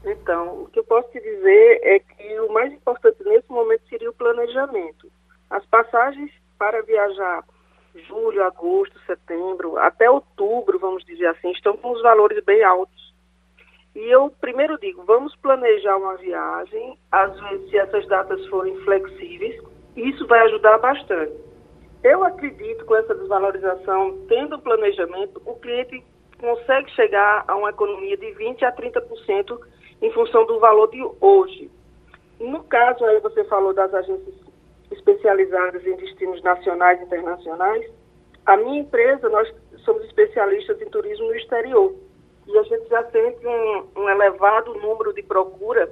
Então, 0.04 0.62
o 0.62 0.66
que 0.66 0.78
eu 0.78 0.84
posso 0.84 1.08
te 1.10 1.20
dizer 1.20 1.80
é 1.82 1.98
que 1.98 2.40
o 2.40 2.52
mais 2.52 2.72
importante 2.72 3.16
nesse 3.24 3.50
momento 3.50 3.82
seria 3.88 4.10
o 4.10 4.14
planejamento. 4.14 5.10
As 5.50 5.64
passagens 5.66 6.30
para 6.58 6.82
viajar 6.82 7.42
julho, 8.08 8.42
agosto, 8.44 8.98
setembro, 9.06 9.78
até 9.78 10.10
outubro, 10.10 10.78
vamos 10.78 11.04
dizer 11.04 11.26
assim, 11.26 11.50
estão 11.52 11.76
com 11.76 11.92
os 11.92 12.02
valores 12.02 12.44
bem 12.44 12.62
altos. 12.62 13.03
E 13.94 14.10
eu 14.10 14.28
primeiro 14.40 14.76
digo, 14.78 15.04
vamos 15.04 15.34
planejar 15.36 15.96
uma 15.96 16.16
viagem, 16.16 16.98
às 17.12 17.38
vezes 17.40 17.70
se 17.70 17.78
essas 17.78 18.06
datas 18.08 18.44
forem 18.46 18.76
flexíveis, 18.80 19.62
isso 19.96 20.26
vai 20.26 20.40
ajudar 20.46 20.78
bastante. 20.78 21.32
Eu 22.02 22.24
acredito 22.24 22.84
com 22.84 22.96
essa 22.96 23.14
desvalorização, 23.14 24.18
tendo 24.28 24.58
planejamento, 24.58 25.40
o 25.46 25.54
cliente 25.54 26.04
consegue 26.40 26.90
chegar 26.90 27.44
a 27.46 27.54
uma 27.56 27.70
economia 27.70 28.16
de 28.16 28.32
20 28.32 28.64
a 28.64 28.72
30% 28.72 29.58
em 30.02 30.12
função 30.12 30.44
do 30.44 30.58
valor 30.58 30.90
de 30.90 31.00
hoje. 31.20 31.70
No 32.40 32.64
caso 32.64 33.04
aí 33.04 33.20
você 33.20 33.44
falou 33.44 33.72
das 33.72 33.94
agências 33.94 34.34
especializadas 34.90 35.86
em 35.86 35.96
destinos 35.96 36.42
nacionais 36.42 37.00
e 37.00 37.04
internacionais, 37.04 37.88
a 38.44 38.56
minha 38.56 38.80
empresa 38.80 39.28
nós 39.28 39.50
somos 39.84 40.04
especialistas 40.04 40.82
em 40.82 40.90
turismo 40.90 41.26
no 41.26 41.36
exterior 41.36 41.94
e 42.46 42.58
a 42.58 42.62
gente 42.64 42.88
já 42.88 43.02
sente 43.10 43.46
um, 43.46 43.86
um 43.96 44.08
elevado 44.08 44.74
número 44.74 45.12
de 45.12 45.22
procura 45.22 45.90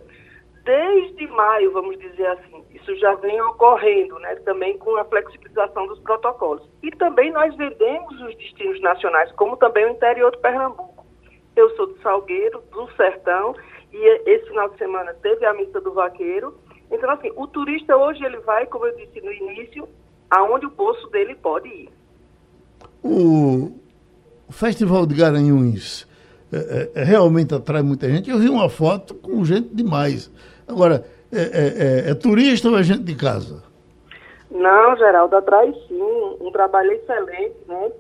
desde 0.64 1.26
maio, 1.28 1.72
vamos 1.72 1.98
dizer 1.98 2.26
assim. 2.26 2.64
Isso 2.70 2.94
já 2.96 3.14
vem 3.16 3.40
ocorrendo, 3.42 4.18
né, 4.20 4.34
também 4.36 4.78
com 4.78 4.96
a 4.96 5.04
flexibilização 5.04 5.86
dos 5.86 5.98
protocolos. 6.00 6.62
E 6.82 6.90
também 6.92 7.32
nós 7.32 7.54
vendemos 7.56 8.20
os 8.20 8.36
destinos 8.36 8.80
nacionais, 8.80 9.30
como 9.32 9.56
também 9.56 9.86
o 9.86 9.90
interior 9.90 10.30
do 10.30 10.38
Pernambuco. 10.38 11.04
Eu 11.56 11.70
sou 11.76 11.86
do 11.86 12.00
Salgueiro, 12.00 12.62
do 12.70 12.90
Sertão, 12.92 13.54
e 13.92 14.30
esse 14.30 14.46
final 14.46 14.68
de 14.70 14.78
semana 14.78 15.12
teve 15.14 15.44
a 15.44 15.52
missa 15.52 15.80
do 15.80 15.92
Vaqueiro. 15.92 16.54
Então, 16.90 17.10
assim, 17.10 17.30
o 17.36 17.46
turista 17.46 17.96
hoje 17.96 18.24
ele 18.24 18.38
vai, 18.38 18.66
como 18.66 18.86
eu 18.86 18.96
disse 18.96 19.20
no 19.20 19.32
início, 19.32 19.88
aonde 20.30 20.66
o 20.66 20.70
bolso 20.70 21.08
dele 21.08 21.34
pode 21.34 21.68
ir. 21.68 21.90
O 23.02 23.72
Festival 24.50 25.06
de 25.06 25.14
Garanhuns 25.14 26.06
é, 26.52 26.56
é, 26.56 27.00
é, 27.00 27.04
realmente 27.04 27.54
atrai 27.54 27.82
muita 27.82 28.08
gente. 28.08 28.30
Eu 28.30 28.38
vi 28.38 28.48
uma 28.48 28.68
foto 28.68 29.14
com 29.14 29.44
gente 29.44 29.74
demais. 29.74 30.30
Agora, 30.68 31.04
é, 31.32 31.40
é, 31.40 32.10
é, 32.10 32.14
turista 32.14 32.68
ou 32.68 32.78
é 32.78 32.82
gente 32.82 33.02
de 33.04 33.14
casa? 33.14 33.62
Não, 34.50 34.96
Geraldo, 34.96 35.34
atrai 35.36 35.72
sim. 35.88 36.02
Um 36.40 36.50
trabalho 36.52 36.92
excelente, 36.92 37.56
né? 37.66 37.90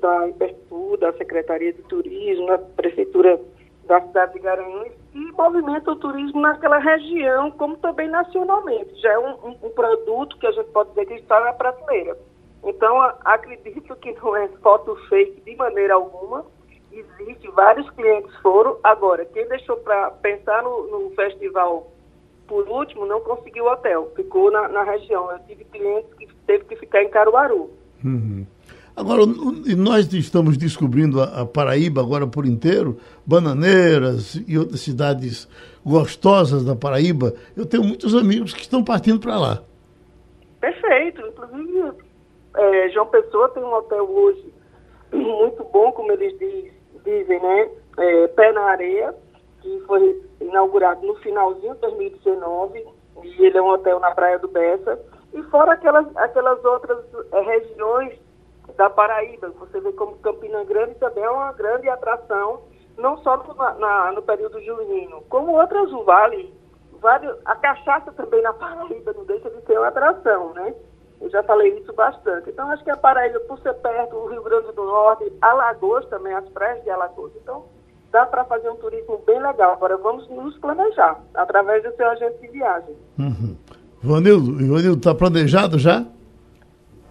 Da 0.00 0.28
Impertu, 0.28 0.96
da 1.00 1.12
Secretaria 1.14 1.72
de 1.72 1.82
Turismo, 1.82 2.46
da 2.46 2.58
Prefeitura 2.58 3.40
da 3.86 4.00
cidade 4.00 4.34
de 4.34 4.38
Garanhuns 4.40 4.92
e 5.14 5.32
movimenta 5.32 5.90
o 5.90 5.96
turismo 5.96 6.40
naquela 6.40 6.78
região, 6.78 7.50
como 7.50 7.76
também 7.76 8.08
nacionalmente. 8.08 9.00
Já 9.00 9.12
é 9.12 9.18
um, 9.18 9.32
um, 9.44 9.56
um 9.64 9.70
produto 9.70 10.38
que 10.38 10.46
a 10.46 10.52
gente 10.52 10.70
pode 10.70 10.90
dizer 10.90 11.06
que 11.06 11.14
está 11.14 11.40
na 11.40 11.52
prateleira. 11.52 12.16
Então, 12.64 13.00
acredito 13.24 13.94
que 13.96 14.12
não 14.12 14.36
é 14.36 14.48
foto 14.62 14.96
fake 15.08 15.40
de 15.42 15.56
maneira 15.56 15.94
alguma, 15.94 16.44
existe, 16.98 17.48
vários 17.50 17.88
clientes 17.90 18.34
foram. 18.36 18.76
Agora, 18.82 19.24
quem 19.26 19.46
deixou 19.48 19.76
para 19.78 20.10
pensar 20.10 20.62
no, 20.62 20.86
no, 20.88 21.10
festival 21.10 21.90
por 22.46 22.68
último 22.68 23.06
não 23.06 23.20
conseguiu 23.20 23.66
hotel, 23.66 24.12
ficou 24.14 24.50
na, 24.50 24.68
na, 24.68 24.82
região. 24.82 25.30
Eu 25.30 25.38
tive 25.40 25.64
clientes 25.64 26.12
que 26.14 26.28
teve 26.46 26.64
que 26.64 26.76
ficar 26.76 27.02
em 27.02 27.08
Caruaru. 27.08 27.70
Uhum. 28.04 28.46
Agora, 28.94 29.22
nós 29.76 30.12
estamos 30.12 30.58
descobrindo 30.58 31.22
a, 31.22 31.46
Paraíba 31.46 32.02
agora 32.02 32.26
por 32.26 32.44
inteiro, 32.44 32.98
Bananeiras 33.24 34.34
e 34.46 34.58
outras 34.58 34.80
cidades 34.80 35.48
gostosas 35.84 36.64
da 36.64 36.76
Paraíba. 36.76 37.34
Eu 37.56 37.64
tenho 37.64 37.84
muitos 37.84 38.14
amigos 38.14 38.52
que 38.52 38.60
estão 38.60 38.84
partindo 38.84 39.18
para 39.18 39.38
lá. 39.38 39.62
Perfeito. 40.60 41.22
Inclusive, 41.26 41.92
é, 42.54 42.90
João 42.90 43.06
Pessoa 43.06 43.48
tem 43.48 43.62
um 43.62 43.72
hotel 43.72 44.08
hoje 44.08 44.52
muito 45.12 45.64
bom, 45.64 45.92
como 45.92 46.10
eles 46.12 46.38
dizem, 46.38 46.72
dizem, 47.04 47.40
né? 47.40 47.70
É, 47.98 48.28
Pé 48.28 48.52
na 48.52 48.62
Areia, 48.62 49.14
que 49.60 49.80
foi 49.86 50.22
inaugurado 50.40 51.06
no 51.06 51.14
finalzinho 51.16 51.74
de 51.74 51.80
2019, 51.80 52.86
e 53.22 53.44
ele 53.44 53.58
é 53.58 53.62
um 53.62 53.68
hotel 53.68 54.00
na 54.00 54.10
Praia 54.12 54.38
do 54.38 54.48
Bessa. 54.48 54.98
E 55.32 55.42
fora 55.44 55.72
aquelas, 55.72 56.06
aquelas 56.16 56.64
outras 56.64 56.98
é, 57.32 57.40
regiões 57.40 58.18
da 58.76 58.88
Paraíba, 58.88 59.50
você 59.50 59.80
vê 59.80 59.92
como 59.92 60.18
Campina 60.18 60.64
Grande 60.64 60.94
também 60.94 61.24
é 61.24 61.30
uma 61.30 61.52
grande 61.52 61.88
atração, 61.88 62.62
não 62.96 63.18
só 63.18 63.36
no, 63.36 63.54
na, 63.54 64.12
no 64.12 64.22
período 64.22 64.60
junino, 64.60 65.22
como 65.28 65.52
outras 65.52 65.92
o 65.92 66.04
Vale, 66.04 66.52
vários, 67.00 67.36
a 67.44 67.56
cachaça 67.56 68.12
também 68.12 68.42
na 68.42 68.52
Paraíba 68.54 69.12
não 69.12 69.24
deixa 69.24 69.50
de 69.50 69.60
ser 69.66 69.78
uma 69.78 69.88
atração, 69.88 70.52
né? 70.54 70.74
Eu 71.22 71.30
já 71.30 71.42
falei 71.44 71.78
isso 71.78 71.92
bastante. 71.92 72.50
Então, 72.50 72.68
acho 72.70 72.82
que 72.82 72.90
a 72.90 72.96
Paraíba, 72.96 73.38
por 73.40 73.58
ser 73.60 73.74
perto 73.74 74.10
do 74.10 74.26
Rio 74.26 74.42
Grande 74.42 74.72
do 74.72 74.84
Norte, 74.84 75.32
Alagoas 75.40 76.04
também, 76.06 76.34
as 76.34 76.48
praias 76.48 76.82
de 76.82 76.90
Alagoas. 76.90 77.30
Então, 77.40 77.64
dá 78.10 78.26
para 78.26 78.44
fazer 78.44 78.68
um 78.68 78.76
turismo 78.76 79.22
bem 79.24 79.40
legal. 79.40 79.72
Agora, 79.72 79.96
vamos 79.96 80.28
nos 80.28 80.58
planejar, 80.58 81.20
através 81.32 81.84
do 81.84 81.94
seu 81.94 82.10
agente 82.10 82.40
de 82.40 82.48
viagem. 82.48 82.96
Uhum. 83.18 83.56
Vanildo, 84.02 84.52
Vanildo, 84.54 84.98
está 84.98 85.14
planejado 85.14 85.78
já? 85.78 86.04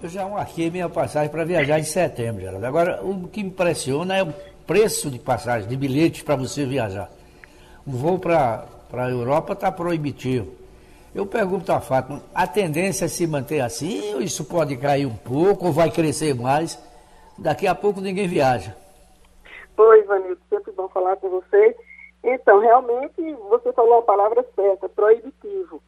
Eu 0.04 0.10
já 0.10 0.28
marquei 0.28 0.70
minha 0.70 0.90
passagem 0.90 1.30
para 1.30 1.46
viajar 1.46 1.80
em 1.80 1.84
setembro, 1.84 2.42
Geraldo. 2.42 2.66
Agora, 2.66 3.00
o 3.04 3.30
que 3.30 3.42
me 3.42 3.50
impressiona 3.50 4.18
é 4.18 4.26
preço 4.68 5.10
de 5.10 5.20
passagem, 5.20 5.70
de 5.70 5.78
bilhetes 5.78 6.22
para 6.22 6.36
você 6.36 6.66
viajar. 6.66 7.10
O 7.88 7.92
voo 7.92 8.20
para 8.20 8.66
a 8.92 9.10
Europa 9.10 9.54
está 9.54 9.72
proibitivo. 9.72 10.61
Eu 11.14 11.26
pergunto 11.26 11.72
a 11.74 11.82
Fátima, 11.82 12.22
a 12.34 12.48
tendência 12.48 13.04
é 13.04 13.08
se 13.10 13.28
manter 13.28 13.60
assim 13.60 14.14
ou 14.14 14.22
isso 14.22 14.46
pode 14.46 14.78
cair 14.78 15.06
um 15.06 15.16
pouco 15.16 15.68
ou 15.68 15.74
vai 15.74 15.92
crescer 15.92 16.34
mais? 16.34 16.80
Daqui 17.38 17.68
a 17.68 17.76
pouco 17.76 18.00
ninguém 18.00 18.30
viaja. 18.30 18.74
Oi, 19.78 20.04
Vanildo, 20.04 20.40
sempre 20.50 20.72
bom 20.72 20.88
falar 20.88 21.18
com 21.18 21.30
você. 21.30 21.76
Então, 22.24 22.60
realmente, 22.60 23.20
você 23.50 23.74
falou 23.74 24.00
a 24.00 24.04
palavra 24.04 24.46
certa, 24.56 24.88
proibitivo. 24.88 25.82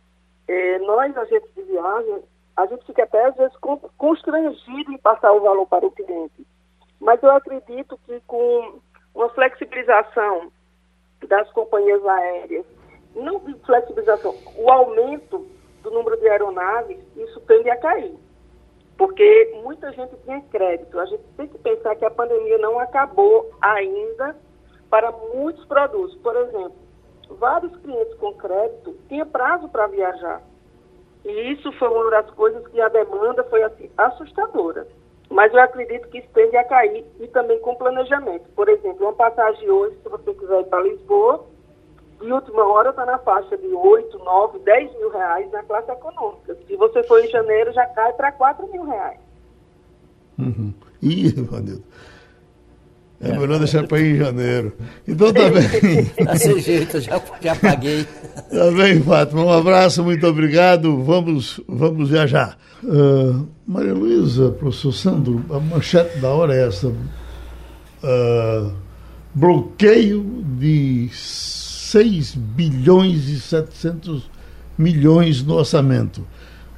É, 0.47 0.79
nós, 0.79 1.15
agentes 1.15 1.49
de 1.55 1.61
viagem, 1.61 2.23
a 2.57 2.65
gente 2.65 2.85
fica 2.85 3.03
até 3.03 3.27
às 3.27 3.35
vezes 3.35 3.55
constrangido 3.97 4.91
em 4.91 4.97
passar 4.97 5.31
o 5.31 5.41
valor 5.41 5.67
para 5.67 5.85
o 5.85 5.91
cliente. 5.91 6.45
Mas 6.99 7.21
eu 7.23 7.31
acredito 7.31 7.97
que 8.05 8.19
com 8.27 8.79
uma 9.15 9.29
flexibilização 9.29 10.51
das 11.27 11.49
companhias 11.51 12.05
aéreas, 12.05 12.65
não 13.15 13.39
flexibilização, 13.65 14.35
o 14.55 14.71
aumento 14.71 15.47
do 15.81 15.91
número 15.91 16.17
de 16.17 16.27
aeronaves, 16.27 16.97
isso 17.15 17.39
tende 17.41 17.69
a 17.69 17.77
cair. 17.77 18.15
Porque 18.97 19.59
muita 19.63 19.91
gente 19.91 20.15
tinha 20.23 20.41
crédito. 20.51 20.99
A 20.99 21.05
gente 21.05 21.23
tem 21.35 21.47
que 21.47 21.57
pensar 21.57 21.95
que 21.95 22.05
a 22.05 22.11
pandemia 22.11 22.57
não 22.57 22.79
acabou 22.79 23.51
ainda 23.61 24.35
para 24.89 25.11
muitos 25.11 25.65
produtos. 25.65 26.15
Por 26.17 26.35
exemplo, 26.35 26.75
vários 27.29 27.75
clientes 27.77 28.13
com 28.15 28.33
crédito 28.35 28.95
tinham 29.09 29.27
prazo 29.27 29.67
para 29.69 29.87
viajar. 29.87 30.41
E 31.25 31.53
isso 31.53 31.71
foi 31.73 31.87
uma 31.87 32.09
das 32.11 32.29
coisas 32.31 32.65
que 32.67 32.79
a 32.79 32.89
demanda 32.89 33.43
foi 33.45 33.63
assim, 33.63 33.89
assustadora. 33.97 34.87
Mas 35.29 35.53
eu 35.53 35.61
acredito 35.61 36.09
que 36.09 36.19
isso 36.19 36.29
tende 36.33 36.55
a 36.57 36.63
cair 36.63 37.05
e 37.19 37.27
também 37.27 37.59
com 37.59 37.75
planejamento. 37.75 38.49
Por 38.55 38.69
exemplo, 38.69 39.05
uma 39.05 39.13
passagem 39.13 39.69
hoje, 39.69 39.97
se 40.03 40.09
você 40.09 40.33
quiser 40.33 40.61
ir 40.61 40.65
para 40.65 40.83
Lisboa, 40.83 41.45
de 42.23 42.31
última 42.31 42.65
hora 42.65 42.89
está 42.89 43.05
na 43.05 43.17
faixa 43.19 43.57
de 43.57 43.67
8, 43.67 44.17
9, 44.17 44.59
10 44.59 44.97
mil 44.97 45.09
reais 45.11 45.51
na 45.51 45.63
classe 45.63 45.91
econômica. 45.91 46.57
Se 46.67 46.75
você 46.75 47.03
for 47.03 47.23
em 47.23 47.29
janeiro, 47.29 47.73
já 47.73 47.85
cai 47.87 48.13
para 48.13 48.31
4 48.31 48.71
mil 48.71 48.85
reais. 48.85 49.19
Uhum. 50.39 50.73
Ih, 51.01 51.31
Vanildo. 51.43 51.83
É 53.21 53.37
melhor 53.37 53.57
deixar 53.57 53.87
para 53.87 53.99
ir 54.01 54.15
em 54.15 54.17
janeiro. 54.17 54.73
Então 55.07 55.31
tá 55.31 55.43
bem. 55.49 56.03
Desse 56.25 56.59
jeito, 56.59 56.99
já, 56.99 57.21
já 57.41 57.55
paguei. 57.55 58.03
Tá 58.03 58.71
bem, 58.75 59.01
Fátima. 59.01 59.45
Um 59.45 59.51
abraço, 59.51 60.03
muito 60.03 60.27
obrigado. 60.27 61.01
Vamos, 61.03 61.61
vamos 61.67 62.09
viajar. 62.09 62.57
Uh, 62.83 63.47
Maria 63.65 63.93
Luísa, 63.93 64.51
professor 64.51 64.91
Sandro, 64.91 65.41
a 65.49 65.59
manchete 65.59 66.17
da 66.19 66.29
hora 66.29 66.53
é 66.53 66.67
essa. 66.67 66.87
Uh, 66.87 68.73
bloqueio 69.33 70.21
de 70.43 71.09
6 71.93 72.33
bilhões 72.33 73.29
e 73.29 73.39
700 73.39 74.27
milhões 74.75 75.43
no 75.43 75.53
orçamento. 75.53 76.25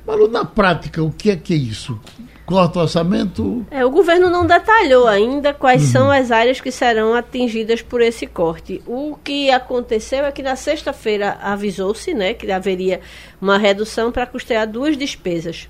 Mas 0.06 0.30
na 0.30 0.44
prática, 0.44 1.02
o 1.02 1.10
que 1.10 1.32
é 1.32 1.38
que 1.38 1.54
é 1.54 1.58
isso? 1.58 1.98
corta 2.46 2.80
o 2.80 2.82
orçamento. 2.84 3.66
É, 3.72 3.84
o 3.84 3.90
governo 3.90 4.30
não 4.30 4.46
detalhou 4.46 5.08
ainda 5.08 5.52
quais 5.54 5.84
uhum. 5.86 5.92
são 5.92 6.12
as 6.12 6.32
áreas 6.32 6.62
que 6.62 6.70
serão 6.70 7.16
atingidas 7.16 7.82
por 7.82 8.02
esse 8.02 8.28
corte. 8.28 8.84
O 8.86 9.18
que 9.24 9.50
aconteceu 9.50 10.26
é 10.26 10.32
que 10.32 10.44
na 10.44 10.56
sexta-feira 10.56 11.40
avisou-se 11.42 12.14
né, 12.14 12.36
que 12.36 12.52
haveria 12.52 13.00
uma 13.42 13.58
redução 13.58 14.12
para 14.12 14.28
custear 14.28 14.68
duas 14.68 14.96
despesas. 14.96 15.68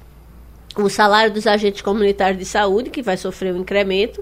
O 0.75 0.89
salário 0.89 1.33
dos 1.33 1.47
agentes 1.47 1.81
comunitários 1.81 2.39
de 2.39 2.45
saúde, 2.45 2.89
que 2.89 3.01
vai 3.01 3.15
sofrer 3.15 3.53
um 3.53 3.59
incremento, 3.59 4.21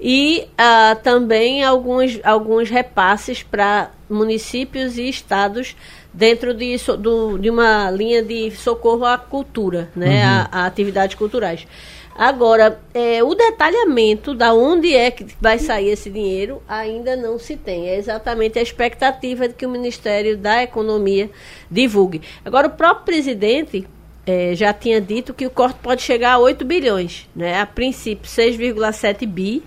e 0.00 0.46
uh, 0.52 1.02
também 1.02 1.64
alguns, 1.64 2.20
alguns 2.22 2.70
repasses 2.70 3.42
para 3.42 3.90
municípios 4.08 4.96
e 4.96 5.08
estados 5.08 5.76
dentro 6.12 6.54
de, 6.54 6.76
do, 6.98 7.38
de 7.38 7.50
uma 7.50 7.90
linha 7.90 8.22
de 8.22 8.50
socorro 8.52 9.04
à 9.04 9.18
cultura, 9.18 9.90
né, 9.94 10.22
uhum. 10.22 10.30
a, 10.30 10.48
a, 10.62 10.66
atividades 10.66 11.14
culturais. 11.14 11.66
Agora, 12.18 12.80
é, 12.92 13.22
o 13.22 13.32
detalhamento 13.32 14.34
da 14.34 14.52
onde 14.52 14.92
é 14.92 15.08
que 15.08 15.24
vai 15.40 15.56
sair 15.56 15.90
esse 15.90 16.10
dinheiro 16.10 16.60
ainda 16.66 17.14
não 17.14 17.38
se 17.38 17.56
tem. 17.56 17.88
É 17.88 17.96
exatamente 17.96 18.58
a 18.58 18.62
expectativa 18.62 19.46
de 19.46 19.54
que 19.54 19.64
o 19.64 19.70
Ministério 19.70 20.36
da 20.36 20.60
Economia 20.60 21.30
divulgue. 21.70 22.20
Agora, 22.44 22.66
o 22.66 22.70
próprio 22.70 23.04
presidente 23.04 23.86
é, 24.26 24.52
já 24.52 24.72
tinha 24.72 25.00
dito 25.00 25.32
que 25.32 25.46
o 25.46 25.50
corte 25.50 25.78
pode 25.80 26.02
chegar 26.02 26.32
a 26.32 26.38
8 26.40 26.64
bilhões. 26.64 27.28
Né? 27.36 27.60
A 27.60 27.64
princípio, 27.64 28.28
6,7 28.28 29.24
bi, 29.24 29.62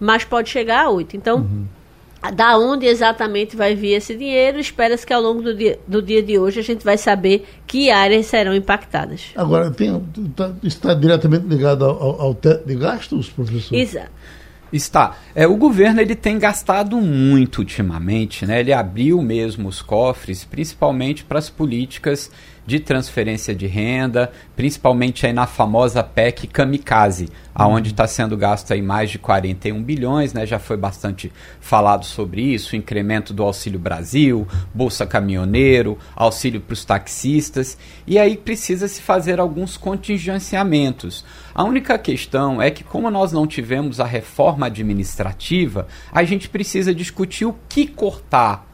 mas 0.00 0.24
pode 0.24 0.50
chegar 0.50 0.86
a 0.86 0.90
8. 0.90 1.16
Então, 1.16 1.36
uhum 1.36 1.64
da 2.30 2.58
onde 2.58 2.86
exatamente 2.86 3.56
vai 3.56 3.74
vir 3.74 3.94
esse 3.94 4.14
dinheiro. 4.14 4.58
Espera-se 4.58 5.06
que 5.06 5.12
ao 5.12 5.20
longo 5.20 5.42
do 5.42 5.54
dia, 5.54 5.78
do 5.86 6.00
dia 6.00 6.22
de 6.22 6.38
hoje 6.38 6.60
a 6.60 6.62
gente 6.62 6.84
vai 6.84 6.96
saber 6.96 7.46
que 7.66 7.90
áreas 7.90 8.26
serão 8.26 8.54
impactadas. 8.54 9.26
Agora, 9.36 9.70
tem, 9.70 10.00
tá, 10.34 10.52
está 10.62 10.94
diretamente 10.94 11.46
ligado 11.46 11.84
ao, 11.84 12.20
ao 12.20 12.34
teto 12.34 12.66
de 12.66 12.74
gastos, 12.74 13.28
professor? 13.28 13.74
Exato. 13.74 14.10
Está. 14.72 15.16
É, 15.36 15.46
o 15.46 15.56
governo 15.56 16.00
ele 16.00 16.16
tem 16.16 16.36
gastado 16.36 16.96
muito 16.96 17.58
ultimamente, 17.58 18.44
né? 18.44 18.58
Ele 18.58 18.72
abriu 18.72 19.22
mesmo 19.22 19.68
os 19.68 19.80
cofres, 19.80 20.44
principalmente 20.44 21.24
para 21.24 21.38
as 21.38 21.48
políticas 21.48 22.28
de 22.66 22.80
transferência 22.80 23.54
de 23.54 23.66
renda, 23.66 24.32
principalmente 24.56 25.26
aí 25.26 25.32
na 25.32 25.46
famosa 25.46 26.02
PEC 26.02 26.46
Kamikaze, 26.46 27.28
aonde 27.54 27.90
está 27.90 28.06
sendo 28.06 28.36
gasto 28.36 28.72
aí 28.72 28.82
mais 28.82 29.10
de 29.10 29.18
41 29.18 29.82
bilhões, 29.82 30.32
né? 30.32 30.46
Já 30.46 30.58
foi 30.58 30.76
bastante 30.76 31.32
falado 31.60 32.04
sobre 32.04 32.42
isso, 32.42 32.74
incremento 32.74 33.32
do 33.32 33.42
Auxílio 33.42 33.78
Brasil, 33.78 34.46
Bolsa 34.72 35.06
Caminhoneiro, 35.06 35.98
auxílio 36.16 36.60
para 36.60 36.72
os 36.72 36.84
taxistas, 36.84 37.78
e 38.06 38.18
aí 38.18 38.36
precisa 38.36 38.88
se 38.88 39.00
fazer 39.00 39.38
alguns 39.38 39.76
contingenciamentos. 39.76 41.24
A 41.54 41.62
única 41.62 41.96
questão 41.98 42.60
é 42.60 42.70
que 42.70 42.82
como 42.82 43.10
nós 43.10 43.32
não 43.32 43.46
tivemos 43.46 44.00
a 44.00 44.04
reforma 44.04 44.66
administrativa, 44.66 45.86
a 46.10 46.24
gente 46.24 46.48
precisa 46.48 46.94
discutir 46.94 47.44
o 47.44 47.54
que 47.68 47.86
cortar 47.86 48.73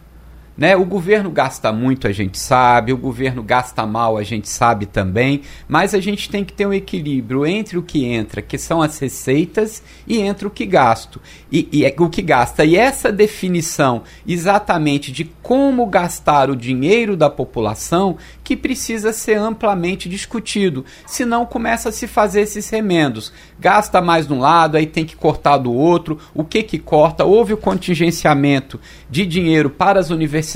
né? 0.61 0.77
O 0.77 0.85
governo 0.85 1.31
gasta 1.31 1.73
muito, 1.73 2.07
a 2.07 2.13
gente 2.13 2.39
sabe, 2.39 2.93
o 2.93 2.99
governo 2.99 3.43
gasta 3.43 3.87
mal, 3.87 4.19
a 4.19 4.23
gente 4.23 4.47
sabe 4.47 4.85
também, 4.85 5.41
mas 5.67 5.95
a 5.95 6.01
gente 6.01 6.29
tem 6.29 6.45
que 6.45 6.53
ter 6.53 6.67
um 6.67 6.75
equilíbrio 6.75 7.47
entre 7.47 7.79
o 7.79 7.83
que 7.83 8.05
entra, 8.05 8.43
que 8.43 8.59
são 8.59 8.83
as 8.83 8.99
receitas, 8.99 9.83
e 10.07 10.19
entre 10.19 10.47
o 10.47 10.51
que 10.51 10.67
gasto. 10.67 11.19
E, 11.51 11.67
e 11.73 11.87
é 11.87 11.95
o 11.99 12.11
que 12.11 12.21
gasta. 12.21 12.63
E 12.63 12.77
essa 12.77 13.11
definição 13.11 14.03
exatamente 14.29 15.11
de 15.11 15.25
como 15.43 15.87
gastar 15.87 16.51
o 16.51 16.57
dinheiro 16.57 17.17
da 17.17 17.31
população 17.31 18.19
que 18.45 18.55
precisa 18.55 19.15
ser 19.15 19.39
amplamente 19.39 20.11
discutido. 20.11 20.85
Senão 21.07 21.47
começa 21.47 21.89
a 21.89 21.93
se 21.93 22.07
fazer 22.07 22.43
esses 22.43 22.69
remendos. 22.69 23.33
Gasta 23.59 24.03
mais 24.03 24.27
de 24.27 24.35
um 24.35 24.41
lado, 24.41 24.77
aí 24.77 24.87
tem 24.87 25.07
que 25.07 25.17
cortar 25.17 25.57
do 25.57 25.73
outro. 25.73 26.19
O 26.35 26.45
que 26.45 26.63
que 26.63 26.79
corta? 26.79 27.25
Houve 27.25 27.55
o 27.55 27.57
contingenciamento 27.57 28.79
de 29.09 29.25
dinheiro 29.25 29.71
para 29.71 29.99
as 29.99 30.11
universidades 30.11 30.50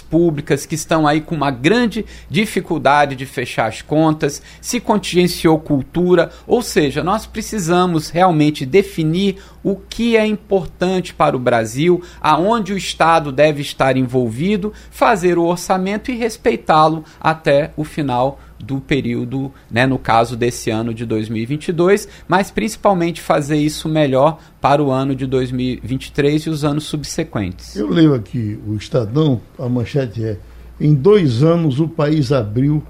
públicas 0.00 0.66
que 0.66 0.74
estão 0.74 1.06
aí 1.06 1.20
com 1.20 1.34
uma 1.34 1.50
grande 1.50 2.04
dificuldade 2.28 3.14
de 3.14 3.26
fechar 3.26 3.66
as 3.66 3.82
contas. 3.82 4.42
Se 4.60 4.80
contingenciou 4.80 5.58
cultura, 5.58 6.30
ou 6.46 6.62
seja, 6.62 7.02
nós 7.02 7.26
precisamos 7.26 8.10
realmente 8.10 8.66
definir 8.66 9.36
o 9.62 9.76
que 9.76 10.16
é 10.16 10.26
importante 10.26 11.12
para 11.12 11.36
o 11.36 11.40
Brasil, 11.40 12.02
aonde 12.20 12.72
o 12.72 12.76
Estado 12.76 13.32
deve 13.32 13.62
estar 13.62 13.96
envolvido, 13.96 14.72
fazer 14.90 15.38
o 15.38 15.44
orçamento 15.44 16.10
e 16.10 16.16
respeitá-lo 16.16 17.04
até 17.20 17.72
o 17.76 17.84
final 17.84 18.40
do 18.58 18.80
período, 18.80 19.52
né, 19.70 19.86
no 19.86 19.98
caso 19.98 20.36
desse 20.36 20.70
ano 20.70 20.92
de 20.94 21.04
2022, 21.04 22.08
mas 22.26 22.50
principalmente 22.50 23.20
fazer 23.20 23.56
isso 23.56 23.88
melhor 23.88 24.38
para 24.60 24.82
o 24.82 24.90
ano 24.90 25.14
de 25.14 25.26
2023 25.26 26.42
e 26.42 26.50
os 26.50 26.64
anos 26.64 26.84
subsequentes. 26.84 27.76
Eu 27.76 27.88
leio 27.88 28.14
aqui 28.14 28.58
o 28.66 28.74
Estadão, 28.74 29.40
a 29.58 29.68
manchete 29.68 30.24
é: 30.24 30.38
em 30.80 30.94
dois 30.94 31.42
anos 31.42 31.80
o 31.80 31.88
país 31.88 32.32
abriu 32.32 32.82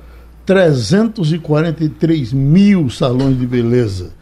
343 0.44 2.32
mil 2.32 2.88
salões 2.88 3.38
de 3.38 3.46
beleza. 3.46 4.12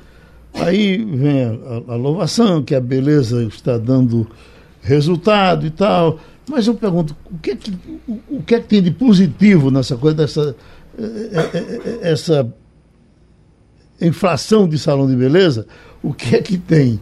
Aí 0.55 1.05
vem 1.05 1.45
a, 1.45 1.93
a, 1.93 1.97
louvação, 1.97 2.63
que 2.63 2.75
a 2.75 2.81
beleza 2.81 3.43
está 3.45 3.77
dando 3.77 4.27
resultado 4.81 5.67
e 5.67 5.71
tal. 5.71 6.19
Mas 6.49 6.67
eu 6.67 6.75
pergunto, 6.75 7.17
o 7.27 7.39
que 7.39 7.51
é 7.51 7.57
que, 7.57 7.73
o, 8.07 8.21
o 8.37 8.43
que, 8.43 8.55
é 8.55 8.61
que 8.61 8.69
tem 8.69 8.83
de 8.83 8.91
positivo 8.91 9.71
nessa 9.71 9.97
coisa, 9.97 10.17
dessa 10.17 10.57
essa 12.03 12.53
inflação 14.01 14.69
de 14.69 14.79
salão 14.79 15.07
de 15.07 15.17
beleza? 15.17 15.67
O 16.03 16.13
que 16.13 16.37
é 16.37 16.43
que 16.43 16.59
tem 16.59 17.01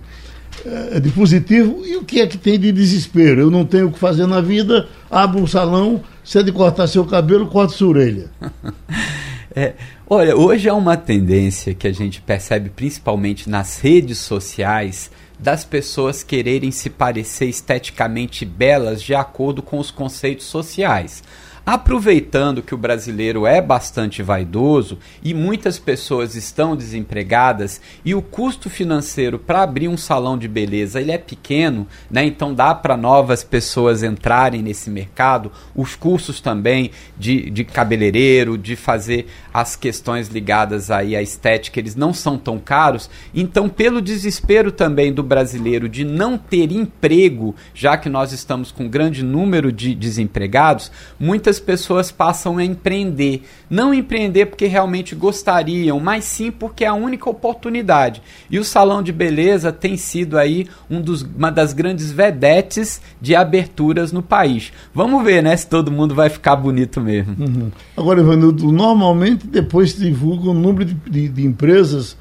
de 1.01 1.11
positivo 1.11 1.85
e 1.85 1.97
o 1.97 2.05
que 2.05 2.21
é 2.21 2.27
que 2.27 2.39
tem 2.39 2.59
de 2.59 2.71
desespero? 2.71 3.41
Eu 3.41 3.51
não 3.51 3.65
tenho 3.65 3.89
o 3.89 3.93
que 3.93 3.99
fazer 3.99 4.27
na 4.27 4.41
vida, 4.41 4.89
abro 5.11 5.41
um 5.41 5.47
salão, 5.47 6.03
se 6.23 6.39
é 6.39 6.43
de 6.43 6.53
cortar 6.53 6.87
seu 6.87 7.05
cabelo, 7.05 7.49
corta 7.49 7.75
sua 7.75 7.89
orelha. 7.89 8.31
é, 9.55 9.75
olha, 10.09 10.37
hoje 10.37 10.69
é 10.69 10.73
uma 10.73 10.97
tendência 10.97 11.75
que 11.75 11.89
a 11.89 11.93
gente 11.93 12.21
percebe 12.21 12.71
principalmente 12.71 13.51
nas 13.51 13.81
redes 13.81 14.19
sociais 14.19 15.11
das 15.39 15.65
pessoas 15.65 16.23
quererem 16.23 16.71
se 16.71 16.89
parecer 16.89 17.47
esteticamente 17.47 18.45
belas 18.45 19.03
de 19.03 19.15
acordo 19.15 19.61
com 19.61 19.79
os 19.79 19.91
conceitos 19.91 20.47
sociais. 20.47 21.25
Aproveitando 21.65 22.61
que 22.61 22.75
o 22.75 22.79
brasileiro 22.79 23.47
é 23.47 23.61
bastante 23.61 24.21
vaidoso 24.21 24.99
e 25.23 25.33
muitas 25.33 25.79
pessoas 25.79 26.35
estão 26.35 26.75
desempregadas 26.75 27.81
e 28.05 28.17
o 28.17 28.21
custo 28.21 28.69
financeiro 28.69 29.39
para 29.39 29.63
abrir 29.63 29.87
um 29.87 29.97
salão 29.97 30.37
de 30.37 30.49
beleza 30.49 31.01
ele 31.01 31.13
é 31.13 31.19
pequeno, 31.19 31.87
né? 32.11 32.25
Então 32.25 32.53
dá 32.53 32.75
para 32.75 32.97
novas 32.97 33.45
pessoas 33.45 34.03
entrarem 34.03 34.61
nesse 34.61 34.91
mercado. 34.91 35.53
Os 35.73 35.95
cursos 35.95 36.41
também 36.41 36.91
de, 37.17 37.49
de 37.49 37.65
cabeleireiro, 37.65 38.59
de 38.59 38.75
fazer 38.75 39.29
as 39.53 39.77
questões 39.77 40.29
ligadas 40.29 40.91
aí 40.91 41.15
à 41.15 41.23
estética, 41.23 41.79
eles 41.79 41.95
não 41.95 42.13
são 42.13 42.39
tão 42.39 42.59
caros. 42.59 43.11
Então, 43.35 43.69
pelo 43.69 44.01
desespero 44.01 44.73
também 44.73 45.13
do 45.13 45.23
brasileiro 45.23 45.89
de 45.89 46.05
não 46.05 46.39
ter 46.39 46.73
emprego, 46.73 47.55
já 47.75 47.97
que 47.97 48.09
nós 48.09 48.33
estamos 48.33 48.73
com 48.73 48.85
um 48.85 48.89
grande 48.89 49.23
número 49.23 49.71
de 49.71 49.95
desempregados, 49.95 50.91
muitas 51.19 51.61
pessoas 51.61 52.11
passam 52.11 52.59
a 52.59 52.65
empreender. 52.65 53.43
Não 53.69 53.93
empreender 53.93 54.47
porque 54.47 54.67
realmente 54.67 55.15
gostariam, 55.15 56.01
mas 56.01 56.25
sim 56.25 56.51
porque 56.51 56.85
é 56.85 56.89
a 56.89 56.95
única 56.95 57.29
oportunidade. 57.29 58.23
E 58.51 58.59
o 58.59 58.65
salão 58.65 59.03
de 59.03 59.13
beleza 59.13 59.73
tem 59.73 59.97
sido 59.97 60.39
aí 60.39 60.67
um 60.91 61.01
dos, 61.01 61.23
uma 61.23 61.51
das 61.51 61.73
grandes 61.73 62.11
vedetes 62.11 63.01
de 63.21 63.35
aberturas 63.35 64.13
no 64.13 64.23
país. 64.23 64.73
Vamos 64.95 65.23
ver, 65.25 65.43
né, 65.43 65.57
se 65.57 65.67
todo 65.67 65.91
mundo 65.91 66.15
vai 66.15 66.29
ficar 66.29 66.57
bonito 66.57 67.01
mesmo. 67.01 67.37
Uhum. 67.39 67.71
Agora, 67.97 68.21
Ivanildo, 68.21 68.71
normalmente 68.73 69.42
depois 69.45 69.93
se 69.93 70.01
divulga 70.01 70.51
o 70.51 70.55
número 70.55 70.85
de, 70.85 70.95
de, 70.95 71.29
de 71.29 71.47
empresas 71.47 72.17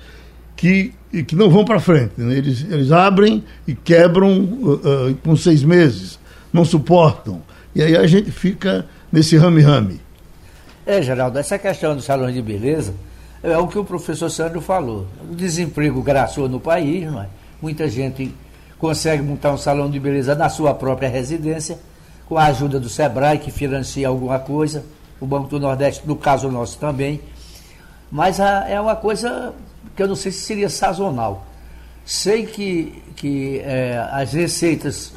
que, 0.55 0.93
que 1.27 1.36
não 1.36 1.49
vão 1.49 1.65
para 1.65 1.79
frente. 1.79 2.13
Né? 2.17 2.36
Eles, 2.36 2.65
eles 2.69 2.91
abrem 2.91 3.43
e 3.67 3.73
quebram 3.73 4.39
uh, 4.39 4.73
uh, 4.73 5.15
com 5.23 5.36
seis 5.36 5.63
meses, 5.63 6.19
não 6.53 6.63
suportam. 6.63 7.41
E 7.73 7.81
aí 7.81 7.95
a 7.95 8.05
gente 8.05 8.31
fica 8.31 8.86
nesse 9.12 9.38
rame-rame. 9.38 9.99
É, 10.86 11.01
Geraldo, 11.01 11.38
essa 11.38 11.57
questão 11.57 11.95
dos 11.95 12.05
salões 12.05 12.34
de 12.34 12.41
beleza 12.41 12.93
é 13.43 13.57
o 13.57 13.67
que 13.67 13.77
o 13.77 13.84
professor 13.84 14.29
Sandro 14.29 14.62
falou. 14.62 15.07
O 15.29 15.36
desemprego 15.36 16.01
graçou 16.01 16.47
no 16.47 16.60
país, 16.60 17.10
mas 17.10 17.27
muita 17.62 17.88
gente 17.88 18.34
consegue 18.77 19.21
montar 19.21 19.51
um 19.51 19.57
salão 19.57 19.89
de 19.89 19.99
beleza 19.99 20.36
na 20.36 20.49
sua 20.49 20.73
própria 20.73 21.07
residência, 21.07 21.77
com 22.27 22.38
a 22.38 22.45
ajuda 22.45 22.79
do 22.79 22.89
Sebrae, 22.89 23.38
que 23.38 23.51
financia 23.51 24.07
alguma 24.07 24.39
coisa, 24.39 24.84
o 25.21 25.25
Banco 25.25 25.47
do 25.47 25.60
Nordeste, 25.60 26.05
no 26.05 26.17
caso 26.17 26.51
nosso 26.51 26.77
também. 26.77 27.21
Mas 28.12 28.41
a, 28.41 28.67
é 28.67 28.81
uma 28.81 28.95
coisa 28.95 29.53
que 29.95 30.03
eu 30.03 30.07
não 30.07 30.15
sei 30.15 30.34
se 30.34 30.39
seria 30.39 30.69
sazonal. 30.69 31.45
Sei 32.03 32.45
que, 32.45 33.01
que 33.15 33.60
é, 33.60 33.97
as 34.12 34.34
receitas 34.34 35.13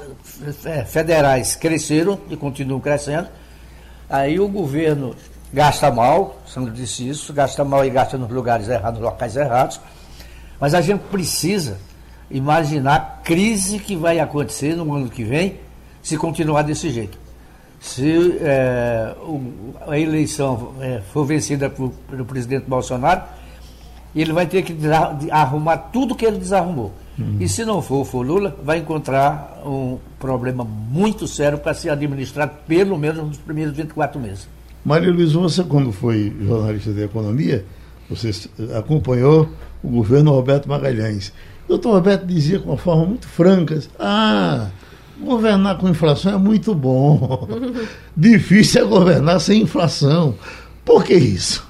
é, 0.64 0.84
federais 0.84 1.56
cresceram 1.56 2.20
e 2.30 2.36
continuam 2.36 2.78
crescendo, 2.78 3.28
Aí 4.08 4.38
o 4.38 4.48
governo 4.48 5.14
gasta 5.52 5.90
mal, 5.90 6.40
Sandro 6.46 6.72
disse 6.72 7.08
isso, 7.08 7.32
gasta 7.32 7.64
mal 7.64 7.84
e 7.84 7.90
gasta 7.90 8.18
nos 8.18 8.30
lugares 8.30 8.68
errados, 8.68 9.00
nos 9.00 9.10
locais 9.10 9.34
errados. 9.34 9.80
Mas 10.60 10.74
a 10.74 10.80
gente 10.80 11.00
precisa 11.10 11.78
imaginar 12.30 12.94
a 12.94 13.00
crise 13.24 13.78
que 13.78 13.96
vai 13.96 14.20
acontecer 14.20 14.76
no 14.76 14.94
ano 14.94 15.08
que 15.08 15.24
vem 15.24 15.58
se 16.02 16.16
continuar 16.16 16.62
desse 16.62 16.90
jeito. 16.90 17.18
Se 17.84 18.38
é, 18.40 19.14
a 19.86 19.98
eleição 19.98 20.72
é, 20.80 21.02
for 21.12 21.26
vencida 21.26 21.68
pelo 21.68 22.24
presidente 22.24 22.64
Bolsonaro, 22.66 23.22
ele 24.16 24.32
vai 24.32 24.46
ter 24.46 24.62
que 24.62 24.74
arrumar 25.30 25.76
tudo 25.76 26.14
que 26.14 26.24
ele 26.24 26.38
desarrumou. 26.38 26.92
Uhum. 27.18 27.36
E 27.38 27.46
se 27.46 27.62
não 27.62 27.82
for, 27.82 28.06
for 28.06 28.26
Lula, 28.26 28.56
vai 28.64 28.78
encontrar 28.78 29.60
um 29.66 29.98
problema 30.18 30.64
muito 30.64 31.28
sério 31.28 31.58
para 31.58 31.74
ser 31.74 31.90
administrado 31.90 32.52
pelo 32.66 32.96
menos 32.98 33.22
nos 33.22 33.36
primeiros 33.36 33.76
24 33.76 34.18
meses. 34.18 34.48
Maria 34.82 35.12
Luiz, 35.12 35.34
você 35.34 35.62
quando 35.62 35.92
foi 35.92 36.34
jornalista 36.40 36.90
de 36.90 37.04
economia, 37.04 37.66
você 38.08 38.30
acompanhou 38.74 39.46
o 39.82 39.88
governo 39.90 40.30
Roberto 40.32 40.70
Magalhães. 40.70 41.34
O 41.66 41.68
doutor 41.68 41.92
Roberto 41.92 42.24
dizia 42.24 42.58
com 42.58 42.70
uma 42.70 42.78
forma 42.78 43.04
muito 43.04 43.28
franca, 43.28 43.78
ah, 43.98 44.70
governar 45.18 45.78
com 45.78 45.88
inflação 45.88 46.34
é 46.34 46.38
muito 46.38 46.74
bom. 46.74 47.48
Difícil 48.16 48.82
é 48.82 48.84
governar 48.84 49.40
sem 49.40 49.62
inflação. 49.62 50.36
Por 50.84 51.04
que 51.04 51.14
isso? 51.14 51.66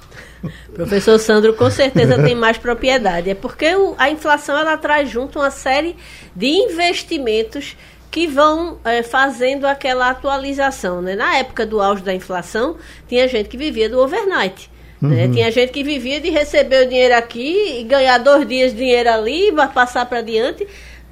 Professor 0.73 1.17
Sandro 1.17 1.53
com 1.53 1.69
certeza 1.69 2.21
tem 2.21 2.35
mais 2.35 2.57
propriedade. 2.57 3.29
É 3.29 3.35
porque 3.35 3.67
a 3.97 4.09
inflação 4.09 4.57
ela 4.57 4.77
traz 4.77 5.09
junto 5.09 5.39
uma 5.39 5.51
série 5.51 5.95
de 6.35 6.47
investimentos 6.47 7.75
que 8.11 8.27
vão 8.27 8.77
é, 8.85 9.03
fazendo 9.03 9.65
aquela 9.65 10.09
atualização. 10.09 11.01
Né? 11.01 11.15
Na 11.15 11.37
época 11.37 11.65
do 11.65 11.81
auge 11.81 12.03
da 12.03 12.13
inflação, 12.13 12.77
tinha 13.07 13.27
gente 13.27 13.49
que 13.49 13.57
vivia 13.57 13.89
do 13.89 13.99
overnight. 13.99 14.69
Né? 15.01 15.25
Uhum. 15.25 15.31
Tinha 15.33 15.51
gente 15.51 15.71
que 15.71 15.83
vivia 15.83 16.21
de 16.21 16.29
receber 16.29 16.85
o 16.85 16.89
dinheiro 16.89 17.15
aqui 17.15 17.79
e 17.79 17.83
ganhar 17.83 18.17
dois 18.19 18.47
dias 18.47 18.71
de 18.71 18.77
dinheiro 18.77 19.09
ali, 19.09 19.49
e 19.49 19.67
passar 19.73 20.05
para 20.05 20.21
diante 20.21 20.65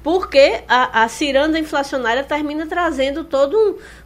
porque 0.04 0.60
a, 0.68 1.04
a 1.04 1.08
ciranda 1.08 1.58
inflacionária 1.58 2.22
termina 2.22 2.66
trazendo 2.66 3.24
todo 3.24 3.56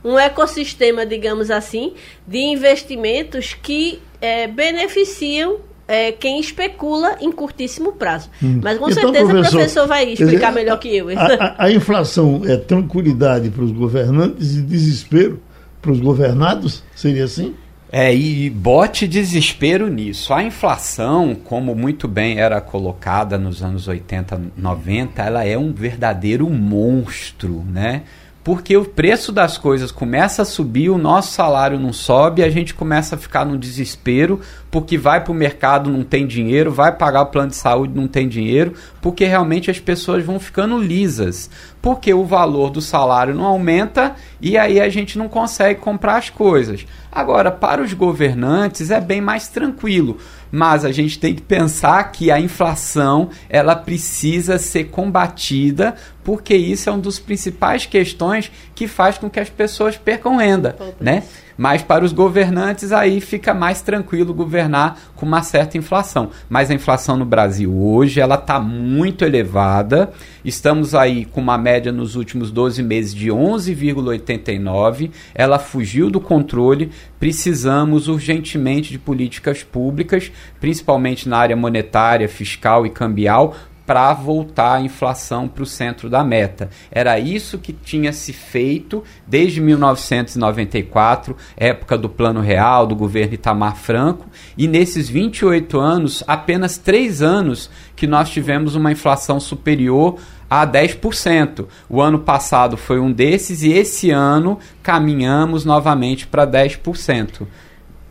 um, 0.05 0.13
um 0.13 0.19
ecossistema, 0.19 1.05
digamos 1.05 1.51
assim, 1.51 1.93
de 2.25 2.39
investimentos 2.39 3.53
que 3.53 4.01
é, 4.21 4.47
beneficiam 4.47 5.57
é, 5.89 6.13
quem 6.13 6.39
especula 6.39 7.17
em 7.21 7.33
curtíssimo 7.33 7.95
prazo. 7.95 8.31
Hum. 8.41 8.61
Mas 8.63 8.79
com 8.79 8.89
então, 8.89 9.03
certeza 9.03 9.29
professor, 9.29 9.49
o 9.49 9.59
professor 9.59 9.87
vai 9.89 10.13
explicar 10.13 10.53
melhor 10.53 10.79
que 10.79 10.97
eu. 10.97 11.09
A, 11.09 11.15
a, 11.15 11.65
a 11.65 11.73
inflação 11.73 12.43
é 12.47 12.57
tranquilidade 12.57 13.51
para 13.51 13.65
os 13.65 13.73
governantes 13.73 14.55
e 14.55 14.63
desespero 14.63 15.43
para 15.83 15.91
os 15.91 15.99
governados? 15.99 16.85
Seria 16.95 17.25
assim? 17.25 17.57
É, 17.91 18.15
e 18.15 18.51
bote 18.51 19.09
desespero 19.09 19.89
nisso. 19.89 20.35
A 20.35 20.43
inflação, 20.43 21.35
como 21.35 21.75
muito 21.75 22.07
bem 22.07 22.39
era 22.39 22.61
colocada 22.61 23.39
nos 23.39 23.63
anos 23.63 23.89
80, 23.89 24.41
90, 24.57 25.23
ela 25.23 25.45
é 25.45 25.57
um 25.57 25.73
verdadeiro 25.73 26.49
monstro, 26.51 27.65
né? 27.65 28.03
Porque 28.49 28.75
o 28.79 28.85
preço 28.87 29.31
das 29.31 29.59
coisas 29.59 29.93
começa 29.93 30.41
a 30.41 30.45
subir, 30.47 30.89
o 30.89 30.97
nosso 30.97 31.33
salário 31.33 31.79
não 31.79 31.93
sobe, 31.93 32.43
a 32.43 32.49
gente 32.49 32.73
começa 32.73 33.15
a 33.15 33.19
ficar 33.19 33.45
no 33.45 33.59
desespero, 33.59 34.41
porque 34.71 34.97
vai 34.97 35.23
para 35.23 35.33
o 35.33 35.35
mercado, 35.35 35.91
não 35.91 36.03
tem 36.03 36.27
dinheiro, 36.27 36.73
vai 36.73 36.91
pagar 36.91 37.21
o 37.21 37.27
plano 37.27 37.51
de 37.51 37.57
saúde, 37.57 37.93
não 37.95 38.09
tem 38.09 38.27
dinheiro, 38.27 38.73
porque 39.03 39.27
realmente 39.27 39.71
as 39.71 39.79
pessoas 39.79 40.25
vão 40.25 40.41
ficando 40.41 40.79
lisas. 40.79 41.51
Porque 41.83 42.15
o 42.15 42.25
valor 42.25 42.71
do 42.71 42.81
salário 42.81 43.35
não 43.35 43.45
aumenta 43.45 44.17
e 44.41 44.57
aí 44.57 44.81
a 44.81 44.89
gente 44.89 45.19
não 45.19 45.29
consegue 45.29 45.81
comprar 45.81 46.17
as 46.17 46.31
coisas. 46.31 46.87
Agora, 47.13 47.51
para 47.51 47.83
os 47.83 47.93
governantes 47.93 48.91
é 48.91 48.99
bem 48.99 49.21
mais 49.21 49.49
tranquilo, 49.49 50.17
mas 50.51 50.85
a 50.85 50.93
gente 50.93 51.19
tem 51.19 51.35
que 51.35 51.43
pensar 51.43 52.03
que 52.13 52.31
a 52.31 52.41
inflação 52.41 53.31
ela 53.49 53.77
precisa 53.77 54.59
ser 54.59 54.85
combatida, 54.85 55.95
porque 56.25 56.55
isso 56.55 56.89
é 56.89 56.93
uma 56.93 57.03
das 57.03 57.19
principais 57.19 57.87
questões 57.87 58.51
que 58.75 58.87
faz 58.87 59.19
com 59.19 59.29
que 59.29 59.41
as 59.41 59.49
pessoas 59.49 59.97
percam 59.97 60.37
renda, 60.37 60.77
né? 61.01 61.23
Mas 61.59 61.83
para 61.83 62.05
os 62.05 62.13
governantes 62.13 62.93
aí 62.93 63.21
fica 63.21 63.53
mais 63.53 63.83
tranquilo 63.83 64.33
governar 64.33 64.97
com 65.17 65.27
uma 65.27 65.43
certa 65.43 65.77
inflação. 65.77 66.31
Mas 66.49 66.71
a 66.71 66.75
inflação 66.75 67.17
no 67.17 67.25
Brasil 67.25 67.77
hoje 67.77 68.21
ela 68.21 68.37
está 68.37 68.61
muito 68.61 69.25
elevada. 69.25 70.13
Estamos 70.45 70.95
aí 70.95 71.25
com 71.25 71.41
uma 71.41 71.59
média 71.59 71.91
nos 71.91 72.15
últimos 72.15 72.53
12 72.53 72.81
meses 72.85 73.13
de 73.13 73.29
11,89. 73.29 75.11
Ela 75.35 75.59
fugiu 75.59 76.09
do 76.09 76.21
controle. 76.21 76.93
Precisamos 77.19 78.07
urgentemente 78.07 78.93
de 78.93 78.99
políticas 78.99 79.65
públicas, 79.65 80.31
principalmente 80.61 81.29
na 81.29 81.39
área 81.39 81.57
monetária, 81.57 82.29
fiscal 82.29 82.87
e 82.87 82.91
cambial, 82.91 83.57
para 83.89 84.13
voltar 84.13 84.75
a 84.75 84.81
inflação 84.83 85.49
para 85.49 85.63
o 85.63 85.67
centro 85.67 86.11
da 86.11 86.23
meta. 86.23 86.69
Era 86.91 87.19
isso 87.19 87.57
que 87.57 87.73
tinha 87.73 88.13
se 88.13 88.35
feito 88.35 89.03
desde 89.27 89.63
1994, 89.63 91.35
época 91.57 91.97
do 91.97 92.07
Plano 92.07 92.43
Real, 92.43 92.87
do 92.87 92.95
governo 92.95 93.33
Itamar 93.33 93.77
Franco, 93.77 94.27
e 94.59 94.69
nesses 94.69 95.09
28 95.09 95.81
anos, 95.81 96.23
apenas 96.27 96.77
três 96.77 97.23
anos 97.23 97.71
que 97.97 98.07
nós 98.07 98.29
tivemos 98.29 98.75
uma 98.75 98.93
inflação 98.93 99.41
superior 99.41 100.19
a 100.51 100.67
10%. 100.67 101.65
O 101.89 102.03
ano 102.03 102.19
passado 102.19 102.77
foi 102.77 103.01
um 103.01 103.11
desses 103.11 103.63
e 103.63 103.73
esse 103.73 104.11
ano 104.11 104.59
caminhamos 104.83 105.65
novamente 105.65 106.27
para 106.27 106.47
10%. 106.47 107.47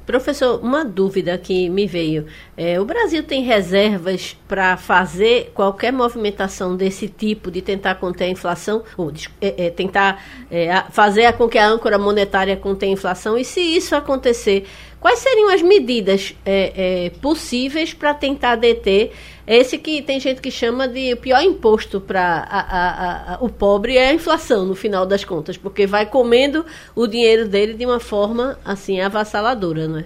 Professor, 0.08 0.62
uma 0.64 0.86
dúvida 0.86 1.38
que 1.38 1.70
me 1.70 1.86
veio. 1.86 2.28
É, 2.56 2.80
o 2.80 2.86
Brasil 2.86 3.22
tem 3.24 3.44
reservas 3.44 4.38
para 4.48 4.78
fazer 4.78 5.52
qualquer 5.54 5.92
movimentação 5.92 6.78
desse 6.78 7.10
tipo, 7.10 7.52
de 7.52 7.62
tentar 7.62 7.96
conter 7.96 8.24
a 8.24 8.30
inflação, 8.30 8.84
ou 8.96 9.12
é, 9.42 9.66
é, 9.66 9.70
tentar 9.70 10.24
é, 10.50 10.82
fazer 10.92 11.34
com 11.34 11.50
que 11.50 11.58
a 11.58 11.68
âncora 11.68 12.00
monetária 12.00 12.56
contenha 12.56 12.94
a 12.94 12.98
inflação? 12.98 13.38
E 13.38 13.44
se 13.44 13.60
isso 13.60 13.98
acontecer, 13.98 14.66
Quais 15.00 15.20
seriam 15.20 15.50
as 15.50 15.62
medidas 15.62 16.36
é, 16.46 17.06
é, 17.06 17.10
possíveis 17.22 17.94
para 17.94 18.14
tentar 18.14 18.56
deter 18.56 19.12
esse 19.48 19.78
que 19.78 20.02
tem 20.02 20.20
gente 20.20 20.42
que 20.42 20.52
chama 20.52 20.88
de 20.90 21.14
o 21.14 21.18
pior 21.18 21.42
imposto 21.42 22.02
para 22.02 23.38
o 23.40 23.48
pobre 23.48 23.96
é 23.96 24.10
a 24.10 24.14
inflação, 24.14 24.66
no 24.66 24.76
final 24.76 25.06
das 25.06 25.24
contas, 25.24 25.56
porque 25.56 25.88
vai 25.88 26.06
comendo 26.06 26.66
o 26.94 27.08
dinheiro 27.08 27.48
dele 27.48 27.74
de 27.74 27.86
uma 27.86 28.00
forma 28.00 28.60
assim 28.66 29.00
avassaladora, 29.00 29.88
não 29.88 30.00
é? 30.00 30.06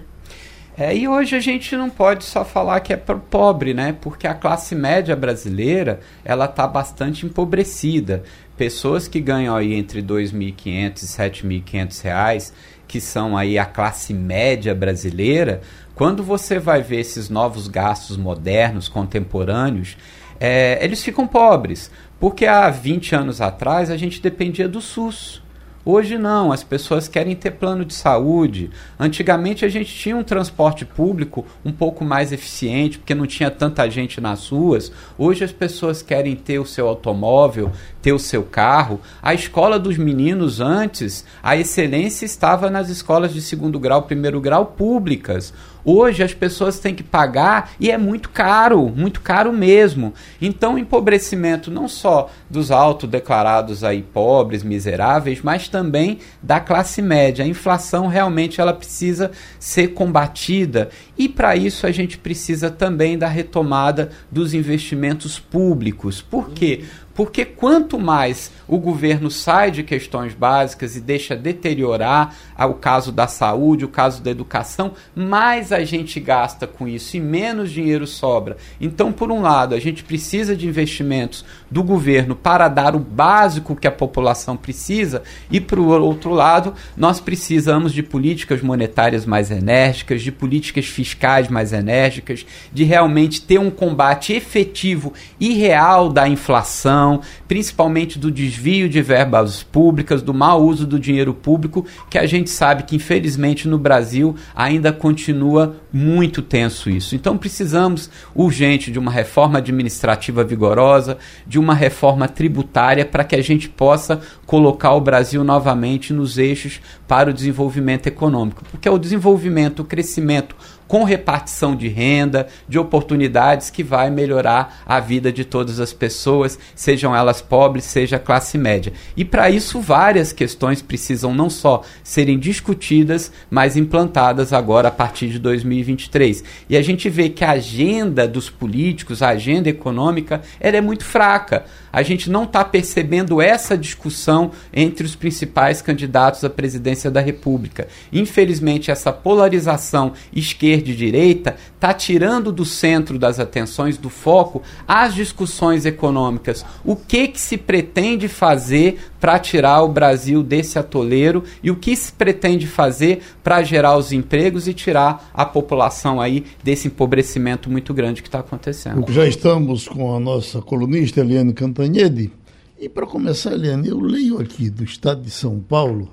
É, 0.76 0.96
e 0.96 1.06
hoje 1.06 1.36
a 1.36 1.40
gente 1.40 1.76
não 1.76 1.90
pode 1.90 2.24
só 2.24 2.46
falar 2.46 2.80
que 2.80 2.94
é 2.94 2.96
para 2.96 3.16
o 3.16 3.20
pobre, 3.20 3.74
né? 3.74 3.94
Porque 4.00 4.26
a 4.26 4.32
classe 4.32 4.74
média 4.74 5.14
brasileira 5.14 6.00
ela 6.24 6.46
está 6.46 6.66
bastante 6.66 7.26
empobrecida. 7.26 8.22
Pessoas 8.56 9.06
que 9.06 9.20
ganham 9.20 9.54
aí 9.54 9.74
entre 9.74 10.00
R$ 10.00 10.06
2.500 10.06 11.02
e 11.02 11.06
7.500 11.06 12.02
reais, 12.02 12.54
que 12.92 13.00
são 13.00 13.38
aí 13.38 13.58
a 13.58 13.64
classe 13.64 14.12
média 14.12 14.74
brasileira, 14.74 15.62
quando 15.94 16.22
você 16.22 16.58
vai 16.58 16.82
ver 16.82 17.00
esses 17.00 17.30
novos 17.30 17.66
gastos 17.66 18.18
modernos, 18.18 18.86
contemporâneos, 18.86 19.96
é, 20.38 20.78
eles 20.84 21.02
ficam 21.02 21.26
pobres. 21.26 21.90
Porque 22.20 22.44
há 22.44 22.68
20 22.68 23.14
anos 23.14 23.40
atrás 23.40 23.90
a 23.90 23.96
gente 23.96 24.20
dependia 24.20 24.68
do 24.68 24.82
SUS. 24.82 25.41
Hoje 25.84 26.16
não, 26.16 26.52
as 26.52 26.62
pessoas 26.62 27.08
querem 27.08 27.34
ter 27.34 27.50
plano 27.50 27.84
de 27.84 27.92
saúde. 27.92 28.70
Antigamente 28.96 29.64
a 29.64 29.68
gente 29.68 29.92
tinha 29.92 30.16
um 30.16 30.22
transporte 30.22 30.84
público 30.84 31.44
um 31.64 31.72
pouco 31.72 32.04
mais 32.04 32.30
eficiente, 32.30 32.98
porque 32.98 33.16
não 33.16 33.26
tinha 33.26 33.50
tanta 33.50 33.90
gente 33.90 34.20
nas 34.20 34.48
ruas. 34.48 34.92
Hoje 35.18 35.42
as 35.42 35.50
pessoas 35.50 36.00
querem 36.00 36.36
ter 36.36 36.60
o 36.60 36.66
seu 36.66 36.86
automóvel, 36.86 37.72
ter 38.00 38.12
o 38.12 38.18
seu 38.18 38.44
carro. 38.44 39.00
A 39.20 39.34
escola 39.34 39.76
dos 39.76 39.98
meninos 39.98 40.60
antes, 40.60 41.24
a 41.42 41.56
excelência 41.56 42.24
estava 42.24 42.70
nas 42.70 42.88
escolas 42.88 43.32
de 43.32 43.42
segundo 43.42 43.80
grau, 43.80 44.02
primeiro 44.02 44.40
grau 44.40 44.66
públicas. 44.66 45.52
Hoje 45.84 46.22
as 46.22 46.32
pessoas 46.32 46.78
têm 46.78 46.94
que 46.94 47.02
pagar 47.02 47.72
e 47.78 47.90
é 47.90 47.98
muito 47.98 48.30
caro, 48.30 48.88
muito 48.88 49.20
caro 49.20 49.52
mesmo. 49.52 50.14
Então, 50.40 50.74
o 50.74 50.78
empobrecimento 50.78 51.70
não 51.70 51.88
só 51.88 52.30
dos 52.48 52.70
autodeclarados 52.70 53.82
aí 53.82 54.02
pobres, 54.02 54.62
miseráveis, 54.62 55.40
mas 55.42 55.68
também 55.68 56.18
da 56.42 56.60
classe 56.60 57.02
média. 57.02 57.44
A 57.44 57.48
inflação 57.48 58.06
realmente 58.06 58.60
ela 58.60 58.72
precisa 58.72 59.30
ser 59.58 59.88
combatida 59.88 60.90
e 61.18 61.28
para 61.28 61.56
isso 61.56 61.86
a 61.86 61.90
gente 61.90 62.18
precisa 62.18 62.70
também 62.70 63.18
da 63.18 63.28
retomada 63.28 64.10
dos 64.30 64.54
investimentos 64.54 65.38
públicos. 65.38 66.22
Por 66.22 66.50
quê? 66.50 66.84
Porque 67.14 67.44
quanto 67.44 67.98
mais 67.98 68.50
o 68.66 68.78
governo 68.78 69.30
sai 69.30 69.70
de 69.70 69.82
questões 69.82 70.34
básicas 70.34 70.96
e 70.96 71.00
deixa 71.00 71.36
deteriorar 71.36 72.34
o 72.58 72.74
caso 72.74 73.12
da 73.12 73.26
saúde, 73.26 73.84
o 73.84 73.88
caso 73.88 74.22
da 74.22 74.30
educação, 74.30 74.92
mais 75.14 75.72
a 75.72 75.84
gente 75.84 76.18
gasta 76.20 76.66
com 76.66 76.88
isso 76.88 77.16
e 77.16 77.20
menos 77.20 77.70
dinheiro 77.70 78.06
sobra. 78.06 78.56
Então, 78.80 79.12
por 79.12 79.30
um 79.30 79.42
lado, 79.42 79.74
a 79.74 79.80
gente 79.80 80.02
precisa 80.04 80.56
de 80.56 80.66
investimentos 80.66 81.44
do 81.70 81.82
governo 81.82 82.34
para 82.34 82.68
dar 82.68 82.94
o 82.94 82.98
básico 82.98 83.76
que 83.76 83.86
a 83.86 83.92
população 83.92 84.56
precisa, 84.56 85.22
e 85.50 85.60
por 85.60 85.78
outro 85.78 86.30
lado, 86.30 86.74
nós 86.96 87.20
precisamos 87.20 87.92
de 87.92 88.02
políticas 88.02 88.62
monetárias 88.62 89.26
mais 89.26 89.50
enérgicas, 89.50 90.22
de 90.22 90.32
políticas 90.32 90.86
fiscais 90.86 91.48
mais 91.48 91.72
enérgicas, 91.72 92.46
de 92.72 92.84
realmente 92.84 93.42
ter 93.42 93.58
um 93.58 93.70
combate 93.70 94.32
efetivo 94.32 95.12
e 95.38 95.54
real 95.54 96.08
da 96.08 96.28
inflação, 96.28 97.01
principalmente 97.46 98.18
do 98.18 98.30
desvio 98.30 98.88
de 98.88 99.00
verbas 99.02 99.62
públicas, 99.62 100.22
do 100.22 100.34
mau 100.34 100.62
uso 100.62 100.86
do 100.86 100.98
dinheiro 100.98 101.34
público, 101.34 101.84
que 102.10 102.18
a 102.18 102.26
gente 102.26 102.50
sabe 102.50 102.84
que 102.84 102.96
infelizmente 102.96 103.68
no 103.68 103.78
Brasil 103.78 104.34
ainda 104.54 104.92
continua 104.92 105.76
muito 105.92 106.42
tenso 106.42 106.88
isso. 106.88 107.14
Então 107.14 107.36
precisamos 107.36 108.10
urgente 108.34 108.90
de 108.90 108.98
uma 108.98 109.10
reforma 109.10 109.58
administrativa 109.58 110.44
vigorosa, 110.44 111.18
de 111.46 111.58
uma 111.58 111.74
reforma 111.74 112.28
tributária 112.28 113.04
para 113.04 113.24
que 113.24 113.36
a 113.36 113.42
gente 113.42 113.68
possa 113.68 114.20
colocar 114.46 114.92
o 114.94 115.00
Brasil 115.00 115.44
novamente 115.44 116.12
nos 116.12 116.38
eixos 116.38 116.80
para 117.06 117.30
o 117.30 117.32
desenvolvimento 117.32 118.06
econômico, 118.06 118.64
porque 118.70 118.88
é 118.88 118.90
o 118.90 118.98
desenvolvimento, 118.98 119.80
o 119.80 119.84
crescimento 119.84 120.56
com 120.92 121.04
repartição 121.04 121.74
de 121.74 121.88
renda, 121.88 122.48
de 122.68 122.78
oportunidades 122.78 123.70
que 123.70 123.82
vai 123.82 124.10
melhorar 124.10 124.82
a 124.84 125.00
vida 125.00 125.32
de 125.32 125.42
todas 125.42 125.80
as 125.80 125.90
pessoas, 125.90 126.58
sejam 126.74 127.16
elas 127.16 127.40
pobres, 127.40 127.84
seja 127.84 128.18
classe 128.18 128.58
média. 128.58 128.92
E 129.16 129.24
para 129.24 129.48
isso 129.48 129.80
várias 129.80 130.34
questões 130.34 130.82
precisam 130.82 131.32
não 131.32 131.48
só 131.48 131.80
serem 132.04 132.38
discutidas, 132.38 133.32
mas 133.50 133.74
implantadas 133.74 134.52
agora 134.52 134.88
a 134.88 134.90
partir 134.90 135.30
de 135.30 135.38
2023. 135.38 136.44
E 136.68 136.76
a 136.76 136.82
gente 136.82 137.08
vê 137.08 137.30
que 137.30 137.42
a 137.42 137.52
agenda 137.52 138.28
dos 138.28 138.50
políticos, 138.50 139.22
a 139.22 139.30
agenda 139.30 139.70
econômica, 139.70 140.42
ela 140.60 140.76
é 140.76 140.82
muito 140.82 141.06
fraca. 141.06 141.64
A 141.90 142.02
gente 142.02 142.28
não 142.30 142.44
está 142.44 142.64
percebendo 142.64 143.40
essa 143.40 143.78
discussão 143.78 144.50
entre 144.72 145.06
os 145.06 145.14
principais 145.14 145.80
candidatos 145.80 146.44
à 146.44 146.50
presidência 146.50 147.10
da 147.10 147.20
República. 147.20 147.88
Infelizmente, 148.10 148.90
essa 148.90 149.12
polarização 149.12 150.12
esquerda 150.34 150.81
de 150.82 150.94
direita 150.94 151.56
está 151.74 151.94
tirando 151.94 152.52
do 152.52 152.64
centro 152.64 153.18
das 153.18 153.40
atenções, 153.40 153.96
do 153.96 154.10
foco, 154.10 154.62
as 154.86 155.14
discussões 155.14 155.86
econômicas. 155.86 156.64
O 156.84 156.94
que, 156.94 157.28
que 157.28 157.40
se 157.40 157.56
pretende 157.56 158.28
fazer 158.28 158.98
para 159.20 159.38
tirar 159.38 159.82
o 159.82 159.88
Brasil 159.88 160.42
desse 160.42 160.78
atoleiro 160.78 161.44
e 161.62 161.70
o 161.70 161.76
que 161.76 161.94
se 161.96 162.12
pretende 162.12 162.66
fazer 162.66 163.22
para 163.42 163.62
gerar 163.62 163.96
os 163.96 164.12
empregos 164.12 164.68
e 164.68 164.74
tirar 164.74 165.30
a 165.32 165.46
população 165.46 166.20
aí 166.20 166.44
desse 166.62 166.88
empobrecimento 166.88 167.70
muito 167.70 167.94
grande 167.94 168.20
que 168.20 168.28
está 168.28 168.40
acontecendo. 168.40 169.04
Já 169.10 169.26
estamos 169.26 169.88
com 169.88 170.14
a 170.14 170.20
nossa 170.20 170.60
colunista 170.60 171.20
Eliane 171.20 171.52
Cantanhede. 171.52 172.32
E 172.80 172.88
para 172.88 173.06
começar, 173.06 173.52
Eliane, 173.52 173.88
eu 173.88 174.00
leio 174.00 174.40
aqui 174.40 174.68
do 174.68 174.82
estado 174.82 175.22
de 175.22 175.30
São 175.30 175.60
Paulo, 175.60 176.08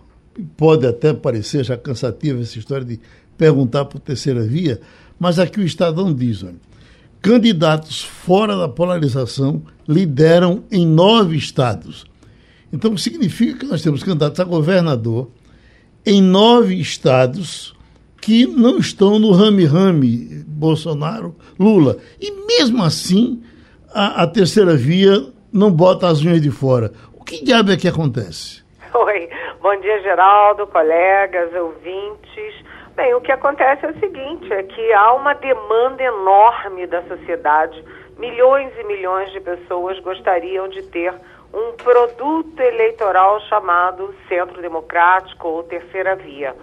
pode 0.55 0.85
até 0.85 1.13
parecer 1.13 1.63
já 1.63 1.75
cansativa 1.75 2.41
essa 2.41 2.59
história 2.59 2.85
de 2.85 2.99
perguntar 3.39 3.85
por 3.85 4.01
terceira 4.01 4.41
via, 4.41 4.81
mas 5.17 5.39
aqui 5.39 5.61
o 5.61 5.65
Estadão 5.65 6.13
diz: 6.13 6.43
olha, 6.43 6.57
candidatos 7.21 8.03
fora 8.03 8.55
da 8.57 8.67
polarização 8.67 9.63
lideram 9.87 10.65
em 10.69 10.85
nove 10.85 11.37
estados. 11.37 12.05
Então 12.71 12.95
significa 12.97 13.57
que 13.57 13.65
nós 13.65 13.81
temos 13.81 14.03
candidatos 14.03 14.39
a 14.39 14.43
governador 14.43 15.31
em 16.05 16.21
nove 16.21 16.75
estados 16.79 17.75
que 18.21 18.45
não 18.45 18.77
estão 18.77 19.17
no 19.17 19.31
rame-rame 19.31 20.43
Bolsonaro, 20.45 21.35
Lula. 21.57 21.97
E 22.19 22.31
mesmo 22.45 22.83
assim, 22.83 23.41
a, 23.93 24.23
a, 24.23 24.27
terceira 24.27 24.75
via 24.75 25.25
não 25.51 25.71
bota 25.71 26.07
as 26.07 26.21
unhas 26.21 26.41
de 26.41 26.51
fora. 26.51 26.91
O 27.13 27.23
que 27.23 27.43
diabo 27.43 27.71
é 27.71 27.77
que 27.77 27.87
acontece? 27.87 28.61
Oi, 28.93 29.29
bom 29.61 29.79
dia, 29.79 30.01
Geraldo, 30.01 30.67
colegas, 30.67 31.49
ouvintes. 31.55 32.68
Bem, 32.99 33.13
o 33.13 33.21
que 33.21 33.31
acontece 33.31 33.85
é 33.85 33.91
o 33.91 33.97
seguinte, 33.97 34.51
é 34.51 34.61
que 34.61 34.91
há 34.91 35.13
uma 35.13 35.33
demanda 35.33 36.03
enorme 36.03 36.85
da 36.85 37.01
sociedade. 37.03 37.81
Milhões 38.17 38.73
e 38.77 38.83
milhões 38.83 39.31
de 39.31 39.39
pessoas 39.39 39.97
gostariam 40.01 40.67
de 40.67 40.83
ter 40.83 41.13
um 41.53 41.77
produto 41.77 42.59
eleitoral 42.59 43.39
chamado 43.47 44.13
Centro 44.27 44.61
Democrático 44.61 45.47
ou 45.47 45.63
Terceira 45.63 46.17
Via. 46.17 46.53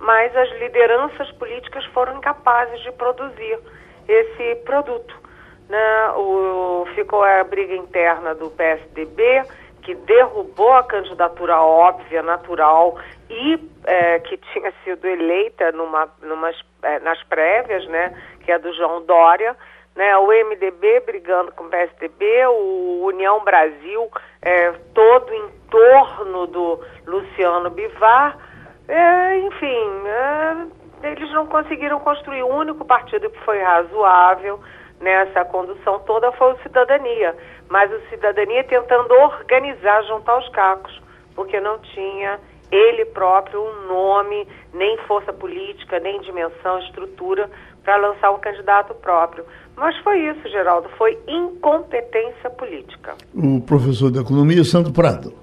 Mas 0.00 0.36
as 0.36 0.50
lideranças 0.58 1.30
políticas 1.30 1.84
foram 1.94 2.16
incapazes 2.16 2.80
de 2.80 2.90
produzir 2.90 3.60
esse 4.08 4.56
produto. 4.64 5.14
Né? 5.68 6.10
O, 6.16 6.88
ficou 6.96 7.22
a 7.22 7.44
briga 7.44 7.76
interna 7.76 8.34
do 8.34 8.50
PSDB, 8.50 9.44
que 9.82 9.94
derrubou 9.94 10.72
a 10.72 10.82
candidatura 10.82 11.60
óbvia, 11.60 12.20
natural 12.20 12.98
e 13.30 13.70
é, 13.84 14.18
que 14.20 14.36
tinha 14.52 14.72
sido 14.84 15.06
eleita 15.06 15.72
numa, 15.72 16.08
é, 16.82 16.98
nas 17.00 17.22
prévias, 17.24 17.86
né, 17.88 18.14
que 18.44 18.52
é 18.52 18.58
do 18.58 18.72
João 18.74 19.04
Dória, 19.04 19.56
né, 19.96 20.16
o 20.16 20.26
MDB 20.26 21.00
brigando 21.00 21.52
com 21.52 21.64
o 21.64 21.68
PSDB, 21.68 22.46
o 22.46 23.04
União 23.04 23.42
Brasil 23.44 24.10
é, 24.42 24.72
todo 24.92 25.32
em 25.32 25.48
torno 25.70 26.46
do 26.46 26.80
Luciano 27.06 27.70
Bivar, 27.70 28.36
é, 28.88 29.38
enfim, 29.38 30.02
é, 30.06 31.10
eles 31.10 31.30
não 31.32 31.46
conseguiram 31.46 32.00
construir. 32.00 32.42
O 32.42 32.54
único 32.54 32.84
partido 32.84 33.30
que 33.30 33.40
foi 33.40 33.62
razoável 33.62 34.60
nessa 35.00 35.44
condução 35.44 36.00
toda 36.00 36.32
foi 36.32 36.52
o 36.52 36.58
Cidadania, 36.62 37.34
mas 37.68 37.92
o 37.92 38.00
Cidadania 38.08 38.64
tentando 38.64 39.12
organizar, 39.14 40.02
juntar 40.04 40.38
os 40.38 40.48
cacos, 40.50 41.00
porque 41.34 41.58
não 41.60 41.78
tinha 41.78 42.38
ele 42.74 43.04
próprio 43.06 43.60
um 43.60 43.86
nome, 43.86 44.46
nem 44.72 44.98
força 45.06 45.32
política, 45.32 46.00
nem 46.00 46.20
dimensão, 46.22 46.78
estrutura 46.80 47.48
para 47.84 47.96
lançar 47.96 48.30
um 48.32 48.38
candidato 48.38 48.94
próprio. 48.94 49.44
Mas 49.76 49.96
foi 49.98 50.18
isso, 50.20 50.48
Geraldo, 50.48 50.88
foi 50.96 51.18
incompetência 51.28 52.50
política. 52.50 53.14
O 53.34 53.60
professor 53.60 54.10
de 54.10 54.18
economia, 54.18 54.64
Santo 54.64 54.92
Prado. 54.92 55.34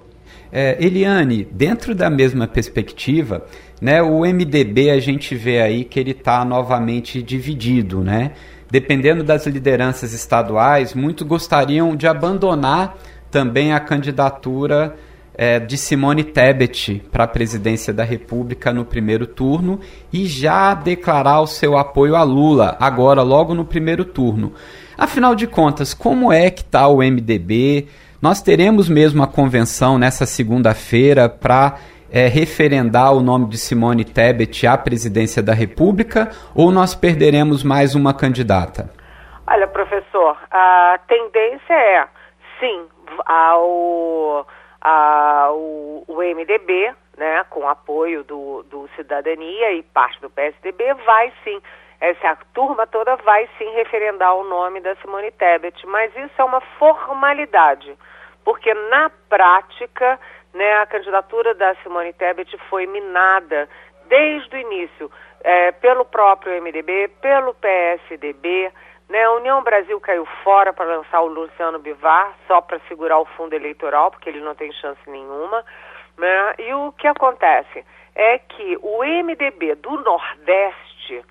É, 0.50 0.76
Eliane, 0.84 1.44
dentro 1.44 1.94
da 1.94 2.10
mesma 2.10 2.46
perspectiva, 2.46 3.46
né, 3.80 4.02
o 4.02 4.20
MDB 4.20 4.90
a 4.90 5.00
gente 5.00 5.34
vê 5.34 5.62
aí 5.62 5.84
que 5.84 5.98
ele 5.98 6.10
está 6.10 6.44
novamente 6.44 7.22
dividido, 7.22 8.00
né? 8.00 8.32
Dependendo 8.70 9.22
das 9.22 9.46
lideranças 9.46 10.12
estaduais, 10.12 10.94
muitos 10.94 11.26
gostariam 11.26 11.96
de 11.96 12.06
abandonar 12.06 12.96
também 13.30 13.72
a 13.72 13.80
candidatura 13.80 14.94
é, 15.34 15.58
de 15.58 15.76
Simone 15.76 16.24
Tebet 16.24 17.02
para 17.10 17.24
a 17.24 17.28
presidência 17.28 17.92
da 17.92 18.04
República 18.04 18.72
no 18.72 18.84
primeiro 18.84 19.26
turno 19.26 19.80
e 20.12 20.26
já 20.26 20.74
declarar 20.74 21.40
o 21.40 21.46
seu 21.46 21.76
apoio 21.76 22.16
a 22.16 22.22
Lula, 22.22 22.76
agora, 22.80 23.22
logo 23.22 23.54
no 23.54 23.64
primeiro 23.64 24.04
turno. 24.04 24.52
Afinal 24.96 25.34
de 25.34 25.46
contas, 25.46 25.94
como 25.94 26.32
é 26.32 26.50
que 26.50 26.62
está 26.62 26.86
o 26.86 26.98
MDB? 26.98 27.88
Nós 28.20 28.40
teremos 28.40 28.88
mesmo 28.88 29.22
a 29.22 29.26
convenção 29.26 29.98
nessa 29.98 30.26
segunda-feira 30.26 31.28
para 31.28 31.76
é, 32.12 32.28
referendar 32.28 33.12
o 33.12 33.22
nome 33.22 33.48
de 33.48 33.56
Simone 33.56 34.04
Tebet 34.04 34.66
à 34.66 34.76
presidência 34.76 35.42
da 35.42 35.54
República 35.54 36.30
ou 36.54 36.70
nós 36.70 36.94
perderemos 36.94 37.64
mais 37.64 37.94
uma 37.94 38.12
candidata? 38.12 38.90
Olha, 39.46 39.66
professor, 39.66 40.36
a 40.50 41.00
tendência 41.08 41.72
é, 41.72 42.06
sim, 42.60 42.82
ao 43.26 44.46
a, 44.82 45.48
o, 45.52 46.04
o 46.08 46.16
MDB, 46.20 46.92
né, 47.16 47.44
com 47.48 47.68
apoio 47.68 48.24
do, 48.24 48.64
do 48.64 48.88
Cidadania 48.96 49.72
e 49.72 49.82
parte 49.82 50.20
do 50.20 50.28
PSDB, 50.28 50.94
vai 51.06 51.32
sim, 51.44 51.62
essa 52.00 52.36
turma 52.52 52.86
toda 52.86 53.14
vai 53.16 53.48
sim 53.56 53.70
referendar 53.74 54.34
o 54.34 54.44
nome 54.44 54.80
da 54.80 54.96
Simone 54.96 55.30
Tebet, 55.30 55.86
mas 55.86 56.14
isso 56.16 56.34
é 56.36 56.44
uma 56.44 56.60
formalidade, 56.78 57.96
porque 58.44 58.74
na 58.74 59.08
prática, 59.28 60.18
né, 60.52 60.74
a 60.78 60.86
candidatura 60.86 61.54
da 61.54 61.76
Simone 61.76 62.12
Tebet 62.12 62.58
foi 62.68 62.86
minada 62.86 63.68
desde 64.06 64.56
o 64.56 64.58
início 64.58 65.10
é, 65.44 65.70
pelo 65.72 66.04
próprio 66.04 66.60
MDB, 66.60 67.08
pelo 67.20 67.54
PSDB, 67.54 68.72
né? 69.12 69.24
A 69.24 69.32
União 69.32 69.62
Brasil 69.62 70.00
caiu 70.00 70.24
fora 70.42 70.72
para 70.72 70.96
lançar 70.96 71.20
o 71.20 71.26
Luciano 71.26 71.78
Bivar, 71.78 72.32
só 72.48 72.62
para 72.62 72.80
segurar 72.88 73.18
o 73.18 73.26
fundo 73.26 73.52
eleitoral, 73.52 74.10
porque 74.10 74.30
ele 74.30 74.40
não 74.40 74.54
tem 74.54 74.72
chance 74.72 74.98
nenhuma. 75.06 75.62
Né? 76.16 76.54
E 76.58 76.72
o 76.72 76.92
que 76.92 77.06
acontece 77.06 77.84
é 78.14 78.38
que 78.38 78.78
o 78.80 79.04
MDB 79.04 79.74
do 79.74 79.90
Nordeste 80.00 81.22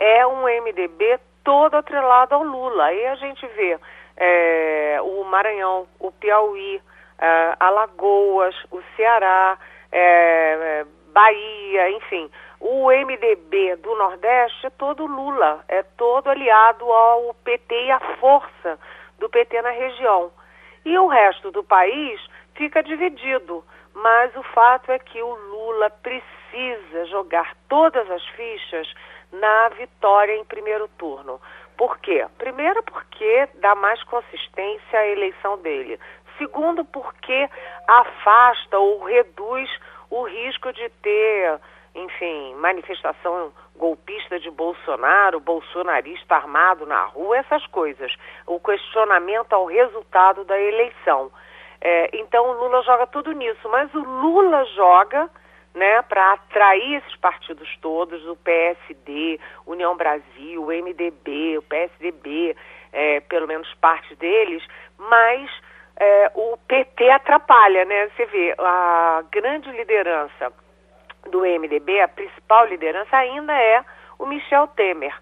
é 0.00 0.26
um 0.26 0.44
MDB 0.44 1.20
todo 1.44 1.74
atrelado 1.74 2.34
ao 2.34 2.42
Lula. 2.42 2.86
Aí 2.86 3.06
a 3.06 3.16
gente 3.16 3.46
vê 3.48 3.78
é, 4.16 4.98
o 5.02 5.22
Maranhão, 5.24 5.86
o 6.00 6.10
Piauí, 6.10 6.80
é, 7.18 7.54
Alagoas, 7.60 8.54
o 8.70 8.80
Ceará, 8.96 9.58
é, 9.92 10.00
é 10.00 10.86
Bahia, 11.12 11.90
enfim, 11.90 12.30
o 12.60 12.90
MDB 12.90 13.76
do 13.76 13.94
Nordeste 13.96 14.66
é 14.66 14.70
todo 14.70 15.06
Lula, 15.06 15.64
é 15.68 15.82
todo 15.82 16.28
aliado 16.28 16.84
ao 16.90 17.34
PT 17.44 17.86
e 17.86 17.90
à 17.90 18.00
força 18.18 18.78
do 19.18 19.28
PT 19.28 19.60
na 19.62 19.70
região. 19.70 20.30
E 20.84 20.98
o 20.98 21.06
resto 21.06 21.50
do 21.50 21.62
país 21.62 22.20
fica 22.54 22.82
dividido. 22.82 23.64
Mas 23.94 24.34
o 24.36 24.42
fato 24.42 24.92
é 24.92 24.98
que 24.98 25.22
o 25.22 25.34
Lula 25.34 25.90
precisa 25.90 27.06
jogar 27.06 27.56
todas 27.68 28.10
as 28.10 28.24
fichas 28.28 28.92
na 29.32 29.68
vitória 29.70 30.36
em 30.36 30.44
primeiro 30.44 30.86
turno. 30.98 31.40
Por 31.76 31.98
quê? 31.98 32.26
Primeiro, 32.38 32.82
porque 32.82 33.48
dá 33.54 33.74
mais 33.74 34.02
consistência 34.04 34.98
à 34.98 35.06
eleição 35.06 35.58
dele. 35.58 35.98
Segundo, 36.38 36.84
porque 36.84 37.48
afasta 37.88 38.78
ou 38.78 39.04
reduz 39.04 39.70
o 40.10 40.24
risco 40.24 40.72
de 40.72 40.88
ter 41.02 41.58
enfim, 41.96 42.54
manifestação 42.56 43.52
golpista 43.74 44.38
de 44.38 44.50
Bolsonaro, 44.50 45.40
bolsonarista 45.40 46.36
armado 46.36 46.84
na 46.84 47.04
rua, 47.06 47.38
essas 47.38 47.66
coisas. 47.68 48.14
O 48.46 48.60
questionamento 48.60 49.54
ao 49.54 49.64
resultado 49.64 50.44
da 50.44 50.60
eleição. 50.60 51.30
É, 51.80 52.10
então 52.12 52.50
o 52.50 52.52
Lula 52.52 52.82
joga 52.82 53.06
tudo 53.06 53.32
nisso, 53.32 53.68
mas 53.70 53.92
o 53.94 54.00
Lula 54.00 54.64
joga 54.76 55.30
né, 55.74 56.02
para 56.02 56.32
atrair 56.32 56.96
esses 56.96 57.16
partidos 57.16 57.68
todos, 57.80 58.26
o 58.26 58.36
PSD, 58.36 59.38
União 59.66 59.96
Brasil, 59.96 60.62
o 60.62 60.68
MDB, 60.68 61.58
o 61.58 61.62
PSDB, 61.62 62.56
é, 62.92 63.20
pelo 63.20 63.46
menos 63.46 63.72
parte 63.74 64.14
deles, 64.16 64.62
mas 64.98 65.50
é, 65.98 66.30
o 66.34 66.56
PT 66.66 67.10
atrapalha, 67.10 67.84
né? 67.84 68.08
Você 68.08 68.24
vê, 68.26 68.54
a 68.58 69.22
grande 69.30 69.70
liderança 69.70 70.52
do 71.26 71.40
MDB, 71.40 72.00
a 72.00 72.08
principal 72.08 72.66
liderança 72.66 73.16
ainda 73.16 73.52
é 73.52 73.82
o 74.18 74.26
Michel 74.26 74.66
Temer, 74.68 75.14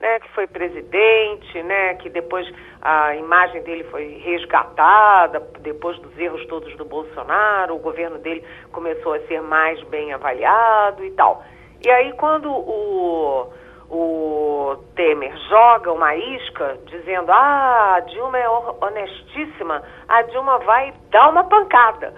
né, 0.00 0.20
que 0.20 0.28
foi 0.30 0.46
presidente, 0.46 1.62
né, 1.62 1.94
que 1.94 2.08
depois 2.08 2.48
a 2.80 3.16
imagem 3.16 3.62
dele 3.62 3.84
foi 3.84 4.20
resgatada, 4.24 5.40
depois 5.60 5.98
dos 5.98 6.16
erros 6.18 6.46
todos 6.46 6.74
do 6.76 6.84
Bolsonaro, 6.84 7.74
o 7.74 7.80
governo 7.80 8.18
dele 8.18 8.44
começou 8.72 9.14
a 9.14 9.20
ser 9.20 9.42
mais 9.42 9.82
bem 9.84 10.12
avaliado 10.12 11.04
e 11.04 11.10
tal. 11.12 11.42
E 11.84 11.90
aí 11.90 12.12
quando 12.12 12.50
o, 12.50 13.52
o 13.90 14.76
Temer 14.94 15.36
joga 15.48 15.92
uma 15.92 16.14
isca 16.14 16.78
dizendo, 16.86 17.32
ah, 17.32 17.94
a 17.96 18.00
Dilma 18.00 18.38
é 18.38 18.48
honestíssima, 18.48 19.82
a 20.08 20.22
Dilma 20.22 20.58
vai 20.58 20.94
dar 21.10 21.28
uma 21.30 21.44
pancada 21.44 22.14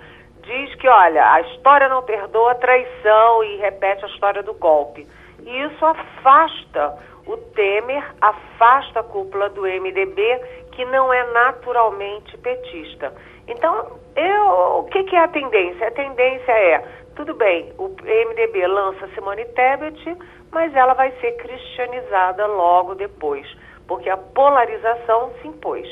diz 0.50 0.74
que, 0.74 0.88
olha, 0.88 1.32
a 1.32 1.40
história 1.42 1.88
não 1.88 2.02
perdoa 2.02 2.52
a 2.52 2.56
traição 2.56 3.44
e 3.44 3.56
repete 3.58 4.04
a 4.04 4.08
história 4.08 4.42
do 4.42 4.52
golpe. 4.54 5.06
E 5.46 5.62
isso 5.62 5.86
afasta 5.86 6.98
o 7.24 7.36
Temer, 7.36 8.04
afasta 8.20 9.00
a 9.00 9.04
cúpula 9.04 9.48
do 9.50 9.62
MDB, 9.62 10.40
que 10.72 10.84
não 10.86 11.12
é 11.12 11.24
naturalmente 11.32 12.36
petista. 12.38 13.14
Então, 13.46 13.98
eu, 14.16 14.80
o 14.80 14.84
que, 14.84 15.04
que 15.04 15.14
é 15.14 15.20
a 15.20 15.28
tendência? 15.28 15.86
A 15.86 15.92
tendência 15.92 16.52
é, 16.52 16.84
tudo 17.14 17.32
bem, 17.34 17.72
o 17.78 17.88
MDB 17.88 18.66
lança 18.66 19.06
Simone 19.14 19.44
Tebet, 19.44 20.16
mas 20.50 20.74
ela 20.74 20.94
vai 20.94 21.12
ser 21.20 21.32
cristianizada 21.36 22.46
logo 22.46 22.96
depois, 22.96 23.46
porque 23.86 24.10
a 24.10 24.16
polarização 24.16 25.30
se 25.40 25.48
impôs. 25.48 25.86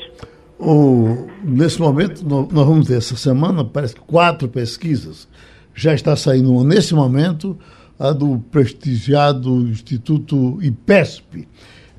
O, 0.59 1.27
nesse 1.41 1.79
momento, 1.79 2.21
nós 2.27 2.67
vamos 2.67 2.87
ter 2.87 2.97
essa 2.97 3.15
semana, 3.15 3.63
parece 3.63 3.95
que 3.95 4.01
quatro 4.01 4.49
pesquisas. 4.49 5.25
Já 5.73 5.93
está 5.93 6.17
saindo 6.17 6.61
nesse 6.65 6.93
momento, 6.93 7.57
a 7.97 8.11
do 8.11 8.39
prestigiado 8.51 9.61
Instituto 9.69 10.59
IPESP. 10.61 11.47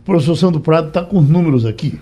O 0.00 0.04
professor 0.04 0.36
Sandro 0.36 0.60
Prado 0.60 0.88
está 0.88 1.02
com 1.02 1.18
os 1.18 1.28
números 1.28 1.64
aqui. 1.64 1.98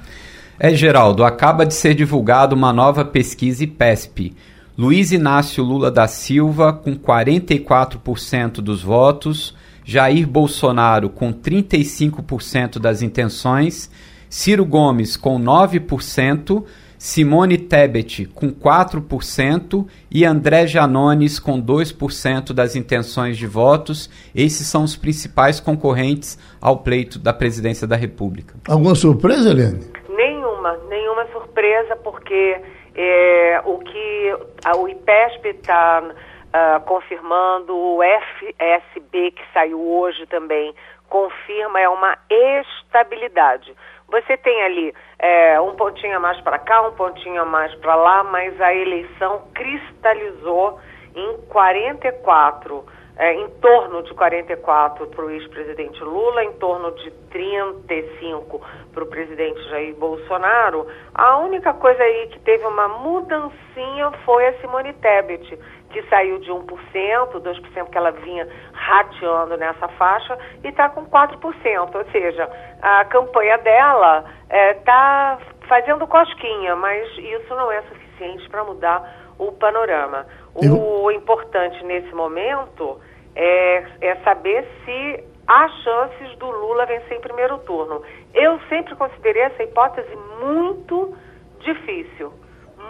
É, 0.59 0.75
Geraldo, 0.75 1.23
acaba 1.23 1.65
de 1.65 1.75
ser 1.75 1.95
divulgada 1.95 2.57
uma 2.57 2.73
nova 2.73 3.05
pesquisa 3.05 3.63
IPESP. 3.63 4.35
Luiz 4.77 5.13
Inácio 5.13 5.63
Lula 5.63 5.93
da 5.93 6.09
Silva, 6.09 6.73
com 6.73 6.97
44% 6.97 8.55
dos 8.55 8.83
votos, 8.83 9.55
Jair 9.85 10.27
Bolsonaro, 10.27 11.09
com 11.09 11.33
35% 11.33 12.81
das 12.81 13.01
intenções 13.01 13.89
Ciro 14.31 14.65
Gomes 14.65 15.17
com 15.17 15.39
9%, 15.39 16.65
Simone 16.99 17.57
Tebet 17.57 18.27
com 18.27 18.53
4% 18.53 19.87
e 20.11 20.25
André 20.25 20.67
Janones 20.67 21.39
com 21.39 21.63
2% 21.63 22.53
das 22.53 22.75
intenções 22.75 23.39
de 23.39 23.47
votos. 23.47 24.11
Esses 24.35 24.67
são 24.67 24.83
os 24.83 24.97
principais 24.97 25.61
concorrentes 25.61 26.39
ao 26.61 26.79
pleito 26.79 27.19
da 27.19 27.33
presidência 27.33 27.87
da 27.87 27.97
República. 27.97 28.55
Alguma 28.69 28.95
surpresa, 28.95 29.51
Helene? 29.51 29.81
Nenhuma, 30.09 30.77
nenhuma 30.89 31.25
surpresa, 31.27 31.95
porque 31.97 32.61
é, 32.97 33.63
o 33.65 33.79
que 33.79 34.37
a, 34.65 34.77
o 34.77 34.89
IPESP 34.89 35.49
está 35.51 36.03
uh, 36.03 36.13
ah, 36.53 36.81
confirmando, 36.85 37.77
o 37.77 38.01
FSB 38.03 39.31
que 39.31 39.43
saiu 39.55 39.81
hoje 39.81 40.27
também 40.27 40.75
confirma, 41.09 41.81
é 41.81 41.89
uma 41.89 42.19
estabilidade. 42.29 43.75
Você 44.11 44.39
tem 44.39 44.63
ali 44.63 44.95
é, 45.19 45.61
um 45.61 45.75
pontinho 45.77 46.19
mais 46.19 46.41
para 46.41 46.59
cá, 46.59 46.81
um 46.81 46.93
pontinho 46.93 47.45
mais 47.45 47.75
para 47.75 47.95
lá, 47.95 48.25
mas 48.25 48.59
a 48.59 48.75
eleição 48.75 49.43
cristalizou 49.55 50.81
em 51.15 51.37
44, 51.49 52.87
é, 53.19 53.35
em 53.35 53.51
torno 53.61 54.03
de 54.03 54.15
44 54.15 55.09
para 55.09 55.25
o 55.27 55.31
ex-presidente 55.31 56.03
Lula, 56.03 56.43
em 56.43 56.53
torno 56.55 56.91
de 56.93 57.11
35 57.31 58.61
para 58.95 59.05
o 59.05 59.07
presidente 59.07 59.63
Jair 59.69 59.95
Bolsonaro. 59.97 60.87
A 61.15 61.37
única 61.39 61.75
coisa 61.75 62.03
aí 62.03 62.29
que 62.29 62.41
teve 62.41 62.65
uma 62.65 62.89
mudancinha 62.89 64.11
foi 64.25 64.47
a 64.47 64.59
Simone 64.61 64.95
Tebet 64.95 65.59
que 65.91 66.03
saiu 66.09 66.39
de 66.39 66.51
1%, 66.51 66.67
2% 66.67 67.91
que 67.91 67.99
ela 67.99 68.11
vinha 68.11 68.47
rateando 68.73 69.57
nessa 69.57 69.89
faixa, 69.89 70.39
e 70.63 70.69
está 70.69 70.89
com 70.89 71.07
4%. 71.07 71.95
Ou 71.95 72.05
seja, 72.11 72.49
a 72.83 73.05
campanha 73.07 73.59
dela 73.59 74.25
está 74.51 75.39
é, 75.41 75.67
fazendo 75.67 76.07
cosquinha, 76.07 76.77
mas 76.77 77.07
isso 77.19 77.55
não 77.55 77.71
é 77.71 77.83
suficiente 77.83 78.49
para 78.49 78.65
mudar 78.65 79.29
o 79.39 79.53
panorama. 79.53 80.27
O 80.55 81.11
importante 81.13 81.85
nesse 81.85 82.13
momento 82.13 83.01
é, 83.37 83.85
é 84.01 84.17
saber 84.25 84.67
se 84.85 85.25
há 85.47 85.69
chances 85.69 86.37
do 86.39 86.51
Lula 86.51 86.85
vencer 86.87 87.17
em 87.17 87.21
primeiro 87.21 87.59
turno. 87.59 88.03
Eu 88.35 88.59
sempre 88.69 88.97
considerei 88.97 89.43
essa 89.43 89.63
hipótese 89.63 90.15
muito 90.41 91.17
difícil. 91.61 92.33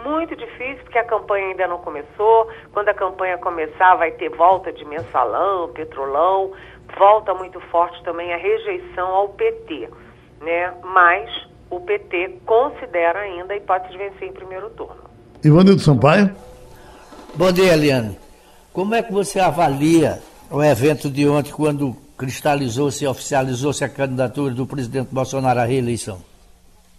Muito 0.03 0.35
difícil, 0.35 0.83
porque 0.83 0.97
a 0.97 1.03
campanha 1.03 1.47
ainda 1.47 1.67
não 1.67 1.79
começou. 1.79 2.49
Quando 2.71 2.89
a 2.89 2.93
campanha 2.93 3.37
começar, 3.37 3.95
vai 3.95 4.11
ter 4.11 4.29
volta 4.29 4.71
de 4.71 4.85
mensalão, 4.85 5.69
petrolão, 5.69 6.51
volta 6.97 7.33
muito 7.33 7.59
forte 7.71 8.01
também 8.03 8.33
a 8.33 8.37
rejeição 8.37 9.07
ao 9.07 9.29
PT. 9.29 9.89
Né? 10.41 10.73
Mas 10.83 11.29
o 11.69 11.79
PT 11.81 12.39
considera 12.45 13.19
ainda 13.19 13.53
a 13.53 13.57
hipótese 13.57 13.91
de 13.91 13.97
vencer 13.97 14.29
em 14.29 14.33
primeiro 14.33 14.69
turno. 14.71 15.09
Ivanildo 15.43 15.81
Sampaio? 15.81 16.33
Bom 17.35 17.51
dia, 17.51 17.73
Eliane. 17.73 18.17
Como 18.73 18.95
é 18.95 19.03
que 19.03 19.11
você 19.11 19.39
avalia 19.39 20.19
o 20.49 20.63
evento 20.63 21.09
de 21.09 21.27
ontem, 21.27 21.51
quando 21.51 21.95
cristalizou-se 22.17 23.03
e 23.03 23.07
oficializou-se 23.07 23.83
a 23.83 23.89
candidatura 23.89 24.53
do 24.53 24.65
presidente 24.65 25.09
Bolsonaro 25.11 25.59
à 25.59 25.63
reeleição? 25.63 26.28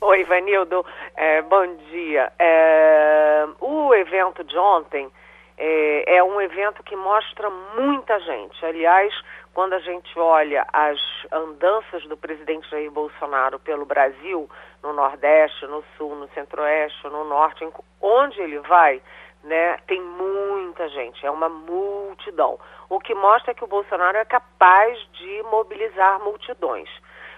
Oi, 0.03 0.21
Ivanildo. 0.21 0.83
É, 1.15 1.43
bom 1.43 1.77
dia. 1.91 2.33
É, 2.39 3.47
o 3.61 3.95
evento 3.95 4.43
de 4.43 4.57
ontem 4.57 5.13
é, 5.59 6.17
é 6.17 6.25
um 6.25 6.41
evento 6.41 6.83
que 6.83 6.97
mostra 6.97 7.51
muita 7.77 8.19
gente. 8.21 8.65
Aliás, 8.65 9.13
quando 9.53 9.75
a 9.75 9.79
gente 9.79 10.19
olha 10.19 10.67
as 10.73 10.99
andanças 11.31 12.03
do 12.07 12.17
presidente 12.17 12.71
Jair 12.71 12.91
Bolsonaro 12.91 13.59
pelo 13.59 13.85
Brasil, 13.85 14.49
no 14.83 14.95
Nordeste, 14.95 15.67
no 15.67 15.85
Sul, 15.99 16.15
no 16.15 16.29
Centro-Oeste, 16.29 17.07
no 17.09 17.25
Norte, 17.25 17.69
onde 18.01 18.41
ele 18.41 18.59
vai, 18.61 19.03
né, 19.45 19.77
tem 19.87 20.01
muita 20.01 20.89
gente, 20.89 21.27
é 21.27 21.31
uma 21.31 21.51
multidão. 21.51 22.59
O 22.89 22.99
que 22.99 23.15
mostra 23.15 23.53
que 23.53 23.65
o 23.65 23.69
Bolsonaro 23.69 24.17
é 24.17 24.25
capaz 24.25 24.99
de 25.13 25.43
mobilizar 25.43 26.21
multidões. 26.21 26.89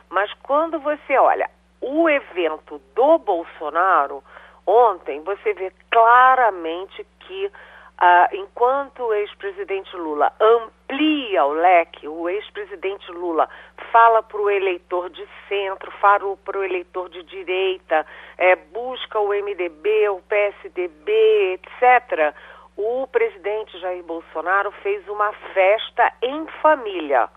Mas 0.08 0.32
quando 0.44 0.78
você 0.78 1.18
olha 1.18 1.50
o 1.82 2.08
evento 2.08 2.80
do 2.94 3.18
Bolsonaro, 3.18 4.22
ontem, 4.66 5.20
você 5.22 5.52
vê 5.52 5.72
claramente 5.90 7.04
que 7.20 7.50
ah, 7.98 8.28
enquanto 8.32 9.04
o 9.04 9.14
ex-presidente 9.14 9.94
Lula 9.96 10.32
amplia 10.40 11.44
o 11.44 11.52
leque, 11.52 12.08
o 12.08 12.28
ex-presidente 12.28 13.10
Lula 13.12 13.48
fala 13.92 14.22
para 14.22 14.40
o 14.40 14.50
eleitor 14.50 15.10
de 15.10 15.24
centro, 15.48 15.90
fala 16.00 16.36
para 16.38 16.58
o 16.58 16.64
eleitor 16.64 17.08
de 17.10 17.22
direita, 17.22 18.04
é, 18.38 18.56
busca 18.56 19.20
o 19.20 19.28
MDB, 19.28 20.08
o 20.08 20.20
PSDB, 20.22 21.60
etc. 21.60 22.34
O 22.76 23.06
presidente 23.06 23.78
Jair 23.78 24.02
Bolsonaro 24.02 24.72
fez 24.82 25.06
uma 25.08 25.32
festa 25.54 26.12
em 26.22 26.46
família. 26.60 27.28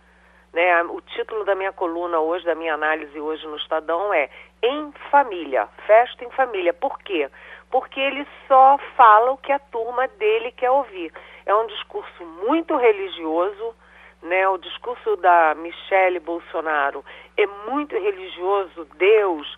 Né? 0.55 0.83
O 0.85 1.01
título 1.01 1.45
da 1.45 1.53
minha 1.53 1.71
coluna 1.71 2.19
hoje, 2.19 2.45
da 2.45 2.55
minha 2.55 2.73
análise 2.73 3.19
hoje 3.19 3.45
no 3.45 3.57
Estadão 3.57 4.11
é 4.11 4.29
Em 4.63 4.91
Família, 5.11 5.67
Festa 5.85 6.23
em 6.23 6.31
Família. 6.31 6.73
Por 6.73 6.97
quê? 6.99 7.29
porque 7.75 7.99
ele 7.99 8.25
só 8.47 8.77
fala 8.95 9.31
o 9.31 9.37
que 9.37 9.51
a 9.51 9.59
turma 9.59 10.07
dele 10.07 10.49
quer 10.51 10.71
ouvir. 10.71 11.11
É 11.45 11.53
um 11.53 11.67
discurso 11.67 12.25
muito 12.47 12.77
religioso, 12.77 13.75
né? 14.21 14.47
O 14.47 14.57
discurso 14.57 15.17
da 15.17 15.53
Michele 15.55 16.21
Bolsonaro 16.21 17.03
é 17.35 17.45
muito 17.69 17.93
religioso. 17.93 18.87
Deus 18.95 19.57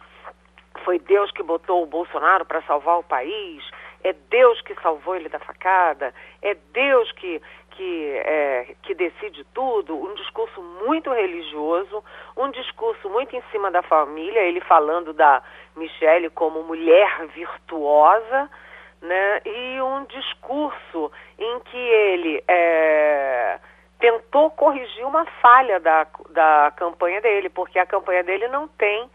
foi 0.83 0.97
Deus 0.97 1.29
que 1.31 1.43
botou 1.43 1.83
o 1.83 1.85
Bolsonaro 1.85 2.43
para 2.43 2.63
salvar 2.63 2.97
o 2.97 3.03
país. 3.03 3.63
É 4.03 4.13
Deus 4.13 4.59
que 4.61 4.73
salvou 4.81 5.15
ele 5.15 5.29
da 5.29 5.37
facada. 5.37 6.11
É 6.41 6.55
Deus 6.73 7.11
que 7.11 7.39
que, 7.77 8.21
é, 8.25 8.75
que 8.81 8.95
decide 8.95 9.45
tudo, 9.53 9.95
um 9.95 10.15
discurso 10.15 10.59
muito 10.83 11.13
religioso, 11.13 12.03
um 12.35 12.49
discurso 12.49 13.07
muito 13.07 13.35
em 13.35 13.41
cima 13.51 13.69
da 13.69 13.83
família, 13.83 14.39
ele 14.39 14.59
falando 14.61 15.13
da 15.13 15.43
Michelle 15.75 16.31
como 16.31 16.63
mulher 16.63 17.27
virtuosa, 17.27 18.49
né? 18.99 19.41
E 19.45 19.79
um 19.79 20.05
discurso 20.05 21.11
em 21.37 21.59
que 21.59 21.77
ele 21.77 22.43
é, 22.47 23.59
tentou 23.99 24.49
corrigir 24.49 25.05
uma 25.05 25.25
falha 25.39 25.79
da, 25.79 26.07
da 26.31 26.73
campanha 26.75 27.21
dele, 27.21 27.47
porque 27.47 27.77
a 27.77 27.85
campanha 27.85 28.23
dele 28.23 28.47
não 28.47 28.67
tem 28.67 29.07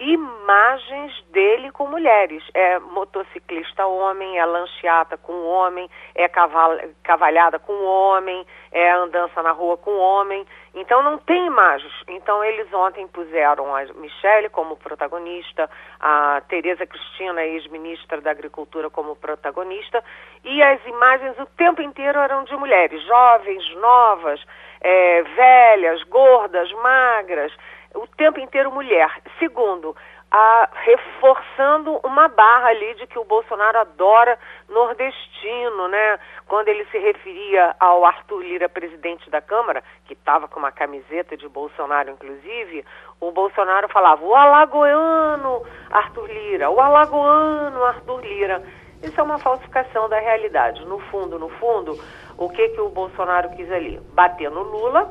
imagens 0.00 1.12
dele 1.30 1.70
com 1.70 1.86
mulheres. 1.86 2.42
É 2.54 2.78
motociclista 2.78 3.86
homem, 3.86 4.38
é 4.38 4.46
lancheata 4.46 5.18
com 5.18 5.44
homem, 5.44 5.88
é 6.14 6.26
caval 6.26 6.78
cavalhada 7.04 7.58
com 7.58 7.84
homem, 7.84 8.46
é 8.72 8.90
andança 8.92 9.42
na 9.42 9.52
rua 9.52 9.76
com 9.76 9.94
homem. 9.96 10.46
Então 10.74 11.02
não 11.02 11.18
tem 11.18 11.46
imagens. 11.46 11.92
Então 12.08 12.42
eles 12.42 12.72
ontem 12.72 13.06
puseram 13.08 13.76
a 13.76 13.84
Michelle 13.94 14.48
como 14.48 14.76
protagonista, 14.76 15.68
a 16.00 16.40
Tereza 16.48 16.86
Cristina, 16.86 17.44
ex-ministra 17.44 18.22
da 18.22 18.30
Agricultura, 18.30 18.88
como 18.88 19.16
protagonista, 19.16 20.02
e 20.44 20.62
as 20.62 20.84
imagens 20.86 21.38
o 21.38 21.46
tempo 21.56 21.82
inteiro 21.82 22.18
eram 22.18 22.44
de 22.44 22.56
mulheres, 22.56 23.02
jovens, 23.04 23.76
novas, 23.76 24.40
é, 24.80 25.22
velhas, 25.22 26.02
gordas, 26.04 26.72
magras 26.72 27.52
o 27.94 28.06
tempo 28.06 28.40
inteiro 28.40 28.70
mulher. 28.70 29.10
Segundo, 29.38 29.96
a, 30.30 30.68
reforçando 30.72 32.00
uma 32.04 32.28
barra 32.28 32.68
ali 32.68 32.94
de 32.94 33.06
que 33.06 33.18
o 33.18 33.24
Bolsonaro 33.24 33.78
adora 33.78 34.38
nordestino, 34.68 35.88
né? 35.88 36.18
Quando 36.46 36.68
ele 36.68 36.84
se 36.86 36.98
referia 36.98 37.74
ao 37.80 38.04
Arthur 38.04 38.40
Lira, 38.40 38.68
presidente 38.68 39.28
da 39.28 39.40
Câmara, 39.40 39.82
que 40.04 40.12
estava 40.12 40.46
com 40.46 40.60
uma 40.60 40.70
camiseta 40.70 41.36
de 41.36 41.48
Bolsonaro, 41.48 42.10
inclusive, 42.10 42.84
o 43.20 43.32
Bolsonaro 43.32 43.88
falava 43.88 44.24
o 44.24 44.34
alagoano 44.34 45.66
Arthur 45.90 46.30
Lira, 46.30 46.70
o 46.70 46.80
alagoano 46.80 47.84
Arthur 47.84 48.20
Lira. 48.20 48.62
Isso 49.02 49.18
é 49.18 49.22
uma 49.22 49.38
falsificação 49.38 50.08
da 50.08 50.20
realidade. 50.20 50.84
No 50.84 50.98
fundo, 50.98 51.38
no 51.38 51.48
fundo, 51.48 51.98
o 52.36 52.48
que 52.50 52.68
que 52.68 52.80
o 52.80 52.90
Bolsonaro 52.90 53.50
quis 53.56 53.70
ali? 53.72 53.98
Bater 54.12 54.50
no 54.50 54.62
Lula, 54.62 55.10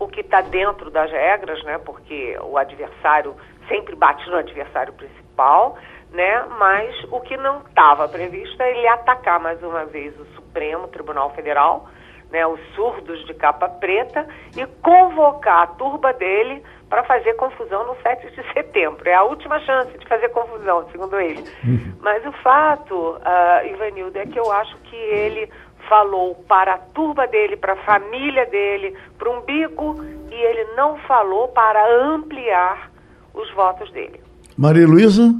o 0.00 0.08
que 0.08 0.20
está 0.20 0.40
dentro 0.40 0.90
das 0.90 1.10
regras, 1.12 1.62
né? 1.62 1.78
Porque 1.78 2.36
o 2.42 2.56
adversário 2.56 3.36
sempre 3.68 3.94
bate 3.94 4.28
no 4.28 4.36
adversário 4.36 4.94
principal, 4.94 5.76
né? 6.10 6.44
Mas 6.58 7.04
o 7.12 7.20
que 7.20 7.36
não 7.36 7.60
estava 7.60 8.08
previsto 8.08 8.60
é 8.62 8.70
ele 8.70 8.88
atacar 8.88 9.38
mais 9.38 9.62
uma 9.62 9.84
vez 9.84 10.18
o 10.18 10.24
Supremo 10.34 10.88
Tribunal 10.88 11.30
Federal, 11.34 11.86
né? 12.30 12.46
Os 12.46 12.60
surdos 12.74 13.24
de 13.26 13.34
capa 13.34 13.68
preta 13.68 14.26
e 14.56 14.66
convocar 14.82 15.64
a 15.64 15.66
turba 15.66 16.14
dele 16.14 16.62
para 16.88 17.04
fazer 17.04 17.34
confusão 17.34 17.86
no 17.86 17.94
7 18.02 18.30
de 18.34 18.52
setembro. 18.52 19.08
É 19.08 19.14
a 19.14 19.22
última 19.22 19.60
chance 19.60 19.96
de 19.96 20.08
fazer 20.08 20.30
confusão, 20.30 20.88
segundo 20.90 21.20
ele. 21.20 21.44
Uhum. 21.62 21.94
Mas 22.00 22.26
o 22.26 22.32
fato, 22.42 22.94
uh, 22.94 23.66
Ivanildo, 23.66 24.18
é 24.18 24.26
que 24.26 24.40
eu 24.40 24.50
acho 24.50 24.76
que 24.78 24.96
ele 24.96 25.48
falou 25.90 26.36
para 26.46 26.74
a 26.74 26.78
turba 26.78 27.26
dele, 27.26 27.56
para 27.56 27.72
a 27.72 27.84
família 27.84 28.46
dele, 28.46 28.94
para 29.18 29.28
o 29.28 29.40
umbigo, 29.40 30.02
e 30.30 30.34
ele 30.34 30.76
não 30.76 30.96
falou 30.98 31.48
para 31.48 31.80
ampliar 32.14 32.92
os 33.34 33.52
votos 33.52 33.90
dele. 33.90 34.20
Maria 34.56 34.86
Luísa? 34.86 35.34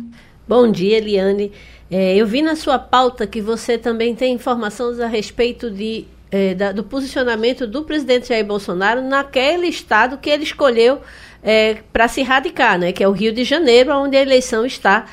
Bom 0.48 0.68
dia, 0.68 0.98
Eliane. 0.98 1.52
É, 1.88 2.16
eu 2.16 2.26
vi 2.26 2.42
na 2.42 2.56
sua 2.56 2.80
pauta 2.80 3.26
que 3.28 3.40
você 3.40 3.78
também 3.78 4.14
tem 4.16 4.34
informações 4.34 4.98
a 4.98 5.06
respeito 5.06 5.70
de, 5.70 6.06
é, 6.32 6.54
da, 6.54 6.72
do 6.72 6.82
posicionamento 6.82 7.66
do 7.66 7.84
presidente 7.84 8.28
Jair 8.28 8.44
Bolsonaro 8.44 9.02
naquele 9.02 9.68
estado 9.68 10.18
que 10.18 10.30
ele 10.30 10.42
escolheu 10.42 11.00
é, 11.42 11.78
para 11.92 12.08
se 12.08 12.22
radicar, 12.22 12.78
né, 12.78 12.92
que 12.92 13.04
é 13.04 13.08
o 13.08 13.12
Rio 13.12 13.32
de 13.32 13.44
Janeiro, 13.44 13.92
onde 13.92 14.16
a 14.16 14.20
eleição 14.20 14.66
está 14.66 15.06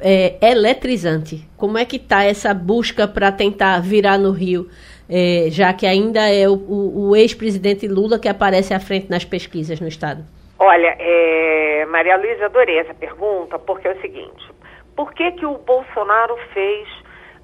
é, 0.00 0.36
eletrizante. 0.42 1.48
Como 1.56 1.78
é 1.78 1.84
que 1.84 1.96
está 1.96 2.24
essa 2.24 2.52
busca 2.52 3.06
para 3.06 3.30
tentar 3.30 3.80
virar 3.80 4.18
no 4.18 4.32
Rio, 4.32 4.68
é, 5.08 5.46
já 5.50 5.72
que 5.72 5.86
ainda 5.86 6.20
é 6.28 6.48
o, 6.48 6.54
o, 6.54 7.10
o 7.10 7.16
ex-presidente 7.16 7.86
Lula 7.86 8.18
que 8.18 8.28
aparece 8.28 8.74
à 8.74 8.80
frente 8.80 9.10
nas 9.10 9.24
pesquisas 9.24 9.80
no 9.80 9.88
Estado? 9.88 10.24
Olha, 10.58 10.96
é, 10.98 11.84
Maria 11.86 12.16
Luísa, 12.16 12.46
adorei 12.46 12.78
essa 12.78 12.94
pergunta, 12.94 13.58
porque 13.58 13.88
é 13.88 13.92
o 13.92 14.00
seguinte, 14.00 14.44
por 14.94 15.12
que, 15.12 15.32
que 15.32 15.44
o 15.44 15.58
Bolsonaro 15.58 16.36
fez 16.52 16.88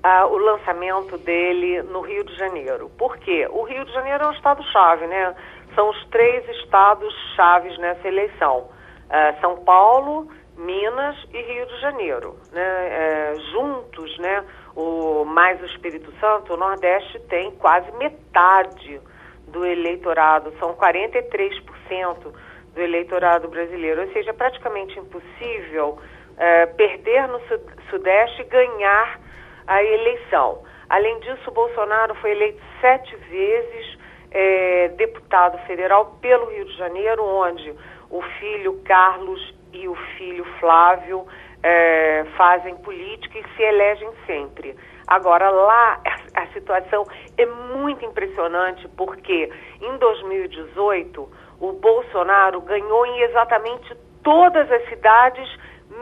ah, 0.03 0.27
o 0.27 0.39
lançamento 0.39 1.19
dele 1.19 1.83
no 1.83 2.01
Rio 2.01 2.25
de 2.25 2.37
Janeiro? 2.37 2.91
Porque 2.97 3.47
o 3.51 3.63
Rio 3.63 3.85
de 3.85 3.93
Janeiro 3.93 4.25
é 4.25 4.29
um 4.29 4.33
estado-chave, 4.33 5.07
né? 5.07 5.35
São 5.75 5.91
os 5.91 6.07
três 6.07 6.49
estados 6.61 7.13
chaves 7.35 7.77
nessa 7.79 8.07
eleição. 8.07 8.69
Ah, 9.11 9.35
São 9.41 9.57
Paulo, 9.65 10.29
Minas 10.59 11.17
e 11.33 11.41
Rio 11.41 11.67
de 11.67 11.81
Janeiro, 11.81 12.37
né? 12.53 12.61
É, 12.61 13.35
juntos, 13.53 14.19
né? 14.19 14.45
O 14.75 15.25
mais 15.25 15.61
o 15.63 15.67
Espírito 15.67 16.13
Santo, 16.19 16.55
o 16.55 16.57
Nordeste 16.57 17.21
tem 17.29 17.53
quase 17.53 17.91
metade 17.93 19.01
do 19.47 19.65
eleitorado, 19.65 20.53
são 20.59 20.75
43% 20.75 22.33
do 22.75 22.81
eleitorado 22.81 23.49
brasileiro, 23.49 24.03
ou 24.03 24.13
seja, 24.13 24.31
é 24.31 24.33
praticamente 24.33 24.99
impossível 24.99 25.99
é, 26.37 26.67
perder 26.67 27.29
no 27.29 27.41
Sudeste 27.89 28.43
e 28.43 28.45
ganhar 28.45 29.21
a 29.67 29.83
eleição. 29.83 30.63
Além 30.89 31.19
disso, 31.21 31.51
Bolsonaro 31.51 32.15
foi 32.17 32.33
eleito 32.33 32.63
sete 32.81 33.15
vezes 33.17 33.99
é, 34.31 34.89
deputado 34.89 35.59
federal 35.67 36.19
pelo 36.21 36.47
Rio 36.47 36.65
de 36.65 36.77
Janeiro, 36.77 37.25
onde 37.25 37.75
o 38.11 38.23
filho 38.41 38.81
Carlos 38.85 39.58
e 39.73 39.89
o 39.89 39.95
filho 40.17 40.45
Flávio 40.61 41.27
é, 41.63 42.25
fazem 42.37 42.77
política 42.77 43.39
e 43.39 43.57
se 43.57 43.63
elegem 43.63 44.11
sempre. 44.27 44.77
Agora, 45.07 45.49
lá 45.51 46.01
a, 46.05 46.43
a 46.43 46.47
situação 46.49 47.05
é 47.37 47.47
muito 47.47 48.05
impressionante 48.05 48.87
porque 48.97 49.51
em 49.81 49.97
2018 49.97 51.29
o 51.61 51.73
Bolsonaro 51.73 52.61
ganhou 52.61 53.07
em 53.07 53.21
exatamente 53.23 53.97
todas 54.23 54.71
as 54.71 54.89
cidades, 54.89 55.49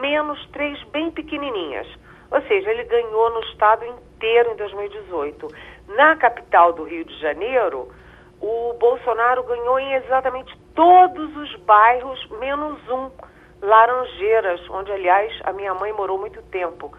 menos 0.01 0.45
três 0.51 0.83
bem 0.85 1.11
pequenininhas. 1.11 1.87
Ou 2.31 2.43
seja, 2.43 2.71
ele 2.71 2.85
ganhou 2.85 3.31
no 3.31 3.41
estado 3.41 3.85
inteiro 3.85 4.53
em 4.53 4.57
2018. 4.57 5.47
Na 5.89 6.17
capital 6.17 6.73
do 6.73 6.83
Rio 6.83 7.05
de 7.05 7.17
Janeiro, 7.21 7.89
o 8.41 8.75
Bolsonaro 8.75 9.45
ganhou 9.45 9.79
em 9.79 9.95
exatamente 9.95 10.57
todos 10.75 11.37
os 11.37 11.57
bairros, 11.61 12.29
menos 12.41 12.77
um, 12.89 13.11
Laranjeiras, 13.67 14.61
onde, 14.71 14.93
aliás, 14.93 15.37
a 15.43 15.53
minha 15.53 15.75
mãe 15.75 15.93
morou 15.93 16.17
muito 16.17 16.41
tempo. 16.53 16.93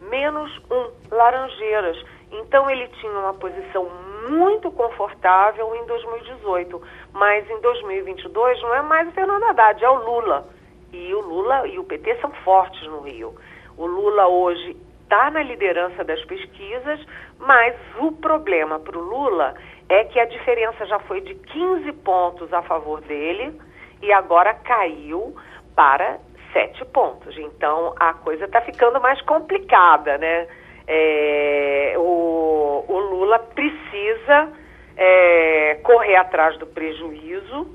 Menos 0.00 0.50
um, 0.70 1.14
Laranjeiras. 1.14 2.02
Então, 2.32 2.68
ele 2.70 2.88
tinha 3.00 3.12
uma 3.12 3.34
posição 3.34 3.86
muito 4.30 4.70
confortável 4.70 5.74
em 5.76 5.84
2018. 5.84 6.82
Mas 7.12 7.48
em 7.50 7.60
2022 7.60 8.62
não 8.62 8.74
é 8.74 8.80
mais 8.80 9.06
o 9.06 9.12
Fernando 9.12 9.44
Haddad, 9.44 9.84
é 9.84 9.90
o 9.90 10.02
Lula. 10.02 10.48
E 10.94 11.14
o 11.14 11.20
Lula 11.20 11.66
e 11.66 11.78
o 11.78 11.84
PT 11.84 12.16
são 12.22 12.30
fortes 12.42 12.82
no 12.88 13.02
Rio. 13.02 13.34
O 13.76 13.84
Lula 13.84 14.26
hoje 14.26 14.76
está 15.02 15.30
na 15.30 15.42
liderança 15.42 16.02
das 16.04 16.24
pesquisas, 16.24 17.04
mas 17.38 17.74
o 17.98 18.12
problema 18.12 18.80
para 18.80 18.96
o 18.96 19.02
Lula 19.02 19.54
é 19.90 20.04
que 20.04 20.18
a 20.18 20.24
diferença 20.24 20.86
já 20.86 20.98
foi 21.00 21.20
de 21.20 21.34
15 21.34 21.92
pontos 21.92 22.50
a 22.50 22.62
favor 22.62 23.02
dele 23.02 23.60
e 24.00 24.12
agora 24.12 24.54
caiu 24.54 25.34
para 25.74 26.18
7 26.52 26.84
pontos. 26.86 27.36
Então 27.36 27.94
a 27.98 28.14
coisa 28.14 28.44
está 28.44 28.60
ficando 28.60 29.00
mais 29.00 29.20
complicada, 29.22 30.16
né? 30.18 30.46
É, 30.86 31.94
o, 31.96 32.84
o, 32.86 32.98
Lula 32.98 33.38
precisa 33.38 34.52
é, 34.96 35.78
correr 35.82 36.16
atrás 36.16 36.58
do 36.58 36.66
prejuízo 36.66 37.66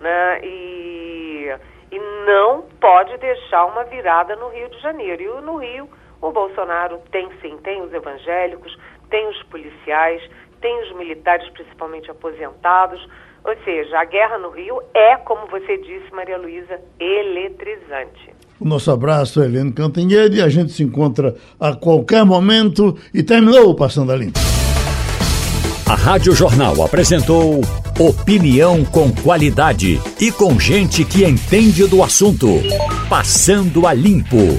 né? 0.00 0.40
e, 0.44 1.52
e 1.90 1.98
não 2.24 2.62
pode 2.80 3.16
deixar 3.18 3.64
uma 3.64 3.84
virada 3.84 4.36
no 4.36 4.48
Rio 4.48 4.68
de 4.68 4.78
Janeiro. 4.80 5.22
E 5.22 5.40
no 5.42 5.56
Rio, 5.56 5.88
o 6.20 6.30
Bolsonaro 6.30 6.98
tem 7.10 7.28
sim, 7.40 7.56
tem 7.58 7.82
os 7.82 7.92
evangélicos, 7.92 8.78
tem 9.10 9.26
os 9.26 9.42
policiais, 9.44 10.22
tem 10.60 10.82
os 10.82 10.92
militares, 10.92 11.48
principalmente 11.50 12.10
aposentados. 12.10 13.04
Ou 13.44 13.54
seja, 13.64 13.98
a 13.98 14.04
guerra 14.04 14.38
no 14.38 14.50
Rio 14.50 14.80
é, 14.94 15.16
como 15.16 15.46
você 15.48 15.76
disse, 15.78 16.12
Maria 16.12 16.38
Luísa, 16.38 16.80
eletrizante. 17.00 18.30
O 18.60 18.64
nosso 18.64 18.90
abraço, 18.92 19.42
Helene 19.42 19.72
Cantanhede. 19.72 20.40
A 20.40 20.48
gente 20.48 20.72
se 20.72 20.84
encontra 20.84 21.34
a 21.58 21.74
qualquer 21.74 22.24
momento 22.24 22.96
e 23.12 23.22
terminou 23.22 23.70
o 23.70 23.74
Passando 23.74 24.12
a 24.12 24.16
Limpo. 24.16 24.38
A 25.90 25.94
Rádio 25.94 26.32
Jornal 26.32 26.80
apresentou 26.82 27.60
opinião 27.98 28.84
com 28.84 29.12
qualidade 29.12 30.00
e 30.20 30.30
com 30.30 30.58
gente 30.58 31.04
que 31.04 31.24
entende 31.24 31.86
do 31.86 32.02
assunto. 32.02 32.46
Passando 33.08 33.86
a 33.86 33.92
Limpo. 33.92 34.58